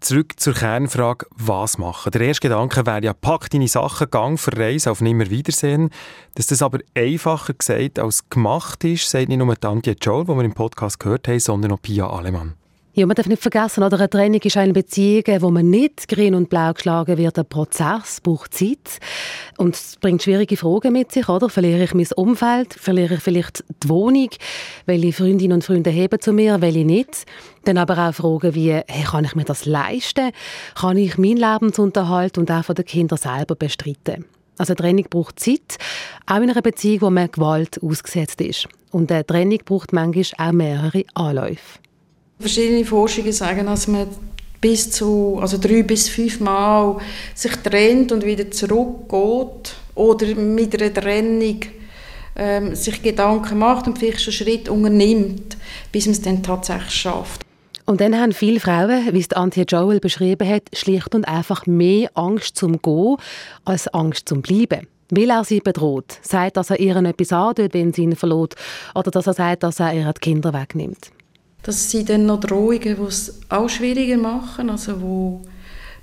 Zurück 0.00 0.38
zur 0.38 0.52
Kernfrage, 0.52 1.24
was 1.36 1.78
machen? 1.78 2.12
Der 2.12 2.20
erste 2.20 2.46
Gedanke 2.46 2.84
wäre 2.84 3.02
ja, 3.02 3.14
pack 3.14 3.48
deine 3.48 3.66
Sachen, 3.66 4.10
gang 4.10 4.38
verreise 4.38 4.90
auf 4.90 5.00
Nimmerwiedersehen. 5.00 5.88
Dass 6.34 6.48
das 6.48 6.60
aber 6.60 6.80
einfacher 6.94 7.54
gesagt 7.54 7.98
als 7.98 8.28
gemacht 8.28 8.84
ist, 8.84 9.08
sagt 9.08 9.30
nicht 9.30 9.38
nur 9.38 9.56
Antje 9.64 9.96
Joel, 9.98 10.26
die 10.26 10.36
wir 10.36 10.44
im 10.44 10.52
Podcast 10.52 11.00
gehört 11.00 11.26
haben, 11.26 11.40
sondern 11.40 11.72
auch 11.72 11.80
Pia 11.80 12.06
Alemann. 12.06 12.59
Ja, 12.92 13.06
man 13.06 13.14
darf 13.14 13.28
nicht 13.28 13.40
vergessen, 13.40 13.84
oder 13.84 13.98
eine 13.98 14.10
Trennung 14.10 14.40
ist 14.42 14.56
eine 14.56 14.72
Beziehung, 14.72 15.22
wo 15.42 15.50
man 15.52 15.70
nicht 15.70 16.08
grün 16.08 16.34
und 16.34 16.50
blau 16.50 16.72
geschlagen 16.72 17.18
wird. 17.18 17.38
Ein 17.38 17.46
Prozess 17.46 18.20
braucht 18.20 18.52
Zeit 18.52 18.98
und 19.58 19.76
es 19.76 19.96
bringt 20.00 20.24
schwierige 20.24 20.56
Fragen 20.56 20.92
mit 20.94 21.12
sich, 21.12 21.28
oder? 21.28 21.48
Verliere 21.48 21.84
ich 21.84 21.94
mein 21.94 22.08
Umfeld? 22.16 22.74
Verliere 22.74 23.14
ich 23.14 23.20
vielleicht 23.20 23.62
die 23.84 23.88
Wohnung? 23.88 24.30
Welche 24.86 25.12
Freundinnen 25.12 25.52
und 25.52 25.64
Freunde 25.64 25.90
heben 25.90 26.20
zu 26.20 26.32
mir? 26.32 26.60
Welche 26.60 26.84
nicht? 26.84 27.26
Dann 27.64 27.78
aber 27.78 28.08
auch 28.08 28.12
Fragen 28.12 28.56
wie, 28.56 28.72
hey, 28.72 29.04
kann 29.04 29.24
ich 29.24 29.36
mir 29.36 29.44
das 29.44 29.66
leisten? 29.66 30.32
Kann 30.74 30.96
ich 30.96 31.16
meinen 31.16 31.36
Lebensunterhalt 31.36 32.38
und 32.38 32.50
auch 32.50 32.64
von 32.64 32.74
den 32.74 32.86
Kindern 32.86 33.18
selber 33.18 33.54
bestreiten? 33.54 34.24
Also 34.58 34.72
eine 34.72 34.78
Trennung 34.78 35.06
braucht 35.08 35.38
Zeit, 35.38 35.78
auch 36.26 36.38
in 36.38 36.50
einer 36.50 36.60
Beziehung, 36.60 37.02
wo 37.02 37.10
man 37.10 37.30
Gewalt 37.30 37.80
ausgesetzt 37.82 38.40
ist. 38.40 38.66
Und 38.90 39.12
eine 39.12 39.24
Trennung 39.24 39.60
braucht 39.64 39.92
manchmal 39.92 40.48
auch 40.48 40.52
mehrere 40.52 41.04
Anläufe. 41.14 41.79
Verschiedene 42.40 42.84
Forschungen 42.84 43.32
sagen, 43.32 43.66
dass 43.66 43.86
man 43.86 44.08
bis 44.60 44.90
zu 44.90 45.38
also 45.40 45.58
drei 45.58 45.82
bis 45.82 46.08
fünf 46.08 46.40
Mal 46.40 46.98
sich 47.34 47.52
trennt 47.56 48.12
und 48.12 48.24
wieder 48.24 48.50
zurückgeht 48.50 49.74
oder 49.94 50.34
mit 50.34 50.80
einer 50.80 50.92
Trennung 50.92 51.60
ähm, 52.36 52.74
sich 52.74 53.02
Gedanken 53.02 53.58
macht 53.58 53.86
und 53.86 53.98
vielleicht 53.98 54.22
schon 54.22 54.32
Schritt 54.32 54.68
unternimmt, 54.68 55.56
bis 55.92 56.06
man 56.06 56.12
es 56.12 56.22
dann 56.22 56.42
tatsächlich 56.42 56.92
schafft. 56.92 57.42
Und 57.86 58.00
dann 58.00 58.18
haben 58.18 58.32
viele 58.32 58.60
Frauen, 58.60 59.12
wie 59.12 59.20
es 59.20 59.32
Antje 59.32 59.64
Joel 59.64 59.98
beschrieben 59.98 60.48
hat, 60.48 60.62
schlicht 60.72 61.14
und 61.14 61.26
einfach 61.26 61.66
mehr 61.66 62.10
Angst 62.14 62.56
zum 62.56 62.80
Gehen 62.80 63.16
als 63.64 63.88
Angst 63.88 64.28
zum 64.28 64.42
Bleiben. 64.42 64.86
Weil 65.10 65.30
er 65.30 65.42
sie 65.42 65.58
bedroht, 65.58 66.18
sagt, 66.22 66.56
dass 66.56 66.70
er 66.70 66.78
ihr 66.78 66.94
etwas 66.94 67.32
antut, 67.32 67.74
wenn 67.74 67.92
sie 67.92 68.02
ihn 68.02 68.14
verlässt, 68.14 68.54
oder 68.94 69.10
dass 69.10 69.26
er 69.26 69.34
sagt, 69.34 69.64
dass 69.64 69.80
er 69.80 69.92
ihr 69.92 70.12
die 70.12 70.20
Kinder 70.20 70.52
wegnimmt. 70.54 71.10
Das 71.62 71.90
sind 71.90 72.08
dann 72.08 72.26
noch 72.26 72.40
Drohungen, 72.40 72.96
die 72.96 73.02
es 73.02 73.40
auch 73.48 73.68
schwieriger 73.68 74.16
machen, 74.16 74.70
also 74.70 75.00
wo 75.00 75.42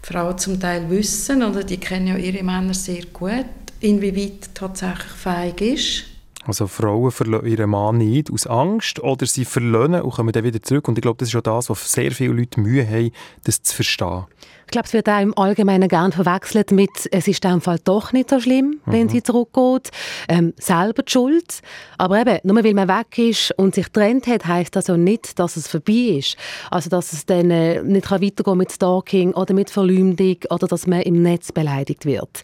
Frauen 0.03 0.37
zum 0.37 0.59
Teil 0.59 0.89
wissen, 0.89 1.43
oder 1.43 1.63
die 1.63 1.77
kennen 1.77 2.07
ja 2.07 2.17
ihre 2.17 2.43
Männer 2.43 2.73
sehr 2.73 3.05
gut, 3.11 3.45
inwieweit 3.79 4.53
tatsächlich 4.53 5.11
fähig 5.11 5.61
ist. 5.61 6.03
Also 6.45 6.67
Frauen 6.67 7.11
verlassen 7.11 7.47
ihren 7.47 7.69
Mann 7.69 7.97
nicht 7.97 8.31
aus 8.31 8.47
Angst 8.47 9.01
oder 9.01 9.25
sie 9.25 9.43
verlassen 9.43 9.95
und 9.95 10.13
kommen 10.13 10.31
dann 10.31 10.45
wieder 10.45 10.63
zurück. 10.63 10.87
Und 10.87 10.97
ich 10.97 11.01
glaube, 11.01 11.17
das 11.17 11.27
ist 11.27 11.35
auch 11.35 11.41
das, 11.41 11.69
was 11.69 11.91
sehr 11.91 12.11
viele 12.11 12.33
Leute 12.33 12.61
Mühe 12.61 12.87
haben, 12.87 13.11
das 13.43 13.61
zu 13.61 13.75
verstehen. 13.75 14.25
Ich 14.67 14.71
glaube, 14.71 14.85
es 14.85 14.91
wird 14.91 15.07
auch 15.07 15.21
im 15.21 15.37
Allgemeinen 15.37 15.87
gerne 15.87 16.11
verwechselt 16.11 16.71
mit, 16.73 16.89
es 17.09 17.25
ist 17.29 17.45
in 17.45 17.51
dem 17.51 17.61
Fall 17.61 17.79
doch 17.85 18.11
nicht 18.11 18.29
so 18.29 18.41
schlimm, 18.41 18.81
mhm. 18.85 18.91
wenn 18.91 19.07
sie 19.07 19.23
zurückgeht. 19.23 19.91
Ähm, 20.27 20.53
selber 20.59 21.03
die 21.03 21.11
Schuld. 21.13 21.61
Aber 21.97 22.19
eben, 22.19 22.39
nur 22.43 22.61
weil 22.61 22.73
man 22.73 22.89
weg 22.89 23.17
ist 23.17 23.57
und 23.57 23.75
sich 23.75 23.85
getrennt 23.85 24.27
hat, 24.27 24.45
heisst 24.45 24.75
das 24.75 24.87
ja 24.87 24.97
nicht, 24.97 25.39
dass 25.39 25.55
es 25.55 25.69
vorbei 25.69 26.17
ist. 26.17 26.35
Also, 26.69 26.89
dass 26.89 27.13
es 27.13 27.25
dann 27.25 27.49
äh, 27.49 27.81
nicht 27.81 28.07
kann 28.07 28.21
weitergehen 28.21 28.57
mit 28.57 28.73
Stalking 28.73 29.33
oder 29.35 29.53
mit 29.53 29.69
Verleumdung 29.69 30.35
oder 30.49 30.67
dass 30.67 30.85
man 30.85 31.01
im 31.03 31.21
Netz 31.21 31.53
beleidigt 31.53 32.05
wird. 32.05 32.41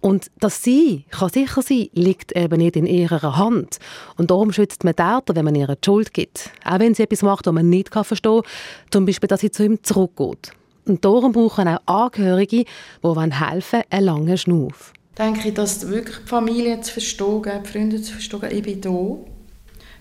Und 0.00 0.30
dass 0.38 0.62
sie, 0.62 1.06
kann 1.10 1.30
sicher 1.30 1.60
sein, 1.60 1.88
liegt 1.92 2.36
eben 2.36 2.58
nicht 2.58 2.76
in 2.76 2.86
ihrer 2.86 3.36
Hand. 3.36 3.78
Und 4.16 4.30
darum 4.30 4.52
schützt 4.52 4.84
man 4.84 4.94
Täter, 4.94 5.34
wenn 5.34 5.44
man 5.44 5.56
ihr 5.56 5.66
die 5.66 5.84
Schuld 5.84 6.14
gibt. 6.14 6.50
Auch 6.64 6.78
wenn 6.78 6.94
sie 6.94 7.02
etwas 7.02 7.22
macht, 7.22 7.46
was 7.46 7.52
man 7.52 7.68
nicht 7.68 7.92
verstehen 7.92 8.42
kann. 8.42 8.50
Zum 8.92 9.06
Beispiel, 9.06 9.26
dass 9.26 9.40
sie 9.40 9.50
zu 9.50 9.64
ihm 9.64 9.82
zurückgeht. 9.82 10.52
Und 10.86 11.04
darum 11.04 11.32
brauchen 11.32 11.68
auch 11.68 11.80
Angehörige, 11.86 12.64
die 13.02 13.30
helfen 13.30 13.82
einen 13.90 14.04
langen. 14.04 14.72
Denke 15.18 15.48
ich, 15.48 15.54
dass 15.54 15.88
wirklich 15.88 16.18
die 16.18 16.28
Familie 16.28 16.80
zu 16.80 16.92
verstehen, 16.92 17.42
die 17.64 17.68
Freunde 17.68 18.02
zu 18.02 18.12
verstehen, 18.12 18.48
ich 18.50 18.62
bin 18.62 18.80
da. 18.80 19.16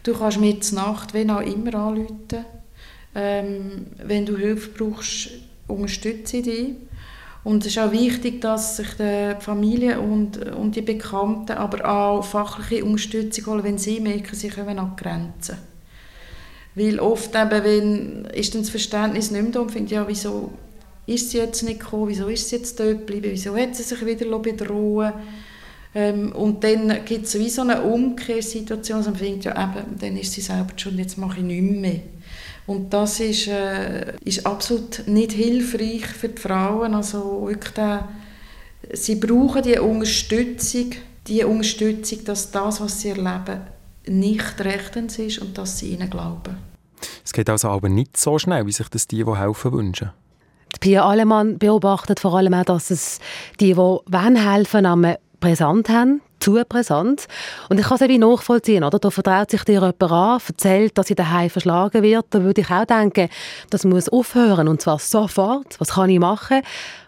Du 0.03 0.13
kannst 0.17 0.39
mir 0.39 0.59
zur 0.59 0.79
Nacht, 0.79 1.13
wenn 1.13 1.29
auch 1.29 1.41
immer, 1.41 1.75
anrufen. 1.75 2.45
Ähm, 3.15 3.85
wenn 4.03 4.25
du 4.25 4.35
Hilfe 4.35 4.71
brauchst, 4.71 5.29
unterstütze 5.67 6.37
ich 6.37 6.43
dich. 6.43 6.75
Und 7.43 7.65
es 7.65 7.73
ist 7.73 7.79
auch 7.79 7.91
wichtig, 7.91 8.41
dass 8.41 8.77
sich 8.77 8.87
die 8.97 9.35
Familie 9.39 9.99
und, 9.99 10.37
und 10.53 10.75
die 10.75 10.81
Bekannten 10.81 11.51
aber 11.51 11.87
auch 11.87 12.23
fachliche 12.23 12.85
Unterstützung 12.85 13.45
holen, 13.47 13.63
wenn 13.63 13.77
sie 13.77 13.99
merken, 13.99 14.35
sie 14.35 14.49
kommen 14.49 14.79
an 14.79 14.95
Grenzen. 14.95 15.57
Weil 16.75 16.99
oft 16.99 17.35
eben, 17.35 17.63
wenn, 17.63 18.25
ist 18.33 18.55
dann 18.55 18.61
das 18.61 18.69
Verständnis 18.69 19.29
nicht 19.29 19.43
mehr 19.43 19.51
da 19.51 19.59
und 19.59 19.71
findet, 19.71 19.91
ja, 19.91 20.07
wieso 20.07 20.51
ist 21.05 21.31
sie 21.31 21.37
jetzt 21.37 21.63
nicht 21.63 21.79
gekommen, 21.79 22.07
wieso 22.07 22.27
ist 22.27 22.49
sie 22.49 22.57
jetzt 22.57 22.79
dort 22.79 22.99
geblieben, 22.99 23.29
wieso 23.31 23.55
hat 23.57 23.75
sie 23.75 23.83
sich 23.83 24.05
wieder 24.05 24.39
bedrohen 24.39 25.13
ähm, 25.95 26.31
und 26.31 26.63
dann 26.63 27.05
gibt 27.05 27.25
es 27.25 27.37
wie 27.37 27.49
so 27.49 27.61
eine 27.61 27.81
Umkehrsituation, 27.81 28.99
dass 28.99 29.07
man 29.07 29.17
denkt, 29.17 29.45
ja 29.45 29.51
eben, 29.51 29.97
dann 29.99 30.17
ist 30.17 30.31
sie 30.31 30.41
selber 30.41 30.73
schon, 30.75 30.97
jetzt 30.97 31.17
mache 31.17 31.39
ich 31.39 31.43
nichts 31.43 31.79
mehr. 31.79 31.99
Und 32.65 32.93
das 32.93 33.19
ist, 33.19 33.47
äh, 33.47 34.15
ist 34.23 34.45
absolut 34.45 35.03
nicht 35.07 35.33
hilfreich 35.33 36.05
für 36.05 36.29
die 36.29 36.41
Frauen, 36.41 36.95
also 36.95 37.47
wirklich 37.47 37.73
der, 37.73 38.07
sie 38.93 39.15
brauchen 39.15 39.61
die 39.61 39.77
Unterstützung, 39.77 40.91
die 41.27 41.43
Unterstützung, 41.43 42.23
dass 42.25 42.51
das, 42.51 42.81
was 42.81 43.01
sie 43.01 43.09
erleben, 43.09 43.61
nicht 44.07 44.59
rechtens 44.61 45.19
ist 45.19 45.39
und 45.39 45.57
dass 45.57 45.79
sie 45.79 45.89
ihnen 45.89 46.09
glauben. 46.09 46.57
Es 47.23 47.33
geht 47.33 47.49
also 47.49 47.69
aber 47.69 47.89
nicht 47.89 48.17
so 48.17 48.39
schnell, 48.39 48.65
wie 48.65 48.71
sich 48.71 48.87
das 48.89 49.07
die, 49.07 49.23
die 49.23 49.37
helfen, 49.37 49.73
wünschen. 49.73 50.11
Pia 50.79 51.05
Alemann 51.05 51.57
beobachtet 51.57 52.19
vor 52.19 52.35
allem 52.35 52.53
auch, 52.53 52.65
dass 52.65 52.91
es 52.91 53.19
die, 53.59 53.67
die 53.73 53.77
wollen 53.77 54.35
helfen 54.35 54.85
wollen, 54.85 55.15
präsent 55.39 55.89
haben, 55.89 56.21
zu 56.39 56.61
präsent. 56.67 57.27
Und 57.69 57.79
ich 57.79 57.85
kann 57.85 57.97
es 57.99 58.07
wie 58.07 58.17
nachvollziehen, 58.17 58.83
oder? 58.83 58.99
Da 58.99 59.09
vertraut 59.09 59.51
sich 59.51 59.63
dir 59.63 59.73
jemand 59.73 60.03
an, 60.03 60.39
erzählt, 60.47 60.97
dass 60.97 61.07
sie 61.07 61.15
daheim 61.15 61.49
verschlagen 61.49 62.01
wird. 62.01 62.25
Da 62.29 62.43
würde 62.43 62.61
ich 62.61 62.69
auch 62.69 62.85
denken, 62.85 63.29
das 63.69 63.83
muss 63.83 64.09
aufhören, 64.09 64.67
und 64.67 64.81
zwar 64.81 64.99
sofort. 64.99 65.79
Was 65.79 65.89
kann 65.89 66.09
ich 66.09 66.19
machen? 66.19 66.61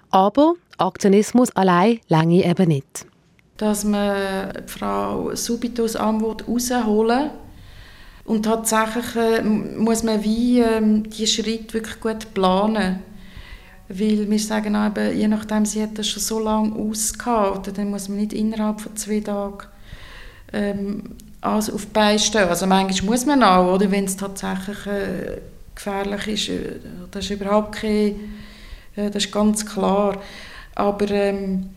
Aber 0.09 0.53
Aktionismus 0.77 1.55
allein 1.55 1.99
länge 2.07 2.45
eben 2.45 2.67
nicht. 2.67 3.05
Dass 3.57 3.85
man 3.85 4.51
Frau 4.67 5.33
Subitus 5.33 5.95
Antwort 5.95 6.45
rausholen 6.47 7.29
und 8.25 8.43
tatsächlich 8.43 9.15
äh, 9.15 9.41
muss 9.41 10.03
man 10.03 10.23
wie 10.23 10.59
äh, 10.59 10.81
die 10.81 11.27
Schritte 11.27 11.75
wirklich 11.75 11.99
gut 12.01 12.33
planen 12.33 12.99
weil 13.87 14.29
wir 14.29 14.39
sagen 14.39 14.75
eben, 14.75 15.17
je 15.17 15.27
nachdem, 15.27 15.65
sie 15.65 15.83
hat 15.83 15.97
das 15.97 16.07
schon 16.07 16.21
so 16.21 16.39
lange 16.39 16.75
ausgehalten, 16.75 17.73
dann 17.73 17.89
muss 17.89 18.09
man 18.09 18.17
nicht 18.17 18.33
innerhalb 18.33 18.81
von 18.81 18.95
zwei 18.95 19.19
Tagen 19.19 19.67
ähm, 20.53 21.03
also 21.41 21.73
auf 21.73 21.85
die. 21.87 22.49
Also 22.49 22.65
manchmal 22.65 23.09
muss 23.09 23.25
man 23.25 23.43
auch, 23.43 23.73
oder, 23.75 23.91
wenn 23.91 24.05
es 24.05 24.17
tatsächlich 24.17 24.87
äh, 24.87 25.41
gefährlich 25.75 26.27
ist. 26.27 26.49
Äh, 26.49 26.79
das 27.11 27.25
ist 27.25 27.31
überhaupt 27.31 27.75
kein, 27.75 28.15
äh, 28.95 29.11
das 29.11 29.25
ist 29.25 29.31
ganz 29.31 29.65
klar. 29.65 30.17
Aber 30.73 31.09
ähm, 31.11 31.69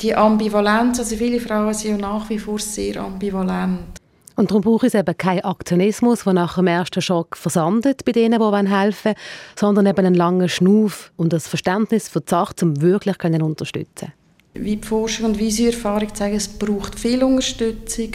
die 0.00 0.14
Ambivalenz, 0.14 0.98
also 0.98 1.16
viele 1.16 1.40
Frauen 1.40 1.72
sind 1.72 1.92
ja 1.92 1.96
nach 1.96 2.28
wie 2.28 2.38
vor 2.38 2.58
sehr 2.58 2.98
ambivalent. 2.98 4.00
Und 4.36 4.50
darum 4.50 4.62
braucht 4.62 4.84
es 4.84 4.94
eben 4.94 5.16
keinen 5.16 5.44
Aktionismus, 5.44 6.24
der 6.24 6.34
nach 6.34 6.56
dem 6.56 6.66
ersten 6.66 7.00
Schock 7.00 7.36
versandet 7.36 8.04
bei 8.04 8.12
denen, 8.12 8.38
die 8.38 8.70
helfen 8.70 9.04
wollen, 9.04 9.16
sondern 9.58 9.86
eben 9.86 10.06
einen 10.06 10.14
langen 10.14 10.48
Schnuff 10.48 11.10
und 11.16 11.32
das 11.32 11.48
Verständnis 11.48 12.08
für 12.08 12.20
die 12.20 12.30
Sache, 12.30 12.54
um 12.62 12.80
wirklich 12.82 13.16
zu 13.18 13.44
unterstützen 13.44 14.12
Wie 14.52 14.76
die 14.76 14.86
Forschung 14.86 15.26
und 15.26 15.38
Visionerfahrung 15.38 16.14
zeigen, 16.14 16.36
es 16.36 16.48
braucht 16.48 17.00
viel 17.00 17.24
Unterstützung. 17.24 18.10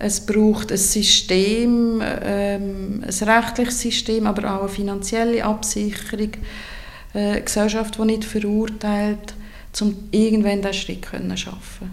Es 0.00 0.24
braucht 0.24 0.70
ein 0.70 0.78
System, 0.78 2.00
ähm, 2.22 3.04
ein 3.04 3.28
rechtliches 3.28 3.80
System, 3.80 4.26
aber 4.28 4.54
auch 4.54 4.60
eine 4.60 4.68
finanzielle 4.68 5.44
Absicherung, 5.44 6.30
äh, 7.14 7.18
eine 7.18 7.42
Gesellschaft, 7.42 7.98
die 7.98 8.04
nicht 8.04 8.24
verurteilt, 8.24 9.34
um 9.80 9.94
irgendwann 10.12 10.62
diesen 10.62 10.72
Schritt 10.72 11.04
zu 11.04 11.36
schaffen. 11.36 11.90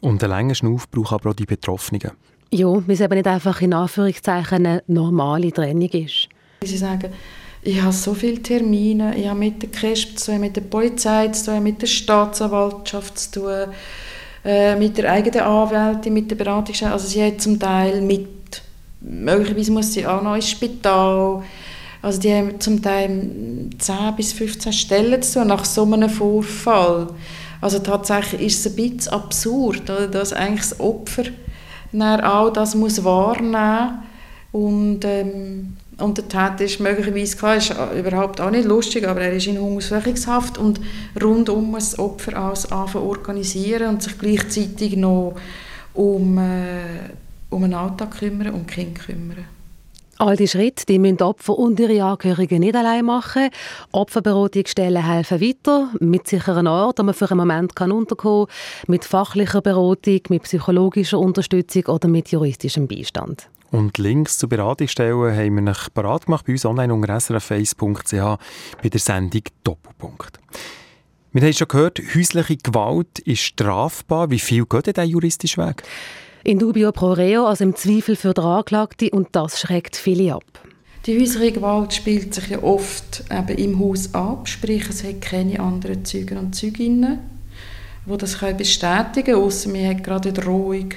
Und 0.00 0.22
einen 0.22 0.30
langen 0.30 0.54
Schnuff 0.54 0.90
brauchen 0.90 1.14
aber 1.14 1.30
auch 1.30 1.34
die 1.34 1.46
Betroffenen. 1.46 2.10
Ja, 2.54 2.68
weil 2.68 2.94
es 2.94 3.00
eben 3.00 3.14
nicht 3.14 3.26
einfach 3.26 3.60
in 3.62 3.72
Anführungszeichen 3.72 4.64
eine 4.64 4.82
normale 4.86 5.50
Trennung 5.50 5.88
ist. 5.88 6.28
Sie 6.62 6.76
sagen, 6.76 7.10
Ich 7.66 7.82
habe 7.82 7.92
so 7.92 8.14
viele 8.14 8.40
Termine. 8.40 9.16
Ich 9.16 9.26
habe 9.26 9.38
mit 9.38 9.60
der 9.60 9.70
KESP 9.70 10.18
zu 10.18 10.30
tun, 10.30 10.40
mit 10.40 10.54
der 10.54 10.60
Polizei 10.60 11.28
zu 11.28 11.46
tun, 11.46 11.62
mit 11.64 11.82
der 11.82 11.88
Staatsanwaltschaft 11.88 13.18
zu 13.18 13.40
tun, 13.40 13.74
äh, 14.44 14.76
mit 14.76 14.98
der 14.98 15.10
eigenen 15.10 15.40
Anwältin, 15.40 16.12
mit 16.12 16.30
der 16.30 16.36
Beratungsstelle. 16.36 16.92
Also 16.92 17.08
sie 17.08 17.24
hat 17.24 17.40
zum 17.40 17.58
Teil 17.58 18.02
mit, 18.02 18.62
möglicherweise 19.00 19.72
muss 19.72 19.92
sie 19.92 20.06
auch 20.06 20.22
noch 20.22 20.36
ins 20.36 20.50
Spital. 20.50 21.42
Also 22.02 22.20
die 22.20 22.32
haben 22.32 22.60
zum 22.60 22.80
Teil 22.80 23.08
10 23.78 23.96
bis 24.16 24.32
15 24.32 24.72
Stellen 24.72 25.22
zu 25.22 25.40
tun, 25.40 25.48
nach 25.48 25.64
so 25.64 25.82
einem 25.84 26.10
Vorfall. 26.10 27.08
Also 27.60 27.80
tatsächlich 27.80 28.42
ist 28.42 28.64
es 28.64 28.72
ein 28.72 28.76
bisschen 28.76 29.12
absurd, 29.12 29.88
dass 29.88 30.32
eigentlich 30.34 30.68
das 30.68 30.78
Opfer 30.78 31.24
auch 32.02 32.50
das 32.50 32.74
muss 32.74 33.04
wahrnehmen. 33.04 34.02
Und 34.52 35.04
ähm, 35.04 35.76
und 35.98 36.18
der 36.18 36.28
Täter 36.28 36.64
ist 36.64 36.80
möglicherweise, 36.80 37.36
klar, 37.36 37.56
ist 37.56 37.74
überhaupt 37.96 38.40
auch 38.40 38.50
nicht 38.50 38.64
lustig, 38.64 39.06
aber 39.06 39.20
er 39.20 39.32
ist 39.32 39.46
in 39.46 39.60
Hungersuchungshaft 39.60 40.58
und 40.58 40.80
rundum 41.22 41.70
muss 41.70 41.90
das 41.90 41.98
Opfer 41.98 42.36
alles 42.36 42.70
organisieren 42.72 43.90
und 43.90 44.02
sich 44.02 44.18
gleichzeitig 44.18 44.96
noch 44.96 45.36
um, 45.92 46.38
äh, 46.38 47.10
um 47.50 47.62
den 47.62 47.74
Alltag 47.74 48.18
kümmern, 48.18 48.54
um 48.54 48.66
Kinder 48.66 49.00
kümmern. 49.00 49.44
All 50.24 50.36
diese 50.36 50.56
Schritte 50.56 50.86
die 50.86 50.98
müssen 50.98 51.20
Opfer 51.20 51.58
und 51.58 51.78
ihre 51.78 52.02
Angehörigen 52.02 52.60
nicht 52.60 52.74
allein 52.74 53.04
machen. 53.04 53.50
Opferberatungsstellen 53.92 55.04
helfen 55.04 55.38
weiter, 55.38 55.90
mit 56.00 56.26
sicheren 56.26 56.66
Ort, 56.66 56.98
wo 56.98 57.02
man 57.02 57.12
für 57.12 57.30
einen 57.30 57.40
Moment 57.40 57.76
kann 57.76 57.92
unterkommen 57.92 58.46
kann, 58.46 58.86
mit 58.86 59.04
fachlicher 59.04 59.60
Beratung, 59.60 60.20
mit 60.30 60.44
psychologischer 60.44 61.18
Unterstützung 61.18 61.84
oder 61.88 62.08
mit 62.08 62.30
juristischem 62.30 62.88
Beistand. 62.88 63.50
Und 63.70 63.98
Links 63.98 64.38
zu 64.38 64.48
Beratungsstellen 64.48 65.36
haben 65.36 65.56
wir 65.56 65.62
noch 65.62 65.92
parat 65.92 66.24
gemacht 66.24 66.46
bei 66.46 66.54
uns 66.54 66.64
online 66.64 66.94
unter 66.94 67.14
srf1.ch 67.18 68.38
bei 68.82 68.88
der 68.88 69.00
Sendung 69.00 69.42
Doppelpunkt. 69.62 70.40
Wir 71.32 71.42
haben 71.42 71.52
schon 71.52 71.68
gehört, 71.68 72.00
häusliche 72.14 72.56
Gewalt 72.56 73.18
ist 73.18 73.42
strafbar. 73.42 74.30
Wie 74.30 74.38
viel 74.38 74.64
geht 74.64 74.86
denn 74.86 74.94
der 74.94 75.04
juristische 75.04 75.60
Weg? 75.66 75.82
In 76.46 76.58
dubio 76.58 76.92
pro 76.92 77.12
reo, 77.12 77.46
also 77.46 77.64
im 77.64 77.74
Zweifel 77.74 78.16
für 78.16 78.34
den 78.34 78.44
Anklagten, 78.44 79.08
und 79.08 79.28
das 79.32 79.58
schreckt 79.58 79.96
viele 79.96 80.34
ab. 80.34 80.44
Die 81.06 81.18
häusliche 81.18 81.52
Gewalt 81.52 81.94
spielt 81.94 82.34
sich 82.34 82.48
ja 82.48 82.62
oft 82.62 83.24
eben 83.30 83.58
im 83.58 83.80
Haus 83.80 84.12
ab, 84.14 84.46
sprich 84.46 84.88
es 84.90 85.02
hat 85.02 85.22
keine 85.22 85.58
anderen 85.58 86.04
Zeugen 86.04 86.36
und 86.36 86.54
Zeuginnen, 86.54 87.18
die 88.04 88.16
das 88.18 88.38
bestätigen 88.38 89.24
können, 89.24 89.42
außer 89.42 89.70
man 89.70 89.88
hat 89.88 90.04
gerade 90.04 90.28
eine 90.28 90.38
Drohung 90.38 90.90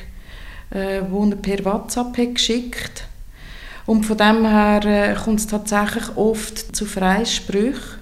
äh, 0.70 1.02
die 1.02 1.32
er 1.32 1.36
per 1.38 1.64
WhatsApp 1.64 2.18
hat 2.18 2.36
geschickt 2.36 3.04
Und 3.86 4.06
von 4.06 4.18
dem 4.18 4.46
her 4.46 4.84
äh, 4.86 5.16
kommt 5.16 5.40
es 5.40 5.48
tatsächlich 5.48 6.18
oft 6.18 6.76
zu 6.76 6.86
Freisprüchen. 6.86 8.00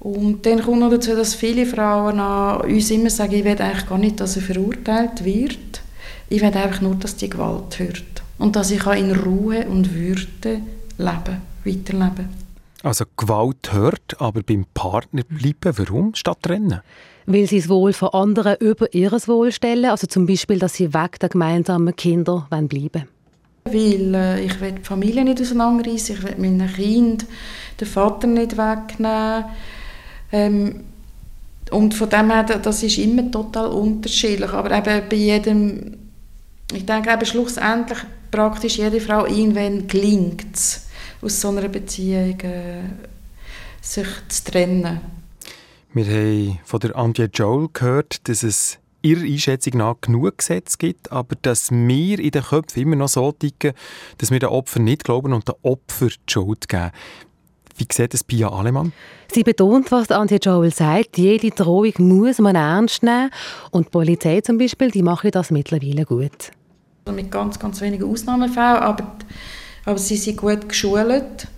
Und 0.00 0.44
dann 0.44 0.60
kommt 0.60 0.80
noch 0.80 0.90
dazu, 0.90 1.14
dass 1.14 1.34
viele 1.34 1.64
Frauen 1.64 2.18
an 2.18 2.62
uns 2.62 2.90
immer 2.90 3.10
sagen, 3.10 3.34
ich 3.34 3.44
will 3.44 3.62
eigentlich 3.62 3.86
gar 3.86 3.96
nicht, 3.96 4.20
dass 4.20 4.36
er 4.36 4.42
verurteilt 4.42 5.24
wird. 5.24 5.83
Ich 6.28 6.40
will 6.40 6.48
einfach 6.48 6.80
nur, 6.80 6.94
dass 6.94 7.16
die 7.16 7.30
Gewalt 7.30 7.78
hört. 7.78 8.22
Und 8.38 8.56
dass 8.56 8.70
ich 8.70 8.84
in 8.86 9.12
Ruhe 9.12 9.66
und 9.66 9.94
Würde 9.94 10.60
leben, 10.98 11.42
weiterleben 11.64 12.28
Also 12.82 13.04
Gewalt 13.16 13.72
hört, 13.72 14.20
aber 14.20 14.42
beim 14.42 14.66
Partner 14.74 15.22
bleiben. 15.28 15.78
Warum? 15.78 16.14
Statt 16.14 16.38
trennen? 16.42 16.80
Weil 17.26 17.46
sie 17.46 17.60
das 17.60 17.68
Wohl 17.68 17.92
von 17.92 18.10
anderen 18.10 18.56
über 18.60 18.92
ihr 18.92 19.12
Wohl 19.12 19.50
stellen, 19.52 19.86
also 19.86 20.06
zum 20.06 20.26
Beispiel, 20.26 20.58
dass 20.58 20.74
sie 20.74 20.92
weg 20.92 21.18
der 21.20 21.30
gemeinsamen 21.30 21.96
Kinder 21.96 22.46
bleiben 22.50 23.06
Weil 23.64 24.14
äh, 24.14 24.44
ich 24.44 24.60
will 24.60 24.72
die 24.72 24.82
Familie 24.82 25.24
nicht 25.24 25.40
auseinanderreißen, 25.40 26.16
ich 26.16 26.22
will 26.22 26.34
meinen 26.36 26.70
Kind 26.70 27.24
den 27.80 27.88
Vater 27.88 28.26
nicht 28.26 28.58
wegnehmen. 28.58 29.44
Ähm, 30.32 30.80
und 31.70 31.94
von 31.94 32.10
dem 32.10 32.30
her, 32.30 32.44
das 32.44 32.82
ist 32.82 32.98
immer 32.98 33.30
total 33.30 33.68
unterschiedlich. 33.68 34.52
Aber 34.52 34.70
eben 34.76 35.08
bei 35.08 35.16
jedem, 35.16 35.96
ich 36.74 36.86
denke 36.86 37.12
eben 37.12 37.26
schlussendlich 37.26 37.98
praktisch 38.30 38.78
jede 38.78 39.00
Frau, 39.00 39.26
irgendwann 39.26 39.86
gelingt 39.86 40.54
es, 40.54 40.86
aus 41.22 41.40
so 41.40 41.48
einer 41.48 41.68
Beziehung 41.68 42.40
äh, 42.40 42.82
sich 43.80 44.08
zu 44.28 44.44
trennen. 44.44 45.00
Wir 45.92 46.06
haben 46.06 46.58
von 46.64 46.80
der 46.80 46.96
Antje 46.96 47.30
Joel 47.32 47.68
gehört, 47.72 48.28
dass 48.28 48.42
es 48.42 48.78
ihrer 49.02 49.22
Einschätzung 49.22 49.78
nach 49.78 50.00
genug 50.00 50.38
Gesetze 50.38 50.76
gibt, 50.78 51.12
aber 51.12 51.36
dass 51.42 51.70
wir 51.70 52.18
in 52.18 52.30
den 52.30 52.42
Köpfen 52.42 52.82
immer 52.82 52.96
noch 52.96 53.08
so 53.08 53.30
ticken, 53.30 53.74
dass 54.18 54.30
wir 54.30 54.40
den 54.40 54.48
Opfern 54.48 54.84
nicht 54.84 55.04
glauben 55.04 55.32
und 55.32 55.46
den 55.46 55.54
Opfern 55.62 56.08
die 56.08 56.32
Schuld 56.32 56.68
geben. 56.68 56.90
Wie 57.76 57.86
sieht 57.90 58.14
es 58.14 58.24
Pia 58.24 58.48
Alemann? 58.48 58.92
Sie 59.32 59.42
betont, 59.42 59.90
was 59.92 60.10
Antje 60.10 60.38
Joel 60.40 60.72
sagt, 60.72 61.18
jede 61.18 61.50
Drohung 61.50 61.92
muss 61.98 62.38
man 62.38 62.56
ernst 62.56 63.02
nehmen 63.02 63.30
und 63.70 63.86
die 63.86 63.90
Polizei 63.90 64.40
zum 64.40 64.58
Beispiel, 64.58 64.90
die 64.90 65.02
macht 65.02 65.34
das 65.34 65.50
mittlerweile 65.50 66.04
gut. 66.04 66.52
Mit 67.12 67.30
ganz, 67.30 67.58
ganz 67.58 67.80
wenigen 67.80 68.10
Ausnahmefällen, 68.10 68.76
aber, 68.78 69.06
aber 69.84 69.98
sie 69.98 70.16
sind 70.16 70.38
gut 70.38 70.68
geschult 70.68 71.48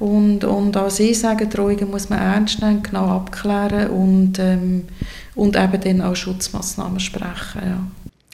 und, 0.00 0.44
und 0.44 0.76
auch 0.76 0.90
sie 0.90 1.14
sagen, 1.14 1.48
Drohungen 1.48 1.90
muss 1.90 2.08
man 2.08 2.18
ernst 2.18 2.60
nehmen, 2.60 2.82
genau 2.82 3.06
abklären 3.08 3.90
und, 3.90 4.38
ähm, 4.38 4.88
und 5.34 5.56
eben 5.56 5.80
dann 5.80 6.02
auch 6.02 6.16
Schutzmaßnahmen 6.16 6.98
sprechen. 7.00 7.62
Ja. 7.62 7.78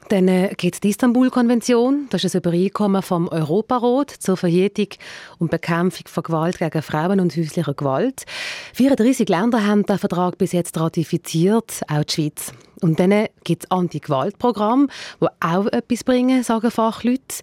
Dann 0.08 0.28
äh, 0.28 0.54
gibt 0.56 0.74
es 0.76 0.80
die 0.80 0.90
Istanbul-Konvention. 0.90 2.06
Das 2.10 2.22
ist 2.22 2.34
ein 2.34 2.38
Übereinkommen 2.38 3.02
vom 3.02 3.28
Europarat 3.28 4.10
zur 4.10 4.36
Verhütung 4.36 4.88
und 5.38 5.50
Bekämpfung 5.50 6.06
von 6.06 6.22
Gewalt 6.22 6.58
gegen 6.58 6.82
Frauen 6.82 7.18
und 7.18 7.36
häuslicher 7.36 7.74
Gewalt. 7.74 8.24
34 8.74 9.28
Länder 9.28 9.66
haben 9.66 9.84
den 9.84 9.98
Vertrag 9.98 10.38
bis 10.38 10.52
jetzt 10.52 10.78
ratifiziert, 10.78 11.82
auch 11.88 12.04
die 12.04 12.12
Schweiz. 12.12 12.52
Und 12.80 13.00
dann 13.00 13.28
gibt 13.44 13.64
es 13.64 13.70
Anti-Gewalt-Programme, 13.70 14.88
die 15.20 15.26
auch 15.40 15.66
etwas 15.66 16.04
bringen, 16.04 16.42
sagen 16.42 16.70
Fachleute. 16.70 17.42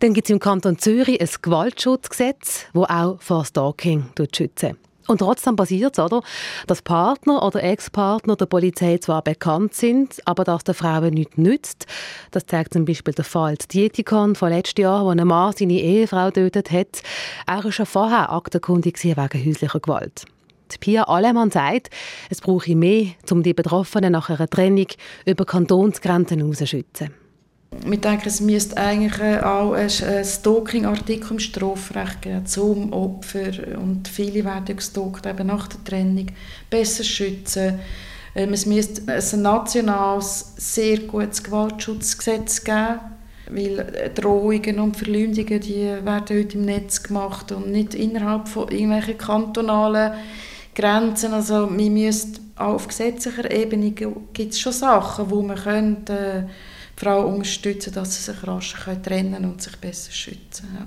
Dann 0.00 0.14
gibt 0.14 0.28
es 0.28 0.32
im 0.32 0.40
Kanton 0.40 0.78
Zürich 0.78 1.20
ein 1.20 1.28
Gewaltschutzgesetz, 1.40 2.66
das 2.74 2.90
auch 2.90 3.20
vor 3.20 3.44
Stalking 3.44 4.06
schützt. 4.34 4.66
Und 5.06 5.18
trotzdem 5.18 5.56
passiert 5.56 5.98
es, 5.98 6.04
oder, 6.04 6.22
dass 6.66 6.80
Partner 6.82 7.42
oder 7.42 7.62
Ex-Partner 7.62 8.36
der 8.36 8.46
Polizei 8.46 8.98
zwar 8.98 9.22
bekannt 9.22 9.74
sind, 9.74 10.20
aber 10.24 10.44
dass 10.44 10.64
der 10.64 10.74
Frauen 10.74 11.12
nichts 11.12 11.36
nützt. 11.36 11.86
Das 12.30 12.46
zeigt 12.46 12.72
zum 12.72 12.86
Beispiel 12.86 13.12
der 13.12 13.24
Fall 13.24 13.56
Dietikon 13.56 14.34
von 14.34 14.48
letztem 14.50 14.84
Jahr, 14.84 15.04
wo 15.04 15.10
ein 15.10 15.26
Mann 15.26 15.54
seine 15.56 15.74
Ehefrau 15.74 16.30
tötet 16.30 16.70
hat. 16.70 17.02
War 17.46 17.70
schon 17.70 17.86
vorher 17.86 18.32
aktenkundig 18.32 19.02
wegen 19.04 19.46
häuslicher 19.46 19.80
Gewalt. 19.80 20.24
Pia 20.78 21.04
Allemann 21.04 21.50
sagt, 21.50 21.90
es 22.30 22.40
brauche 22.40 22.74
mehr, 22.74 23.06
um 23.30 23.42
die 23.42 23.54
Betroffenen 23.54 24.12
nach 24.12 24.30
einer 24.30 24.48
Trennung 24.48 24.86
über 25.26 25.44
Kantonsgrenzen 25.44 26.38
hinauszuschützen. 26.38 27.10
Wir 27.84 27.98
denken, 27.98 28.28
es 28.28 28.40
müsste 28.40 28.76
eigentlich 28.76 29.18
äh, 29.18 29.40
auch 29.40 29.72
ein 29.72 29.90
Stalking-Artikel 29.90 31.32
im 31.32 31.38
Strafrecht 31.38 32.22
geben 32.22 32.46
zum 32.46 32.92
Opfer. 32.92 33.78
Und 33.78 34.08
viele 34.08 34.44
werden 34.44 34.76
gestalkt, 34.76 35.26
eben 35.26 35.46
nach 35.48 35.68
der 35.68 35.82
Trennung. 35.84 36.26
Besser 36.70 37.04
schützen. 37.04 37.80
Ähm, 38.34 38.52
es 38.52 38.66
müsste 38.66 39.02
ein 39.12 39.42
nationales, 39.42 40.54
sehr 40.56 40.98
gutes 41.00 41.42
Gewaltschutzgesetz 41.42 42.62
geben. 42.64 43.00
Weil 43.50 43.78
äh, 43.80 44.10
Drohungen 44.10 44.80
und 44.80 44.96
Verleumdungen 44.96 45.60
die 45.60 45.82
werden 45.84 46.20
heute 46.30 46.56
im 46.56 46.64
Netz 46.64 47.02
gemacht 47.02 47.52
und 47.52 47.70
nicht 47.70 47.94
innerhalb 47.94 48.48
von 48.48 48.68
irgendwelchen 48.68 49.18
kantonalen 49.18 50.12
Grenzen. 50.74 51.32
Also 51.32 51.68
wir 51.70 51.90
müssten 51.90 52.52
auch 52.56 52.74
auf 52.74 52.88
gesetzlicher 52.88 53.50
Ebene 53.50 53.90
gibt 53.90 54.52
es 54.52 54.60
schon 54.60 54.72
Sachen, 54.72 55.30
wo 55.30 55.42
man 55.42 55.56
könnte, 55.56 56.12
äh, 56.12 56.42
die 56.96 57.04
Frau 57.04 57.26
unterstützen, 57.26 57.92
dass 57.92 58.14
sie 58.14 58.32
sich 58.32 58.46
rascher 58.46 59.00
trennen 59.02 59.44
und 59.44 59.60
sich 59.60 59.76
besser 59.76 60.12
schützen 60.12 60.68
ja. 60.78 60.86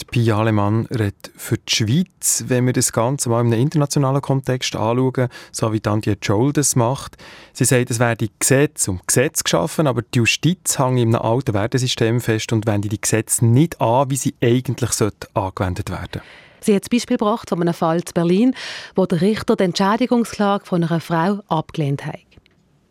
Die 0.00 0.06
Pia 0.06 0.38
Alemann 0.38 0.86
redet 0.86 1.30
für 1.36 1.58
die 1.58 1.74
Schweiz, 1.74 2.44
wenn 2.48 2.64
wir 2.64 2.72
das 2.72 2.90
Ganze 2.90 3.28
mal 3.28 3.42
in 3.42 3.52
einem 3.52 3.60
internationalen 3.60 4.22
Kontext 4.22 4.74
anschauen, 4.74 5.28
so 5.52 5.74
wie 5.74 5.84
Antje 5.84 6.16
Joel 6.22 6.54
das 6.54 6.74
macht. 6.74 7.18
Sie 7.52 7.66
sagt, 7.66 7.90
es 7.90 7.98
werde 7.98 8.28
Gesetz 8.38 8.88
um 8.88 9.02
Gesetz 9.06 9.44
geschaffen, 9.44 9.86
aber 9.86 10.00
die 10.00 10.20
Justiz 10.20 10.78
hängt 10.78 10.98
in 10.98 11.14
einem 11.14 11.22
alten 11.22 11.52
Wertesystem 11.52 12.22
fest 12.22 12.50
und 12.54 12.66
wende 12.66 12.88
die 12.88 13.00
Gesetze 13.00 13.44
nicht 13.44 13.78
an, 13.82 14.10
wie 14.10 14.16
sie 14.16 14.34
eigentlich 14.40 14.90
angewendet 15.34 15.90
werden 15.90 16.22
Sie 16.62 16.74
hat 16.74 16.82
das 16.82 16.90
Beispiel 16.90 17.16
gebracht 17.16 17.48
von 17.48 17.60
einem 17.60 17.74
Fall 17.74 17.98
in 17.98 18.04
Berlin, 18.14 18.54
wo 18.94 19.06
der 19.06 19.20
Richter 19.20 19.56
die 19.56 19.64
Entschädigungsklage 19.64 20.64
von 20.64 20.84
einer 20.84 21.00
Frau 21.00 21.40
abgelehnt 21.48 22.06
hat 22.06 22.20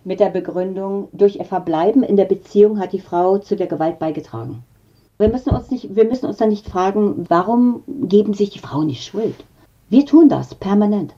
mit 0.03 0.19
der 0.19 0.29
Begründung, 0.29 1.09
durch 1.13 1.35
ihr 1.35 1.45
Verbleiben 1.45 2.03
in 2.03 2.17
der 2.17 2.25
Beziehung 2.25 2.79
hat 2.79 2.93
die 2.93 2.99
Frau 2.99 3.37
zu 3.37 3.55
der 3.55 3.67
Gewalt 3.67 3.99
beigetragen. 3.99 4.63
Wir 5.17 5.29
müssen 5.29 5.49
uns, 5.49 5.69
nicht, 5.69 5.95
wir 5.95 6.05
müssen 6.05 6.25
uns 6.25 6.37
dann 6.37 6.49
nicht 6.49 6.67
fragen, 6.67 7.25
warum 7.27 7.83
geben 7.85 8.33
sich 8.33 8.49
die 8.49 8.59
Frauen 8.59 8.87
nicht 8.87 9.03
Schuld? 9.03 9.35
Wir 9.89 10.05
tun 10.05 10.29
das 10.29 10.55
permanent. 10.55 11.13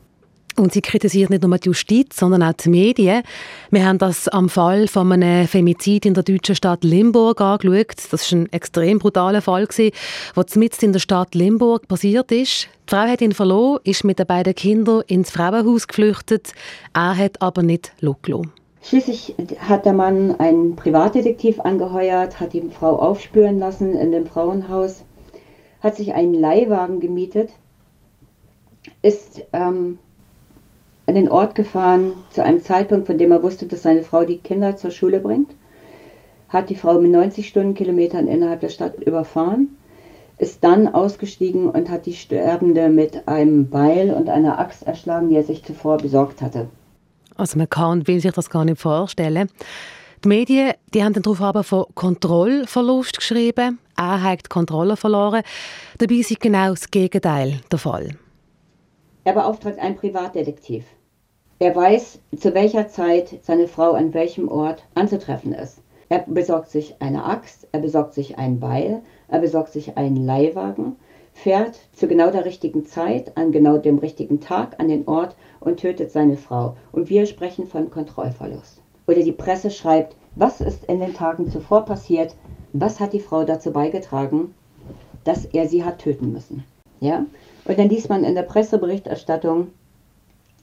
Und 0.57 0.73
sie 0.73 0.81
kritisiert 0.81 1.29
nicht 1.29 1.43
nur 1.43 1.57
die 1.57 1.67
Justiz, 1.67 2.17
sondern 2.17 2.43
auch 2.43 2.53
die 2.53 2.69
Medien. 2.69 3.23
Wir 3.69 3.85
haben 3.85 3.97
das 3.97 4.27
am 4.27 4.49
Fall 4.49 4.87
von 4.87 5.11
einem 5.11 5.47
Femizid 5.47 6.05
in 6.05 6.13
der 6.13 6.23
deutschen 6.23 6.55
Stadt 6.55 6.83
Limburg 6.83 7.39
angeschaut. 7.39 7.95
Das 8.11 8.31
war 8.31 8.39
ein 8.39 8.51
extrem 8.51 8.99
brutaler 8.99 9.41
Fall, 9.41 9.67
der 9.67 9.91
mitten 10.55 10.85
in 10.85 10.93
der 10.93 10.99
Stadt 10.99 11.35
Limburg 11.35 11.87
passiert 11.87 12.31
ist. 12.31 12.67
Die 12.89 12.95
Frau 12.95 13.07
hat 13.07 13.21
ihn 13.21 13.31
verloren, 13.31 13.79
ist 13.85 14.03
mit 14.03 14.19
den 14.19 14.27
beiden 14.27 14.53
Kindern 14.53 15.03
ins 15.07 15.31
Frauenhaus 15.31 15.87
geflüchtet. 15.87 16.51
Er 16.93 17.17
hat 17.17 17.41
aber 17.41 17.63
nicht 17.63 17.93
losgelassen. 18.01 18.51
Schließlich 18.83 19.35
hat 19.59 19.85
der 19.85 19.93
Mann 19.93 20.35
einen 20.39 20.75
Privatdetektiv 20.75 21.59
angeheuert, 21.59 22.39
hat 22.39 22.53
die 22.53 22.63
Frau 22.71 22.97
aufspüren 22.97 23.59
lassen 23.59 23.93
in 23.93 24.11
dem 24.11 24.25
Frauenhaus, 24.25 25.05
hat 25.81 25.95
sich 25.95 26.13
einen 26.13 26.33
Leihwagen 26.33 26.99
gemietet, 26.99 27.51
ist 29.03 29.43
ähm, 29.53 29.99
an 31.12 31.16
den 31.16 31.30
Ort 31.30 31.55
gefahren 31.55 32.14
zu 32.30 32.41
einem 32.41 32.64
Zeitpunkt, 32.64 33.05
von 33.05 33.18
dem 33.18 33.34
er 33.34 33.43
wusste, 33.43 33.66
dass 33.66 33.82
seine 33.82 34.01
Frau 34.01 34.24
die 34.24 34.38
Kinder 34.38 34.78
zur 34.78 34.91
Schule 34.91 35.20
bringt, 35.20 35.51
hat 36.47 36.70
die 36.70 36.76
Frau 36.76 37.01
mit 37.01 37.12
90 37.12 37.49
Stundenkilometern 37.49 38.28
innerhalb 38.28 38.62
der 38.62 38.70
Stadt 38.70 38.97
überfahren, 38.97 39.76
ist 40.38 40.64
dann 40.64 40.88
ausgestiegen 40.88 41.70
und 41.70 41.89
hat 41.89 42.05
die 42.05 42.14
Sterbende 42.14 42.88
mit 42.88 43.28
einem 43.28 43.70
Beil 43.70 44.14
und 44.14 44.30
einer 44.30 44.57
Axt 44.57 44.84
erschlagen, 44.84 45.28
die 45.28 45.36
er 45.36 45.43
sich 45.43 45.66
zuvor 45.66 45.97
besorgt 45.97 46.41
hatte. 46.41 46.70
Also 47.36 47.57
man 47.57 47.70
kann 47.70 47.99
und 47.99 48.07
will 48.07 48.22
sich 48.22 48.32
das 48.32 48.49
gar 48.49 48.64
nicht 48.64 48.80
vorstellen. 48.80 49.49
Die 50.24 50.30
Medien 50.30 50.72
die 50.93 51.03
haben 51.03 51.14
darauf 51.14 51.41
aber 51.41 51.66
von 51.66 51.88
Kontrollverlust 51.93 53.18
geschrieben. 53.18 53.80
Er 53.97 54.24
hat 54.24 54.45
die 54.45 54.49
Kontrolle 54.49 54.95
verloren. 54.95 55.43
Dabei 55.97 56.16
ist 56.16 56.39
genau 56.39 56.70
das 56.70 56.89
Gegenteil 56.89 57.59
der 57.70 57.80
Fall. 57.80 58.16
Er 59.26 59.34
beauftragt 59.34 59.78
einen 59.78 59.97
Privatdetektiv. 59.97 60.86
Er 61.62 61.76
weiß, 61.76 62.18
zu 62.38 62.55
welcher 62.55 62.88
Zeit 62.88 63.38
seine 63.43 63.68
Frau 63.68 63.91
an 63.91 64.16
welchem 64.16 64.47
Ort 64.47 64.84
anzutreffen 64.95 65.53
ist. 65.53 65.78
Er 66.09 66.26
besorgt 66.26 66.72
sich 66.72 66.95
eine 66.97 67.24
Axt, 67.24 67.68
er 67.72 67.82
besorgt 67.82 68.16
sich 68.16 68.39
ein 68.39 68.59
Beil, 68.59 69.03
er 69.28 69.41
besorgt 69.41 69.72
sich 69.72 69.95
einen 69.95 70.26
Leihwagen, 70.26 70.95
fährt 71.34 71.78
zu 71.93 72.07
genau 72.07 72.32
der 72.32 72.45
richtigen 72.45 72.88
Zeit, 72.88 73.38
an 73.38 73.51
genau 73.51 73.78
dem 73.78 73.99
richtigen 73.99 74.39
Tag 74.39 74.80
an 74.80 74.88
den 74.88 75.07
Ort 75.07 75.36
und 75.59 75.80
tötet 75.80 76.12
seine 76.12 76.36
Frau. 76.36 76.78
Und 76.91 77.12
wir 77.12 77.28
sprechen 77.28 77.68
von 77.68 77.91
Kontrollverlust. 77.91 78.82
Oder 79.07 79.22
die 79.22 79.32
Presse 79.32 79.70
schreibt, 79.70 80.16
was 80.34 80.62
ist 80.62 80.86
in 80.86 80.99
den 80.99 81.14
Tagen 81.14 81.51
zuvor 81.51 81.86
passiert, 81.86 82.36
was 82.74 82.99
hat 82.99 83.14
die 83.14 83.20
Frau 83.20 83.43
dazu 83.43 83.72
beigetragen, 83.72 84.55
dass 85.26 85.45
er 85.45 85.68
sie 85.68 85.86
hat 85.86 85.99
töten 85.99 86.32
müssen. 86.32 86.64
Ja? 87.01 87.24
Und 87.66 87.78
dann 87.78 87.89
liest 87.89 88.09
man 88.09 88.24
in 88.24 88.34
der 88.34 88.41
Presseberichterstattung, 88.41 89.68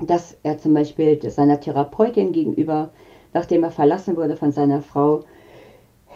dass 0.00 0.36
er 0.42 0.58
zum 0.58 0.74
Beispiel 0.74 1.18
seiner 1.30 1.60
Therapeutin 1.60 2.32
gegenüber, 2.32 2.90
nachdem 3.32 3.64
er 3.64 3.70
verlassen 3.70 4.16
wurde 4.16 4.36
von 4.36 4.52
seiner 4.52 4.82
Frau, 4.82 5.24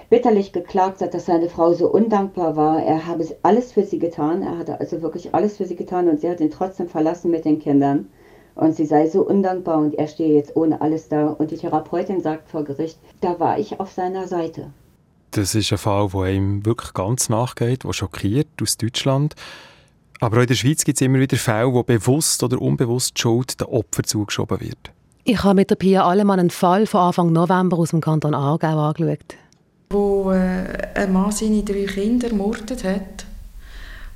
bitterlich 0.08 0.52
geklagt 0.52 1.00
hat, 1.00 1.14
dass 1.14 1.26
seine 1.26 1.48
Frau 1.48 1.72
so 1.72 1.90
undankbar 1.90 2.54
war. 2.54 2.82
Er 2.82 3.06
habe 3.06 3.26
alles 3.42 3.72
für 3.72 3.84
sie 3.84 3.98
getan. 3.98 4.42
Er 4.42 4.58
hatte 4.58 4.78
also 4.78 5.00
wirklich 5.00 5.34
alles 5.34 5.56
für 5.56 5.64
sie 5.64 5.76
getan 5.76 6.08
und 6.08 6.20
sie 6.20 6.28
hat 6.28 6.40
ihn 6.40 6.50
trotzdem 6.50 6.88
verlassen 6.88 7.30
mit 7.30 7.44
den 7.44 7.58
Kindern. 7.58 8.10
Und 8.54 8.76
sie 8.76 8.84
sei 8.84 9.08
so 9.08 9.26
undankbar 9.26 9.78
und 9.78 9.94
er 9.94 10.06
stehe 10.08 10.34
jetzt 10.34 10.54
ohne 10.54 10.82
alles 10.82 11.08
da. 11.08 11.28
Und 11.28 11.50
die 11.50 11.56
Therapeutin 11.56 12.20
sagt 12.20 12.50
vor 12.50 12.64
Gericht, 12.64 12.98
da 13.22 13.40
war 13.40 13.58
ich 13.58 13.80
auf 13.80 13.90
seiner 13.90 14.28
Seite. 14.28 14.70
Das 15.30 15.54
ist 15.54 15.72
ein 15.72 15.78
Fall, 15.78 16.08
der 16.12 16.26
ihm 16.26 16.66
wirklich 16.66 16.92
ganz 16.92 17.30
nachgeht, 17.30 17.84
der 17.84 17.94
schockiert 17.94 18.48
aus 18.60 18.76
Deutschland. 18.76 19.34
Aber 20.22 20.36
auch 20.36 20.42
in 20.42 20.46
der 20.46 20.54
Schweiz 20.54 20.84
gibt 20.84 21.00
es 21.00 21.04
immer 21.04 21.18
wieder 21.18 21.36
Fälle, 21.36 21.74
wo 21.74 21.82
bewusst 21.82 22.44
oder 22.44 22.62
unbewusst 22.62 23.16
die 23.16 23.22
Schuld 23.22 23.60
den 23.60 23.66
Opfern 23.66 24.04
zugeschoben 24.04 24.60
wird. 24.60 24.92
Ich 25.24 25.42
habe 25.42 25.56
mit 25.56 25.68
der 25.68 25.74
Pia 25.74 26.06
Allemann 26.06 26.38
einen 26.38 26.50
Fall 26.50 26.86
von 26.86 27.00
Anfang 27.00 27.32
November 27.32 27.76
aus 27.76 27.90
dem 27.90 28.00
Kanton 28.00 28.32
Aargau 28.32 28.78
angeschaut. 28.78 29.34
Wo 29.90 30.30
äh, 30.30 30.64
ein 30.94 31.12
Mann 31.12 31.32
seine 31.32 31.64
drei 31.64 31.86
Kinder 31.86 32.28
ermordet 32.28 32.84
hat 32.84 33.26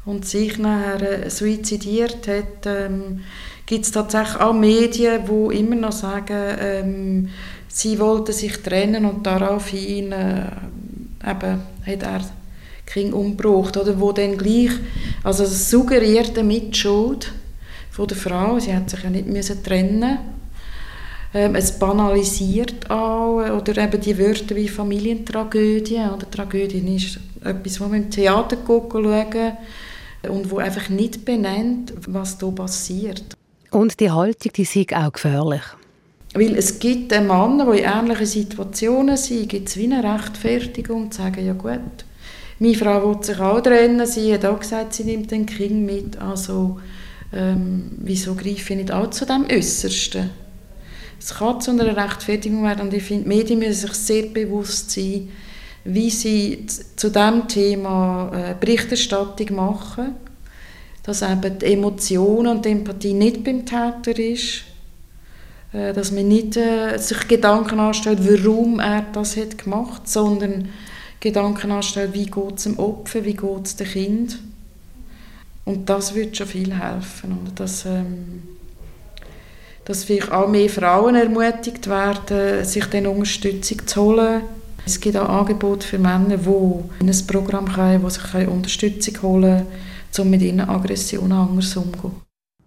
und 0.05 0.25
sich 0.25 0.59
nachher 0.59 1.25
äh, 1.25 1.29
suizidiert 1.29 2.29
hat, 2.29 2.67
ähm, 2.67 3.25
gibt 3.67 3.87
es 3.87 3.91
tatsächlich 3.91 4.41
auch 4.41 4.55
Medien, 4.55 5.23
die 5.27 5.59
immer 5.59 5.75
noch 5.75 5.91
sagen, 5.91 6.57
ähm, 6.61 7.29
sie 7.67 7.99
wollten 7.99 8.33
sich 8.33 8.63
trennen 8.63 9.07
und 9.07 9.27
daraufhin 9.27 10.13
äh, 10.13 10.53
eben, 11.29 11.63
hat 11.85 12.03
er 12.05 12.21
Kind 12.87 13.13
umgebracht, 13.13 13.77
oder 13.77 14.01
wo 14.01 14.13
dann 14.13 14.39
gleich, 14.39 14.71
also 15.23 15.43
das 15.43 15.71
suggerierte 15.71 16.43
Mitschuld 16.43 17.33
von 17.91 18.07
der 18.07 18.17
Frau, 18.17 18.59
sie 18.59 18.75
hat 18.75 18.89
sich 18.89 19.03
ja 19.03 19.11
nicht 19.11 19.27
müssen 19.27 19.63
trennen 19.63 20.19
ähm, 21.37 21.55
es 21.55 21.79
banalisiert 21.79 22.91
auch, 22.91 23.37
oder 23.39 23.77
eben 23.77 24.01
die 24.01 24.19
Wörter 24.19 24.57
wie 24.57 24.69
Familientragödie, 24.69 25.99
oder 25.99 26.31
Tragödie 26.31 26.79
ist 26.97 27.19
etwas, 27.45 27.79
wo 27.79 27.85
man 27.85 28.05
im 28.05 28.11
Theater 28.11 28.57
schauen 28.67 29.53
und 30.31 30.51
wo 30.51 30.59
einfach 30.59 30.89
nicht 30.89 31.27
benennt, 31.27 31.93
was 32.07 32.39
da 32.39 32.51
passiert. 32.51 33.37
Und 33.71 34.01
die 34.01 34.11
Haltung, 34.11 34.53
die 34.57 34.63
ist 34.63 34.95
auch 34.95 35.13
gefährlich. 35.13 35.63
Weil 36.33 36.57
es 36.57 36.79
gibt 36.79 37.11
Männer, 37.11 37.71
die 37.71 37.81
in 37.81 37.85
ähnlichen 37.85 38.27
Situationen 38.27 39.19
sind, 39.19 39.49
gibt 39.51 39.69
es 39.69 39.77
wie 39.77 39.93
eine 39.93 40.03
Rechtfertigung, 40.03 41.11
zu 41.11 41.19
sagen, 41.21 41.45
ja 41.45 41.53
gut, 41.53 42.06
meine 42.59 42.75
Frau 42.75 43.09
will 43.09 43.23
sich 43.23 43.39
auch 43.39 43.61
trennen. 43.61 44.07
Sie 44.07 44.33
hat 44.33 44.45
auch 44.45 44.59
gesagt, 44.59 44.95
sie 44.95 45.05
nimmt 45.05 45.31
den 45.31 45.47
Kind 45.47 45.85
mit. 45.85 46.19
Also, 46.19 46.81
ähm, 47.33 47.91
wieso 47.99 48.35
greife 48.35 48.73
ich 48.73 48.79
nicht 48.79 48.93
auch 48.93 49.11
zu 49.11 49.27
dem 49.27 49.47
Äußersten? 49.51 50.31
Es 51.19 51.35
kann 51.35 51.61
zu 51.61 51.73
einer 51.73 51.97
Rechtfertigung 51.97 52.63
werden 52.63 52.83
und 52.83 52.95
ich 52.95 53.03
finde, 53.03 53.25
die 53.25 53.37
Medien 53.37 53.59
müssen 53.59 53.89
sich 53.89 53.95
sehr 53.95 54.27
bewusst 54.27 54.91
sein, 54.91 55.29
wie 55.85 56.11
sie 56.11 56.67
zu 56.97 57.11
diesem 57.11 57.49
Thema 57.49 58.31
äh, 58.33 58.55
Berichterstattung 58.59 59.55
machen, 59.55 60.15
dass 61.03 61.23
eben 61.23 61.59
die 61.59 61.67
Emotion 61.67 62.47
und 62.47 62.65
die 62.65 62.71
Empathie 62.71 63.15
nicht 63.15 63.45
beim 63.45 63.65
Täter 63.65 64.19
ist, 64.19 64.63
äh, 65.73 65.93
dass 65.93 66.13
man 66.13 66.29
nicht 66.29 66.57
äh, 66.57 66.97
sich 66.99 67.27
Gedanken 67.29 67.81
anstellt, 67.81 68.19
warum 68.23 68.81
er 68.81 69.07
das 69.13 69.37
hat 69.37 69.59
gemacht, 69.59 70.09
sondern 70.09 70.69
Gedanken 71.21 71.71
anstellen, 71.71 72.13
wie 72.13 72.27
geht 72.27 72.57
es 72.57 72.65
dem 72.65 72.79
Opfer, 72.79 73.25
wie 73.25 73.35
geht 73.35 73.67
es 73.67 73.77
dem 73.77 73.87
Kind. 73.87 74.39
Und 75.65 75.89
das 75.89 76.15
würde 76.15 76.35
schon 76.35 76.47
viel 76.47 76.75
helfen. 76.79 77.39
Oder? 77.43 77.51
Dass, 77.55 77.85
ähm, 77.87 78.43
dass 79.85 80.05
vielleicht 80.05 80.31
auch 80.31 80.49
mehr 80.49 80.69
Frauen 80.69 81.17
ermutigt 81.17 81.89
werden, 81.89 82.65
sich 82.65 82.87
dann 82.87 83.07
Unterstützung 83.07 83.87
zu 83.87 84.03
holen. 84.03 84.43
Es 84.85 85.01
gibt 85.01 85.17
auch 85.17 85.29
Angebote 85.29 85.87
für 85.87 85.99
Männer, 85.99 86.37
die 86.37 87.01
in 87.01 87.11
ein 87.11 87.27
Programm 87.27 87.71
kommen, 87.71 88.03
wo 88.03 88.09
sich 88.09 88.47
Unterstützung 88.47 89.23
holen 89.23 89.67
können, 89.67 89.67
um 90.19 90.31
mit 90.31 90.43
ihren 90.43 90.61
Aggressionen 90.61 91.33
anders 91.33 91.77
umzugehen. 91.77 92.13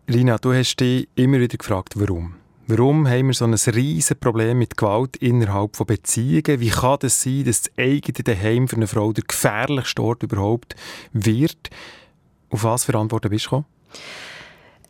Lina, 0.07 0.37
du 0.37 0.53
hast 0.53 0.75
dich 0.77 1.07
immer 1.15 1.39
wieder 1.39 1.55
gefragt, 1.55 1.93
warum. 1.95 2.38
Warum 2.71 3.07
haben 3.07 3.25
wir 3.25 3.33
so 3.33 3.45
ein 3.45 3.55
riesiges 3.55 4.13
Problem 4.13 4.59
mit 4.59 4.77
Gewalt 4.77 5.17
innerhalb 5.17 5.75
von 5.75 5.87
Beziehungen? 5.87 6.59
Wie 6.59 6.69
kann 6.69 6.99
das 6.99 7.19
sein, 7.19 7.43
dass 7.43 7.63
das 7.63 7.71
eigene 7.79 8.23
Daheim 8.23 8.67
für 8.67 8.75
eine 8.75 8.85
Frau 8.85 9.11
der 9.11 9.23
gefährlichste 9.27 10.03
Ort 10.03 10.21
überhaupt 10.21 10.75
wird? 11.11 11.71
Auf 12.51 12.63
was 12.63 12.83
für 12.83 12.93
Antworten 12.93 13.31
bist 13.31 13.47
du 13.47 13.49
gekommen? 13.49 13.65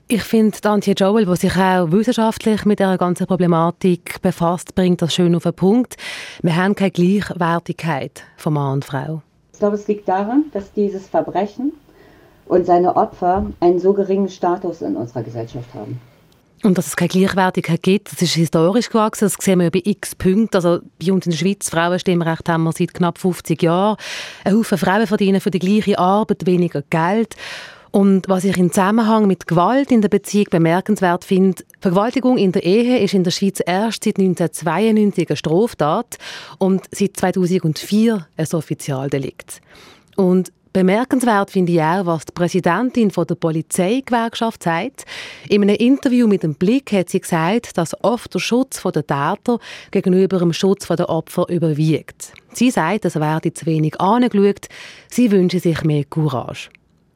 Ich 0.09 0.23
finde, 0.23 0.57
Antje 0.63 0.93
Joel, 0.93 1.25
die 1.25 1.35
sich 1.37 1.55
auch 1.55 1.89
wissenschaftlich 1.89 2.65
mit 2.65 2.79
der 2.79 2.97
ganzen 2.97 3.27
Problematik 3.27 4.21
befasst, 4.21 4.75
bringt 4.75 5.01
das 5.01 5.13
schön 5.13 5.33
auf 5.33 5.43
den 5.43 5.53
Punkt. 5.53 5.95
Wir 6.41 6.57
haben 6.57 6.75
keine 6.75 6.91
Gleichwertigkeit 6.91 8.23
von 8.35 8.55
Mann 8.55 8.73
und 8.73 8.83
Frau. 8.83 9.21
Ich 9.53 9.59
glaube, 9.59 9.77
es 9.77 9.87
liegt 9.87 10.09
daran, 10.09 10.43
dass 10.51 10.73
dieses 10.73 11.07
Verbrechen 11.07 11.71
und 12.45 12.65
seine 12.65 12.97
Opfer 12.97 13.45
einen 13.61 13.79
so 13.79 13.93
geringen 13.93 14.27
Status 14.27 14.81
in 14.81 14.97
unserer 14.97 15.23
Gesellschaft 15.23 15.73
haben. 15.73 16.01
Und 16.63 16.77
dass 16.77 16.87
es 16.87 16.95
keine 16.95 17.09
Gleichwertigkeit 17.09 17.81
gibt, 17.81 18.11
das 18.11 18.21
ist 18.21 18.33
historisch 18.33 18.89
gewachsen. 18.89 19.25
Das 19.25 19.35
sehen 19.39 19.59
wir 19.59 19.71
bei 19.71 19.81
x 19.83 20.13
Punkten. 20.15 20.57
Also 20.57 20.79
bei 20.99 21.11
uns 21.11 21.25
in 21.25 21.31
der 21.31 21.37
Schweiz, 21.37 21.69
Frauenstimmrecht 21.69 22.49
haben 22.49 22.63
wir 22.63 22.73
seit 22.73 22.93
knapp 22.93 23.17
50 23.17 23.63
Jahren. 23.63 23.97
Ein 24.43 24.55
Haufen 24.57 24.77
Frauen 24.77 25.07
verdienen 25.07 25.39
für 25.39 25.51
die 25.51 25.59
gleiche 25.59 25.97
Arbeit 25.97 26.45
weniger 26.45 26.83
Geld. 26.89 27.35
Und 27.91 28.27
was 28.29 28.43
ich 28.43 28.57
im 28.57 28.71
Zusammenhang 28.71 29.25
mit 29.25 29.47
Gewalt 29.47 29.91
in 29.91 30.01
der 30.01 30.09
Beziehung 30.09 30.47
bemerkenswert 30.51 31.23
finde, 31.23 31.63
Vergewaltigung 31.79 32.37
in 32.37 32.51
der 32.51 32.63
Ehe 32.63 32.99
ist 32.99 33.13
in 33.13 33.23
der 33.23 33.31
Schweiz 33.31 33.61
erst 33.65 34.03
seit 34.03 34.19
1992 34.19 35.29
eine 35.29 35.37
Straftat 35.37 36.17
und 36.59 36.83
seit 36.91 37.17
2004 37.17 38.27
ein 38.37 38.47
Offizialdelikt. 38.53 39.61
Und 40.15 40.51
Bemerkenswert 40.71 41.49
finde 41.49 41.71
ich 41.71 41.81
auch, 41.81 42.05
was 42.05 42.25
die 42.25 42.31
Präsidentin 42.31 43.09
von 43.09 43.25
der 43.25 43.35
Polizeigewerkschaft 43.35 44.61
sagt. 44.61 45.05
In 45.47 45.63
einem 45.63 45.75
Interview 45.75 46.27
mit 46.27 46.43
dem 46.43 46.53
Blick 46.53 46.91
hat 46.91 47.09
sie 47.09 47.21
gesagt, 47.21 47.75
dass 47.75 48.01
oft 48.03 48.33
der 48.35 48.39
Schutz 48.39 48.83
der 48.83 49.07
Täter 49.07 49.57
gegenüber 49.89 50.37
dem 50.37 50.53
Schutz 50.53 50.87
der 50.87 51.09
Opfer 51.09 51.49
überwiegt. 51.49 52.33
Sie 52.53 52.69
sagt, 52.69 53.05
es 53.05 53.15
werde 53.15 53.51
zu 53.51 53.65
wenig 53.65 53.99
angeschaut. 53.99 54.67
Sie 55.09 55.31
wünsche 55.31 55.59
sich 55.59 55.83
mehr 55.83 56.05
Courage. 56.05 56.69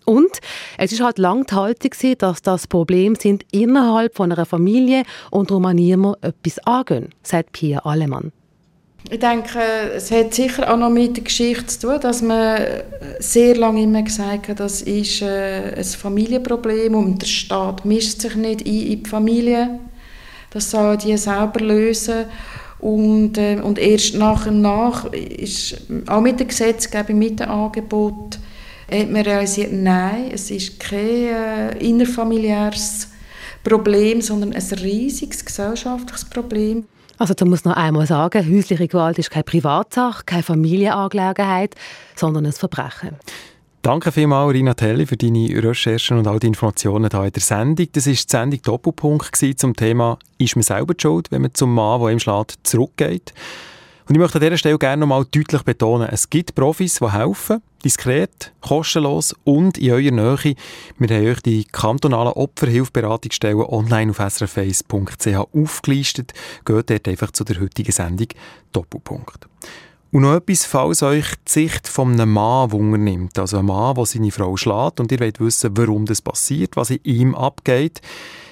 Und 0.05 0.39
es 0.77 0.91
ist 0.91 1.01
halt 1.01 1.19
lang 1.19 1.45
die 1.45 1.55
Haltung, 1.55 1.91
dass 2.17 2.41
das 2.41 2.67
Problem 2.67 3.15
sind 3.15 3.45
innerhalb 3.51 4.15
von 4.15 4.31
einer 4.31 4.45
Familie 4.45 5.03
und 5.29 5.51
darum 5.51 5.65
an 5.65 5.75
niemand 5.75 6.23
etwas 6.23 6.59
angehen, 6.65 7.09
sagt 7.21 7.53
Pia 7.53 7.79
Allemann. 7.79 8.31
Ich 9.09 9.19
denke, 9.19 9.59
es 9.95 10.11
hat 10.11 10.33
sicher 10.33 10.71
auch 10.71 10.77
noch 10.77 10.89
mit 10.89 11.17
der 11.17 11.25
Geschichte 11.25 11.67
zu 11.67 11.79
tun, 11.81 11.99
dass 11.99 12.21
man 12.21 12.57
sehr 13.19 13.55
lange 13.55 13.83
immer 13.83 14.01
gesagt 14.01 14.47
hat, 14.47 14.59
das 14.59 14.81
ist 14.81 15.21
äh, 15.21 15.75
ein 15.75 15.83
Familienproblem 15.83 16.95
und 16.95 17.21
der 17.21 17.27
Staat 17.27 17.83
mischt 17.83 18.21
sich 18.21 18.35
nicht 18.35 18.61
in 18.61 19.03
die 19.03 19.09
Familie. 19.09 19.79
Das 20.51 20.71
sollen 20.71 20.97
die 20.99 21.17
selber 21.17 21.59
lösen. 21.59 22.25
Und, 22.79 23.37
äh, 23.37 23.59
und 23.61 23.77
erst 23.77 24.15
nach 24.15 24.47
und 24.47 24.61
nach 24.61 25.11
ist 25.13 25.77
auch 26.07 26.21
mit 26.21 26.39
der 26.39 26.47
Gesetzgebung, 26.47 27.17
mit 27.17 27.39
dem 27.39 27.49
Angebot, 27.49 28.39
hat 28.91 29.09
man 29.09 29.21
realisiert, 29.21 29.71
nein, 29.71 30.31
es 30.33 30.51
ist 30.51 30.79
kein 30.79 30.99
äh, 30.99 31.77
innerfamiliäres 31.79 33.09
Problem, 33.63 34.21
sondern 34.21 34.53
ein 34.53 34.79
riesiges 34.79 35.45
gesellschaftliches 35.45 36.25
Problem. 36.25 36.85
Also 37.23 37.35
da 37.35 37.45
muss 37.45 37.63
noch 37.63 37.77
einmal 37.77 38.05
sagen, 38.05 38.53
häusliche 38.53 38.85
Gewalt 38.85 39.17
ist 39.17 39.31
keine 39.31 39.45
Privatsache, 39.45 40.25
keine 40.25 40.43
Familienangelegenheit, 40.43 41.73
sondern 42.17 42.45
ein 42.45 42.51
Verbrechen. 42.51 43.15
Danke 43.81 44.11
vielmals, 44.11 44.53
Rina 44.53 44.73
Telli, 44.73 45.05
für 45.05 45.15
deine 45.15 45.47
Recherchen 45.63 46.17
und 46.17 46.27
all 46.27 46.39
die 46.39 46.47
Informationen 46.47 47.09
hier 47.09 47.23
in 47.23 47.31
der 47.31 47.41
Sendung. 47.41 47.87
Das 47.93 48.07
war 48.07 48.13
die 48.13 48.19
Sendung 48.27 48.61
Doppelpunkt 48.63 49.37
zum 49.57 49.73
Thema 49.73 50.19
«Ist 50.37 50.57
man 50.57 50.63
selber 50.63 50.95
schuld, 50.97 51.31
wenn 51.31 51.43
man 51.43 51.53
zum 51.53 51.73
Mann, 51.73 52.01
der 52.01 52.09
im 52.09 52.19
schlägt, 52.19 52.57
zurückgeht?» 52.63 53.33
Und 54.07 54.15
ich 54.15 54.19
möchte 54.19 54.37
an 54.37 54.41
dieser 54.41 54.57
Stelle 54.57 54.77
gerne 54.77 54.99
noch 55.01 55.07
mal 55.07 55.25
deutlich 55.25 55.63
betonen, 55.63 56.09
es 56.11 56.29
gibt 56.29 56.55
Profis, 56.55 56.99
die 56.99 57.11
helfen, 57.11 57.61
diskret, 57.85 58.51
kostenlos 58.59 59.33
und 59.45 59.77
in 59.77 59.91
eurer 59.91 60.11
Nähe. 60.11 60.55
Wir 60.97 61.17
haben 61.17 61.27
euch 61.27 61.41
die 61.41 61.63
kantonalen 61.63 62.33
Opferhilfberatungsstellen 62.33 63.61
online 63.61 64.11
auf 64.11 64.17
srface.ch 64.17 65.27
aufgelistet. 65.53 66.33
Geht 66.65 66.89
dort 66.89 67.07
einfach 67.07 67.31
zu 67.31 67.45
der 67.45 67.61
heutigen 67.61 67.91
Sendung 67.91 68.27
Doppelpunkt. 68.73 69.47
Und 70.11 70.21
noch 70.21 70.35
etwas, 70.35 70.65
falls 70.65 71.01
euch 71.01 71.25
die 71.47 71.51
Sicht 71.51 71.87
von 71.87 72.13
einem 72.13 72.33
Mann 72.33 72.71
wundernimmt, 72.71 73.39
also 73.39 73.57
ein 73.57 73.65
Mann, 73.65 73.95
der 73.95 74.05
seine 74.05 74.31
Frau 74.31 74.55
schlägt 74.57 74.99
und 74.99 75.11
ihr 75.11 75.19
wollt 75.19 75.39
wissen, 75.39 75.71
warum 75.75 76.05
das 76.05 76.21
passiert, 76.21 76.75
was 76.75 76.91
in 76.91 76.99
ihm 77.03 77.35
abgeht, 77.35 77.99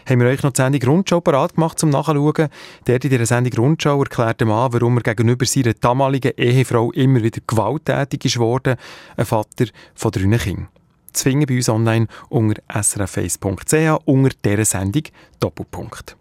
haben 0.06 0.20
wir 0.20 0.28
euch 0.28 0.44
noch 0.44 0.52
die 0.52 0.62
Sendung 0.62 0.82
Rundschau 0.84 1.22
parat 1.22 1.56
gemacht, 1.56 1.80
zum 1.80 1.90
Nachschauen. 1.90 2.50
Der 2.88 3.04
in 3.04 3.10
dieser 3.10 3.26
Sendung 3.26 3.54
Rundschau 3.54 4.00
erklärt 4.00 4.42
dem 4.42 4.50
Mann, 4.50 4.74
warum 4.74 4.98
er 4.98 5.04
gegenüber 5.04 5.46
seiner 5.46 5.74
damaligen 5.74 6.32
Ehefrau 6.38 6.92
immer 6.92 7.22
wieder 7.22 7.42
gewalttätig 7.46 8.26
ist 8.26 8.40
worden, 8.40 8.76
ein 9.18 9.26
Vater 9.26 9.66
von 9.96 10.12
drei 10.12 10.38
Kindern. 10.38 10.68
Zu 11.14 11.24
finden 11.24 11.46
bei 11.46 11.56
uns 11.56 11.70
online 11.70 12.08
unter 12.30 12.62
srface.ch 12.82 14.00
unter 14.06 14.32
dieser 14.44 14.66
Sendung 14.66 15.04
Doppelpunkt. 15.40 16.16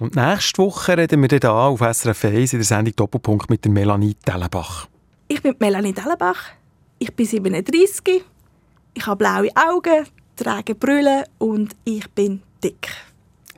Und 0.00 0.14
nächste 0.14 0.62
Woche 0.62 0.96
reden 0.96 1.22
wir 1.22 1.28
hier 1.28 1.52
auf 1.52 1.80
SRF 1.80 2.26
1 2.26 2.52
in 2.52 2.60
der 2.60 2.66
Sendung 2.66 2.94
Doppelpunkt 2.94 3.50
mit 3.50 3.66
Melanie 3.66 4.16
Dellenbach. 4.26 4.86
Ich 5.26 5.42
bin 5.42 5.56
Melanie 5.58 5.92
Dellenbach, 5.92 6.50
ich 7.00 7.12
bin 7.14 7.26
37 7.26 8.24
ich 8.98 9.06
habe 9.06 9.24
blaue 9.24 9.48
Augen, 9.54 10.06
trage 10.34 10.74
Brille 10.74 11.24
und 11.38 11.76
ich 11.84 12.10
bin 12.10 12.42
dick. 12.64 12.88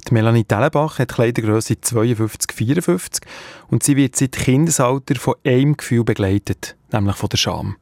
Die 0.06 0.12
Melanie 0.12 0.44
Tellenbach 0.44 0.98
hat 0.98 1.14
Kleidergröße 1.14 1.74
52-54 1.74 3.22
und 3.68 3.82
sie 3.82 3.96
wird 3.96 4.16
seit 4.16 4.32
Kindesalter 4.32 5.14
von 5.16 5.34
einem 5.44 5.78
Gefühl 5.78 6.04
begleitet, 6.04 6.76
nämlich 6.92 7.16
von 7.16 7.30
der 7.30 7.38
Scham. 7.38 7.76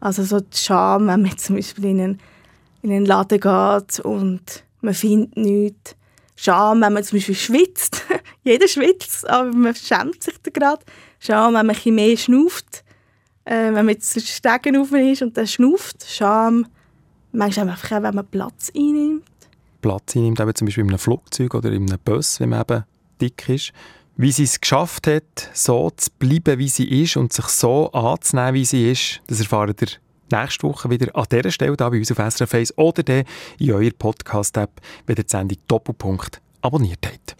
Also 0.00 0.22
so 0.22 0.40
die 0.40 0.56
Scham, 0.56 1.06
wenn 1.06 1.22
man 1.22 1.38
zum 1.38 1.56
Beispiel 1.56 1.86
in 1.86 2.00
einen, 2.00 2.20
in 2.82 2.92
einen 2.92 3.06
Laden 3.06 3.40
geht 3.40 4.00
und 4.00 4.64
man 4.82 4.94
findet 4.94 5.36
nichts. 5.36 5.96
Scham, 6.36 6.82
wenn 6.82 6.92
man 6.92 7.04
zum 7.04 7.18
Beispiel 7.18 7.34
schwitzt. 7.34 8.04
Jeder 8.44 8.68
schwitzt, 8.68 9.28
aber 9.28 9.50
man 9.50 9.74
schämt 9.74 10.22
sich 10.22 10.34
da 10.42 10.50
gerade. 10.50 10.84
Scham, 11.20 11.54
wenn 11.54 11.66
man 11.66 11.76
ein 11.76 11.94
mehr 11.94 12.16
schnauft. 12.18 12.84
Äh, 13.44 13.72
wenn 13.72 13.86
man 13.86 13.88
jetzt 13.88 14.20
Stegen 14.20 14.76
auf 14.76 14.92
ist 14.92 15.22
und 15.22 15.36
dann 15.38 15.46
schnauft. 15.46 16.04
Scham, 16.06 16.66
Manchmal 17.32 17.70
einfach 17.70 17.92
auch, 17.92 18.02
wenn 18.02 18.14
man 18.14 18.26
Platz 18.26 18.72
einnimmt. 18.74 19.24
Platz 19.80 20.16
einnimmt, 20.16 20.40
eben 20.40 20.54
zum 20.54 20.66
Beispiel 20.66 20.84
in 20.84 20.90
einem 20.90 20.98
Flugzeug 20.98 21.54
oder 21.54 21.70
in 21.70 21.88
einem 21.88 21.98
Bus, 22.04 22.40
wenn 22.40 22.50
man 22.50 22.62
eben 22.62 22.84
dick 23.20 23.48
ist. 23.48 23.72
Wie 24.16 24.32
sie 24.32 24.44
es 24.44 24.60
geschafft 24.60 25.06
hat, 25.06 25.50
so 25.52 25.90
zu 25.90 26.10
bleiben, 26.18 26.58
wie 26.58 26.68
sie 26.68 27.02
ist 27.02 27.16
und 27.16 27.32
sich 27.32 27.46
so 27.46 27.92
anzunehmen, 27.92 28.54
wie 28.54 28.64
sie 28.64 28.90
ist, 28.90 29.20
das 29.28 29.38
erfahrt 29.38 29.80
ihr 29.80 29.88
nächste 30.30 30.66
Woche 30.66 30.90
wieder 30.90 31.14
an 31.14 31.26
dieser 31.30 31.50
Stelle 31.50 31.76
hier 31.78 31.90
bei 31.90 31.98
uns 31.98 32.10
auf 32.10 32.18
SRF 32.18 32.54
1 32.54 32.78
oder 32.78 33.02
dann 33.02 33.24
in 33.58 33.72
eurer 33.72 33.90
Podcast-App, 33.96 34.80
wenn 35.06 35.16
ihr 35.16 35.24
die 35.24 35.30
Sendung 35.30 35.58
Doppelpunkt 35.68 36.40
abonniert 36.62 37.06
habt. 37.06 37.36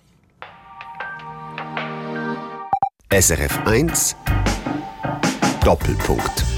SRF 3.11 3.67
1 3.67 4.17
Doppelpunkt 5.65 6.58